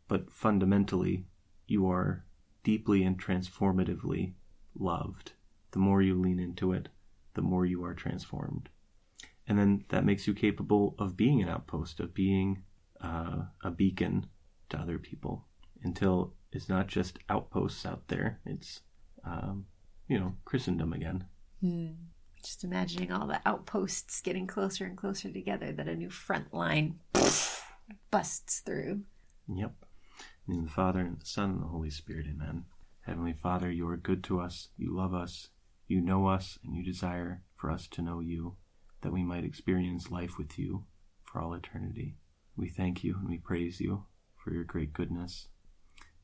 But 0.09 0.33
fundamentally, 0.33 1.27
you 1.67 1.89
are 1.89 2.25
deeply 2.65 3.05
and 3.05 3.23
transformatively 3.23 4.33
loved. 4.75 5.33
The 5.75 5.81
more 5.81 6.01
you 6.01 6.15
lean 6.15 6.39
into 6.39 6.73
it, 6.73 6.89
the 7.35 7.43
more 7.43 7.67
you 7.67 7.85
are 7.85 7.95
transformed. 7.95 8.69
And 9.49 9.59
then 9.59 9.85
that 9.89 10.05
makes 10.05 10.29
you 10.29 10.33
capable 10.33 10.95
of 11.01 11.17
being 11.17 11.43
an 11.43 11.49
outpost, 11.49 11.99
of 11.99 12.15
being 12.15 12.63
uh, 13.01 13.47
a 13.65 13.73
beacon 13.73 14.27
to 14.69 14.79
other 14.79 14.99
people 14.99 15.47
until 15.83 16.33
it's 16.53 16.69
not 16.69 16.87
just 16.87 17.19
outposts 17.29 17.85
out 17.85 18.07
there, 18.07 18.39
it's, 18.47 18.83
um, 19.25 19.67
you 20.07 20.17
know, 20.17 20.37
Christendom 20.45 20.93
again. 20.93 21.25
Mm. 21.61 21.97
Just 22.41 22.63
imagining 22.63 23.11
all 23.11 23.27
the 23.27 23.41
outposts 23.45 24.21
getting 24.21 24.47
closer 24.47 24.85
and 24.85 24.97
closer 24.97 25.29
together 25.29 25.73
that 25.73 25.89
a 25.89 25.97
new 25.97 26.09
front 26.09 26.55
line 26.55 27.01
busts 28.13 28.61
through. 28.61 29.01
Yep. 29.53 29.75
In 30.47 30.63
the 30.63 30.71
Father, 30.71 31.01
and 31.01 31.21
the 31.21 31.27
Son, 31.27 31.51
and 31.51 31.63
the 31.63 31.67
Holy 31.67 31.91
Spirit. 31.91 32.27
Amen. 32.31 32.67
Heavenly 33.01 33.33
Father, 33.33 33.73
you 33.73 33.89
are 33.89 33.97
good 33.97 34.23
to 34.25 34.41
us, 34.41 34.69
you 34.77 34.95
love 34.95 35.13
us, 35.13 35.49
you 35.87 36.01
know 36.01 36.27
us, 36.27 36.59
and 36.65 36.75
you 36.75 36.83
desire 36.83 37.43
for 37.57 37.71
us 37.71 37.87
to 37.89 38.03
know 38.03 38.21
you, 38.21 38.57
that 39.03 39.13
we 39.13 39.23
might 39.23 39.45
experience 39.45 40.11
life 40.11 40.39
with 40.39 40.59
you 40.59 40.87
for 41.25 41.41
all 41.41 41.55
eternity. 41.55 42.17
We 42.57 42.69
thank 42.69 43.03
you 43.03 43.17
and 43.19 43.29
we 43.29 43.39
praise 43.39 43.81
you 43.81 44.07
for 44.37 44.53
your 44.53 44.65
great 44.65 44.93
goodness. 44.93 45.49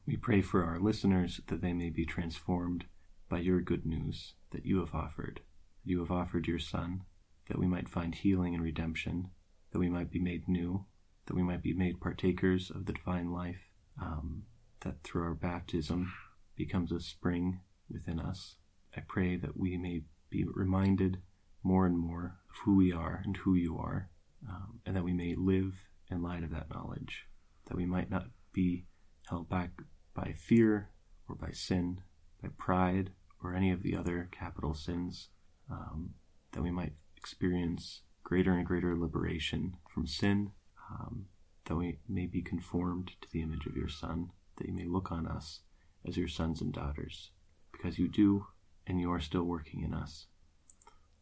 We 0.07 0.17
pray 0.17 0.43
for 0.43 0.65
our 0.65 0.81
listeners 0.81 1.41
that 1.49 1.61
they 1.61 1.73
may 1.73 1.91
be 1.91 2.05
transformed 2.05 2.87
by 3.29 3.39
your 3.39 3.61
good 3.61 3.85
news 3.85 4.35
that 4.51 4.65
you 4.65 4.81
have 4.81 4.95
offered. 4.95 5.41
That 5.85 5.91
you 5.91 6.01
have 6.01 6.11
offered 6.11 6.47
your 6.47 6.59
Son, 6.59 7.03
that 7.49 7.59
we 7.59 7.67
might 7.67 7.89
find 7.89 8.15
healing 8.15 8.55
and 8.55 8.63
redemption, 8.63 9.31
that 9.73 9.79
we 9.79 9.89
might 9.89 10.11
be 10.11 10.21
made 10.21 10.49
new, 10.49 10.87
that 11.27 11.37
we 11.37 11.43
might 11.43 11.63
be 11.63 11.73
made 11.73 12.01
partakers 12.01 12.71
of 12.71 12.87
the 12.87 12.93
divine 12.93 13.33
life 13.33 13.71
um, 14.01 14.45
that 14.81 15.03
through 15.03 15.23
our 15.23 15.35
baptism 15.35 16.13
becomes 16.57 16.93
a 16.93 17.01
spring 17.01 17.61
within 17.91 18.19
us. 18.19 18.57
I 18.97 19.01
pray 19.07 19.37
that 19.37 19.57
we 19.57 19.77
may 19.77 20.03
be 20.31 20.45
reminded 20.45 21.19
more 21.63 21.87
and 21.87 21.99
more 21.99 22.39
of 22.49 22.57
who 22.65 22.77
we 22.77 22.93
are 22.93 23.23
and 23.25 23.37
who 23.37 23.55
you 23.55 23.79
are, 23.79 24.11
um, 24.49 24.81
and 24.87 24.97
that 24.97 25.05
we 25.05 25.13
may 25.13 25.35
live 25.35 25.75
in 26.11 26.23
light 26.23 26.43
of 26.43 26.51
that 26.51 26.71
knowledge, 26.71 27.27
that 27.67 27.77
we 27.77 27.87
might 27.87 28.11
not 28.11 28.27
be 28.53 28.87
held 29.29 29.49
back 29.49 29.71
by 30.15 30.33
fear 30.37 30.91
or 31.29 31.37
by 31.37 31.51
sin, 31.53 32.01
by 32.43 32.49
pride 32.57 33.11
or 33.43 33.55
any 33.55 33.71
of 33.71 33.83
the 33.83 33.97
other 33.97 34.29
capital 34.33 34.75
sins, 34.75 35.29
um, 35.71 36.15
that 36.53 36.63
we 36.63 36.71
might 36.71 36.95
experience 37.17 38.03
greater 38.25 38.53
and 38.53 38.67
greater 38.67 38.97
liberation 38.97 39.77
from 39.93 40.07
sin, 40.07 40.51
um, 40.91 41.27
that 41.67 41.77
we 41.77 41.99
may 42.09 42.27
be 42.27 42.43
conformed 42.43 43.13
to 43.21 43.29
the 43.33 43.43
image 43.43 43.67
of 43.67 43.77
your 43.77 43.89
Son, 43.89 44.31
that 44.57 44.67
you 44.67 44.75
may 44.75 44.85
look 44.85 45.13
on 45.13 45.27
us 45.27 45.61
as 46.07 46.17
your 46.17 46.29
sons 46.29 46.61
and 46.61 46.73
daughters, 46.73 47.31
because 47.73 47.99
you 47.99 48.09
do, 48.09 48.47
and 48.91 49.01
you 49.01 49.13
are 49.13 49.21
still 49.21 49.45
working 49.45 49.83
in 49.83 49.95
us. 49.95 50.27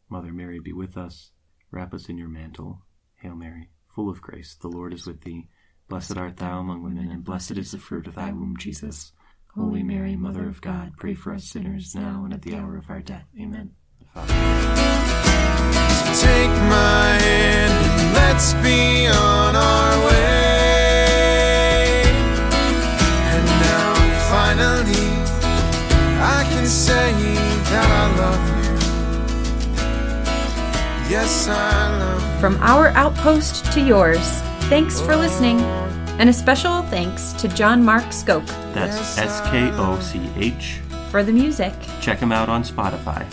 Mother 0.09 0.33
Mary, 0.33 0.59
be 0.59 0.73
with 0.73 0.97
us, 0.97 1.31
wrap 1.69 1.93
us 1.93 2.09
in 2.09 2.17
your 2.17 2.27
mantle. 2.27 2.81
Hail 3.17 3.35
Mary, 3.35 3.69
full 3.87 4.09
of 4.09 4.21
grace, 4.21 4.57
the 4.59 4.67
Lord 4.67 4.91
is 4.91 5.05
with 5.05 5.21
thee. 5.21 5.49
Blessed 5.87 6.17
art 6.17 6.37
thou 6.37 6.59
among 6.59 6.81
women, 6.81 7.11
and 7.11 7.23
blessed 7.23 7.57
is 7.57 7.71
the 7.71 7.77
fruit 7.77 8.07
of 8.07 8.15
thy 8.15 8.31
womb, 8.31 8.57
Jesus. 8.57 9.11
Holy 9.55 9.83
Mary, 9.83 10.15
Mother 10.15 10.47
of 10.47 10.61
God, 10.61 10.93
pray 10.97 11.13
for 11.13 11.31
us 11.33 11.45
sinners 11.45 11.93
now 11.93 12.23
and 12.25 12.33
at 12.33 12.41
the 12.41 12.55
hour 12.55 12.75
of 12.75 12.89
our 12.89 13.01
death. 13.01 13.27
Amen. 13.39 13.71
Take 14.15 14.25
my 16.75 17.17
hand 17.21 17.85
and 17.85 18.13
let's 18.15 18.53
be 18.55 19.07
on 19.07 19.55
our 19.55 20.07
way. 20.07 20.39
say 26.69 27.09
that 27.09 27.09
I 27.11 27.19
love 27.23 27.43
you. 27.43 27.48
Yes, 31.09 31.47
I 31.47 31.97
love 31.97 32.21
you. 32.21 32.39
From 32.39 32.57
our 32.61 32.89
outpost 32.89 33.65
to 33.73 33.81
yours, 33.81 34.41
thanks 34.69 35.01
for 35.01 35.13
oh. 35.13 35.17
listening. 35.17 35.59
And 36.19 36.29
a 36.29 36.33
special 36.33 36.83
thanks 36.83 37.33
to 37.33 37.47
John 37.47 37.83
Mark 37.83 38.03
Skoch. 38.05 38.45
That's 38.73 39.17
S 39.17 39.41
K 39.49 39.71
O 39.73 39.99
C 40.01 40.29
H. 40.35 40.79
For 41.09 41.23
the 41.23 41.31
music. 41.31 41.73
Check 42.01 42.19
him 42.19 42.31
out 42.31 42.49
on 42.49 42.63
Spotify. 42.63 43.25